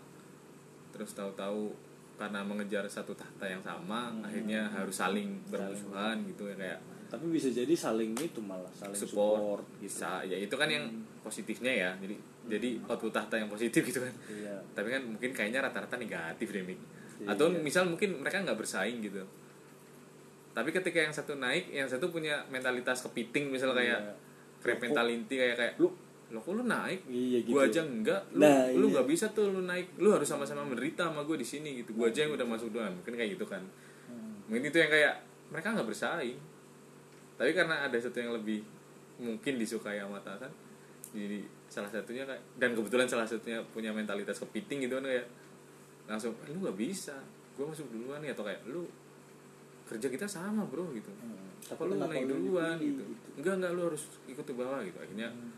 terus 0.95 1.11
tahu-tahu 1.11 1.76
karena 2.15 2.39
mengejar 2.45 2.86
satu 2.88 3.11
tahta 3.11 3.43
yang 3.49 3.59
sama 3.59 4.07
Hmm. 4.13 4.24
akhirnya 4.24 4.69
harus 4.69 4.95
saling 4.95 5.43
bermusuhan 5.49 6.24
gitu 6.30 6.47
ya 6.47 6.55
kayak 6.55 6.80
tapi 7.11 7.30
bisa 7.30 7.51
jadi 7.53 7.69
saling 7.78 8.17
itu 8.17 8.41
malah 8.41 8.71
saling 8.74 8.97
support, 8.97 9.38
support, 9.38 9.65
gitu. 9.78 9.86
Bisa. 9.86 10.26
Ya 10.26 10.34
itu 10.34 10.55
kan 10.57 10.65
yang 10.65 10.89
positifnya 11.21 11.69
ya. 11.69 11.89
Jadi 12.01 12.17
jadi 12.49 12.82
output 12.89 13.13
tahta 13.13 13.38
yang 13.38 13.45
positif 13.53 13.86
gitu 13.86 14.01
kan. 14.01 14.09
Iya. 14.26 14.57
Tapi 14.74 14.89
kan 14.89 15.01
mungkin 15.05 15.30
kayaknya 15.30 15.61
rata-rata 15.61 15.93
negatif 16.01 16.49
deh 16.49 16.65
Mik. 16.65 16.80
Iya. 17.21 17.38
atau 17.38 17.53
misal 17.53 17.86
mungkin 17.86 18.17
mereka 18.17 18.41
nggak 18.41 18.57
bersaing 18.57 18.97
gitu 19.05 19.21
tapi 20.54 20.70
ketika 20.70 21.01
yang 21.01 21.10
satu 21.10 21.34
naik 21.36 21.70
yang 21.70 21.89
satu 21.89 22.08
punya 22.08 22.45
mentalitas 22.47 23.01
kepiting 23.01 23.49
misal 23.49 23.74
kayak 23.74 23.97
Iya. 23.99 24.14
grab 24.62 24.80
mentality 24.80 25.34
kayak 25.34 25.56
kayak 25.58 25.74
lu 25.78 25.89
lo 26.30 26.39
kok 26.39 26.54
lu 26.54 26.66
naik? 26.66 27.06
Iya 27.06 27.45
gitu. 27.45 27.54
Gua 27.54 27.70
aja 27.70 27.82
enggak. 27.82 28.22
Lu 28.34 28.41
Nah, 28.41 28.66
lu 28.70 28.86
iya. 28.89 28.93
nggak 28.97 29.08
bisa 29.08 29.26
tuh 29.30 29.54
lu 29.54 29.62
naik. 29.64 29.93
Lu 30.01 30.10
harus 30.10 30.26
sama-sama 30.26 30.66
menderita 30.66 31.06
sama 31.06 31.22
gue 31.22 31.38
di 31.38 31.45
sini 31.45 31.78
gitu. 31.78 31.93
Gua 31.93 32.10
aja 32.10 32.26
yang 32.26 32.34
udah 32.34 32.47
masuk 32.47 32.74
duluan. 32.74 32.89
Mungkin 32.89 33.14
kayak 33.14 33.38
gitu 33.38 33.45
kan. 33.45 33.62
Hmm. 34.10 34.41
mungkin 34.45 34.70
itu 34.70 34.78
yang 34.78 34.89
kayak 34.89 35.14
mereka 35.49 35.74
nggak 35.74 35.86
bersaing. 35.86 36.38
Tapi 37.38 37.51
karena 37.54 37.86
ada 37.86 37.97
satu 37.97 38.18
yang 38.18 38.34
lebih 38.34 38.66
mungkin 39.18 39.62
disukai 39.62 40.01
sama 40.01 40.18
atasan 40.18 40.49
jadi 41.14 41.45
salah 41.70 41.86
satunya 41.86 42.26
kayak 42.26 42.41
dan 42.58 42.74
kebetulan 42.74 43.06
salah 43.06 43.30
satunya 43.30 43.62
punya 43.70 43.93
mentalitas 43.93 44.41
kepiting 44.41 44.89
gitu 44.89 44.97
kan 44.97 45.06
kayak 45.06 45.30
langsung 46.10 46.34
"Eh, 46.41 46.49
lu 46.49 46.66
nggak 46.66 46.74
bisa. 46.74 47.14
Gue 47.54 47.70
masuk 47.70 47.86
duluan 47.93 48.18
nih 48.20 48.34
atau 48.34 48.41
kayak 48.41 48.66
lu 48.66 48.89
kerja 49.84 50.08
kita 50.08 50.26
sama 50.26 50.64
bro 50.66 50.88
gitu 50.92 51.12
Hmm. 51.20 51.50
apa 51.64 51.82
lu 51.88 51.96
naik 51.96 52.28
lu 52.28 52.36
duluan 52.52 52.76
dipilih, 52.76 53.04
gitu 53.04 53.04
enggak 53.40 53.54
enggak 53.60 53.72
lu 53.76 53.82
harus 53.88 54.04
ikut 54.26 54.44
ke 54.44 54.54
bawah 54.54 54.80
gitu 54.84 54.98
akhirnya 55.00 55.28
Hmm. 55.30 55.52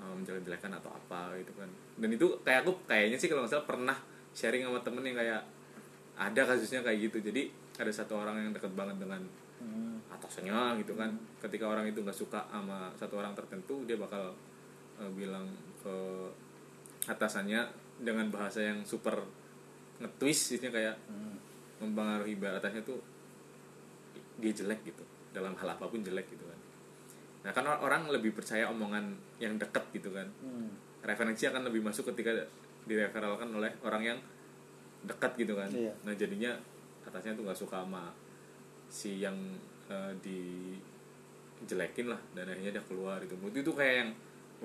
uh, 0.00 0.14
menjelek-jelekan 0.18 0.72
atau 0.78 0.90
apa 0.90 1.34
gitu 1.38 1.52
kan 1.54 1.68
dan 1.98 2.08
itu 2.10 2.26
kayak 2.42 2.66
aku 2.66 2.72
kayaknya 2.86 3.18
sih 3.18 3.28
kalau 3.28 3.44
nggak 3.46 3.52
salah 3.54 3.66
pernah 3.66 3.96
sharing 4.34 4.66
sama 4.66 4.80
temen 4.82 5.02
yang 5.04 5.16
kayak 5.16 5.40
ada 6.14 6.40
kasusnya 6.46 6.80
kayak 6.80 7.10
gitu 7.10 7.18
jadi 7.24 7.50
ada 7.74 7.90
satu 7.90 8.14
orang 8.18 8.38
yang 8.38 8.50
deket 8.54 8.70
banget 8.74 8.98
dengan 8.98 9.22
Hmm. 9.58 9.96
atasnya 10.12 10.76
gitu 10.76 10.92
kan 10.92 11.08
ketika 11.40 11.64
orang 11.64 11.88
itu 11.88 12.02
nggak 12.02 12.14
suka 12.14 12.44
sama 12.52 12.92
satu 12.94 13.16
orang 13.16 13.32
tertentu 13.32 13.86
dia 13.86 13.96
bakal 13.96 14.34
uh, 14.98 15.10
bilang 15.16 15.48
ke 15.80 15.94
atasannya 17.04 17.60
dengan 18.00 18.28
bahasa 18.28 18.60
yang 18.60 18.80
super 18.82 19.14
nge-twist 20.02 20.58
isinya 20.58 20.70
kayak 20.74 20.96
Hmm. 21.06 21.36
mempengaruhi 21.80 22.34
atasnya 22.38 22.82
tuh 22.82 22.98
dia 24.38 24.52
jelek 24.52 24.80
gitu. 24.86 25.04
Dalam 25.34 25.54
hal 25.58 25.68
apa 25.74 25.84
pun 25.86 26.00
jelek 26.02 26.26
gitu 26.30 26.44
kan. 26.46 26.60
Nah 27.44 27.52
kan 27.52 27.64
or- 27.66 27.82
orang 27.84 28.08
lebih 28.08 28.32
percaya 28.32 28.70
omongan 28.70 29.14
yang 29.42 29.58
deket 29.58 29.84
gitu 29.94 30.10
kan. 30.14 30.28
Hmm. 30.42 30.70
referensi 31.04 31.44
akan 31.44 31.68
lebih 31.68 31.84
masuk 31.84 32.08
ketika 32.16 32.32
direferalkan 32.88 33.52
oleh 33.52 33.68
orang 33.84 34.00
yang 34.00 34.18
dekat 35.04 35.36
gitu 35.36 35.52
kan. 35.52 35.68
Iya. 35.68 35.92
nah 36.00 36.16
jadinya 36.16 36.56
atasnya 37.04 37.36
tuh 37.36 37.44
nggak 37.44 37.60
suka 37.60 37.84
sama 37.84 38.08
si 38.88 39.20
yang 39.20 39.36
eh, 39.92 40.12
dijelekin 40.24 42.08
lah. 42.08 42.16
Dan 42.32 42.48
akhirnya 42.48 42.80
dia 42.80 42.84
keluar 42.88 43.20
itu 43.20 43.36
itu 43.36 43.60
tuh 43.60 43.76
kayak 43.76 43.94
yang 44.00 44.10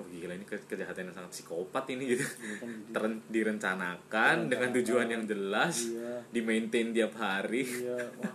wah 0.00 0.08
gila 0.08 0.32
ini 0.32 0.42
ke- 0.42 0.64
kejahatan 0.64 1.06
yang 1.06 1.14
sangat 1.14 1.30
psikopat 1.30 1.84
ini 1.90 2.04
gitu. 2.10 2.24
Iya 2.24 2.54
kan. 2.56 2.70
Teren- 2.90 3.22
direncanakan 3.28 4.36
dengan 4.48 4.70
tujuan 4.74 5.06
yang 5.06 5.24
jelas 5.24 5.86
Iya. 5.86 6.24
di 6.26 6.40
maintain 6.40 6.88
tiap 6.90 7.12
hari. 7.14 7.62
Iya 7.62 8.00
wah 8.16 8.34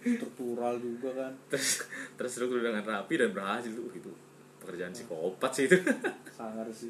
struktural 0.00 0.74
juga 0.76 1.10
kan. 1.14 1.32
Terus 1.48 1.84
terstruktur 2.16 2.58
dengan 2.58 2.80
rapi 2.80 3.14
dan 3.14 3.30
berhasil 3.30 3.70
tuh. 3.70 3.92
Itu 3.92 4.10
pekerjaan 4.58 4.90
psikopat 4.90 5.50
sih 5.52 5.64
itu. 5.66 5.76
Sangar 6.38 6.66
sih. 6.70 6.88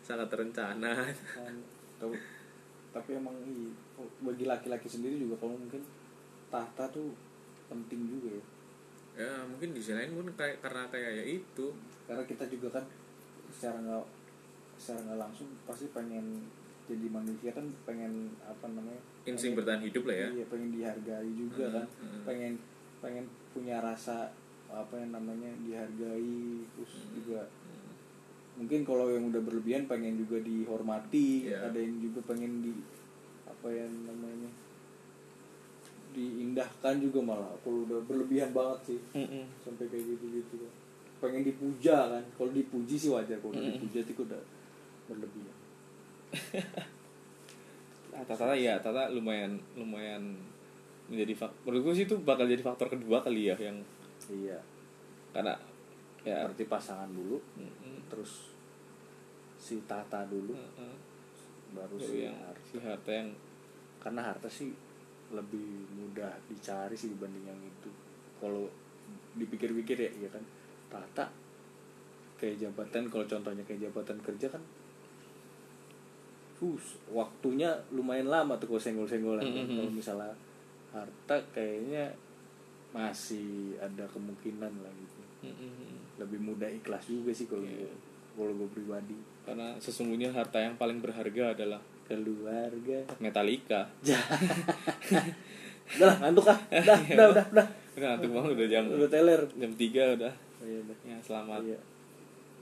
Sangat 0.00 0.28
terencana. 0.28 0.92
Kan, 1.08 1.54
tapi, 1.96 2.16
tapi 2.90 3.10
emang 3.14 3.34
iya, 3.40 3.72
bagi 4.20 4.44
laki-laki 4.44 4.86
sendiri 4.86 5.16
juga 5.16 5.38
kalau 5.38 5.56
mungkin 5.56 5.80
tahta 6.48 6.84
tuh 6.86 7.08
penting 7.66 8.04
juga 8.06 8.28
ya. 8.30 8.44
Ya 9.12 9.32
mungkin 9.44 9.70
di 9.70 9.80
sisi 9.80 9.92
lain 9.92 10.12
pun 10.12 10.28
kayak 10.32 10.60
karena 10.60 10.88
kayak 10.88 11.10
ya 11.14 11.24
itu. 11.30 11.66
Karena 12.04 12.24
kita 12.24 12.44
juga 12.48 12.68
kan 12.72 12.84
secara 13.52 13.78
nggak 13.78 14.04
secara 14.74 15.00
nggak 15.04 15.20
langsung 15.20 15.48
pasti 15.62 15.86
pengen 15.88 16.48
jadi 16.82 17.06
manusia 17.08 17.50
kan 17.52 17.66
pengen 17.84 18.12
apa 18.42 18.66
namanya 18.66 18.98
insting 19.22 19.52
pengen- 19.52 19.56
bertahan 19.58 19.82
hidup 19.82 20.02
lah 20.04 20.16
ya 20.18 20.28
iya 20.32 20.44
pengen 20.46 20.68
dihargai 20.70 21.30
juga 21.30 21.64
Hmm, 21.64 21.74
kan 21.74 21.86
hmm. 22.00 22.22
pengen 22.24 22.52
pengen 22.98 23.24
punya 23.52 23.76
rasa 23.78 24.32
apa 24.66 24.94
yang 24.96 25.12
namanya 25.12 25.52
dihargai 25.60 26.40
terus 26.66 26.92
Hmm. 26.98 27.12
juga 27.14 27.40
mungkin 28.52 28.80
kalau 28.82 29.08
yang 29.08 29.28
udah 29.28 29.40
berlebihan 29.40 29.84
pengen 29.86 30.18
juga 30.18 30.36
dihormati 30.38 31.48
Iya. 31.48 31.70
ada 31.70 31.78
yang 31.78 31.96
juga 32.00 32.20
pengen 32.26 32.60
di 32.60 32.72
apa 33.44 33.68
yang 33.70 33.92
namanya 34.04 34.50
diindahkan 36.12 37.00
juga 37.00 37.20
malah 37.22 37.56
kalau 37.58 37.88
udah 37.88 38.04
berlebihan 38.04 38.52
banget 38.52 38.80
sih 38.86 39.00
sampai 39.58 39.88
kayak 39.88 40.04
gitu 40.06 40.24
gitu 40.34 40.54
kan 40.60 40.72
pengen 41.22 41.46
dipuja 41.46 42.10
kan. 42.10 42.24
Kalau 42.34 42.50
dipuji 42.50 42.98
sih 42.98 43.08
wajar 43.14 43.38
kalau 43.38 43.54
Mm-mm. 43.54 43.78
dipuja 43.78 44.02
itu 44.02 44.12
udah 44.26 44.42
berlebihan. 45.06 45.56
Ah, 48.12 48.20
Tata 48.28 48.52
ya, 48.52 48.76
Tata 48.76 49.08
lumayan 49.08 49.56
lumayan 49.72 50.36
menjadi 51.08 51.32
faktor. 51.32 51.64
Menurut 51.64 51.80
gue 51.88 51.94
sih 51.96 52.04
itu 52.04 52.16
bakal 52.20 52.44
jadi 52.44 52.60
faktor 52.60 52.92
kedua 52.92 53.24
kali 53.24 53.48
ya 53.48 53.56
yang 53.56 53.80
iya. 54.28 54.60
Karena 55.32 55.56
ya. 56.20 56.44
Berarti 56.44 56.68
pasangan 56.68 57.08
dulu 57.08 57.40
mm, 57.56 58.12
terus 58.12 58.52
si 59.56 59.80
tata 59.88 60.28
dulu 60.28 60.52
mm, 60.52 60.70
mm. 60.76 60.96
baru 61.72 61.96
Baru 61.96 62.04
si 62.04 62.28
yang 62.28 62.36
harta. 62.36 62.60
si 62.68 62.76
harta 62.84 63.10
yang 63.16 63.28
karena 63.96 64.20
harta 64.28 64.48
sih 64.52 64.68
lebih 65.32 65.88
mudah 65.96 66.36
dicari 66.52 66.92
sih 66.92 67.16
dibanding 67.16 67.48
yang 67.48 67.60
itu. 67.64 67.88
Kalau 68.44 68.68
dipikir-pikir 69.40 69.96
ya 69.96 70.10
iya 70.20 70.28
kan 70.28 70.44
tata 70.92 71.24
kayak 72.36 72.60
jabatan 72.60 73.08
kalau 73.08 73.24
contohnya 73.24 73.64
kayak 73.64 73.88
jabatan 73.88 74.18
kerja 74.20 74.52
kan 74.52 74.62
Hus, 76.62 76.94
waktunya 77.10 77.74
lumayan 77.90 78.30
lama 78.30 78.54
tuh 78.54 78.70
kalau 78.70 78.78
senggol-senggolan. 78.78 79.42
Kan. 79.42 79.66
Mhm. 79.66 79.82
kalau 79.82 79.90
misalnya 79.90 80.30
harta 80.94 81.36
kayaknya 81.50 82.06
masih 82.94 83.74
ada 83.82 84.06
kemungkinan 84.06 84.70
lah 84.70 84.92
gitu. 84.94 85.20
Mm-mm. 85.42 86.22
lebih 86.22 86.38
mudah 86.38 86.70
ikhlas 86.70 87.10
juga 87.10 87.34
sih 87.34 87.50
kalau 87.50 87.66
gue 87.66 87.90
kalau 88.38 88.54
gue 88.54 88.68
pribadi. 88.70 89.18
Karena 89.42 89.74
sesungguhnya 89.82 90.30
harta 90.30 90.62
yang 90.62 90.78
paling 90.78 91.02
berharga 91.02 91.50
adalah 91.50 91.82
keluarga. 92.06 93.10
Metallica. 93.18 93.90
Udah 95.98 96.14
ngantuk 96.22 96.46
ah. 96.46 96.58
Udah 96.86 96.98
udah 97.10 97.26
udah 97.34 97.46
udah. 97.58 97.66
Ngantuk 97.98 98.30
banget 98.30 98.50
udah 98.54 98.68
jam 98.70 98.84
udah 98.86 99.10
teler. 99.10 99.42
jam 99.58 99.72
3 99.74 100.16
udah 100.22 100.32
iya, 100.64 100.80
ya 101.06 101.16
selamat. 101.22 101.60
Iya. 101.66 101.80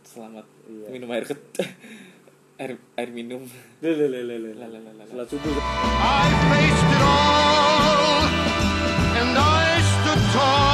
selamat 0.01 0.46
iya. 0.66 0.86
minum 0.88 1.09
air 1.12 1.24
ket 1.28 1.40
air 2.62 2.72
air 2.96 3.11
minum. 3.12 3.42
Setelah 5.09 5.26
subuh. 5.28 5.55
I 6.01 6.28
faced 6.53 6.90
it 6.92 7.03
all 7.05 8.24
and 9.16 9.32
I 9.36 9.68
stood 9.80 10.22
tall. 10.36 10.70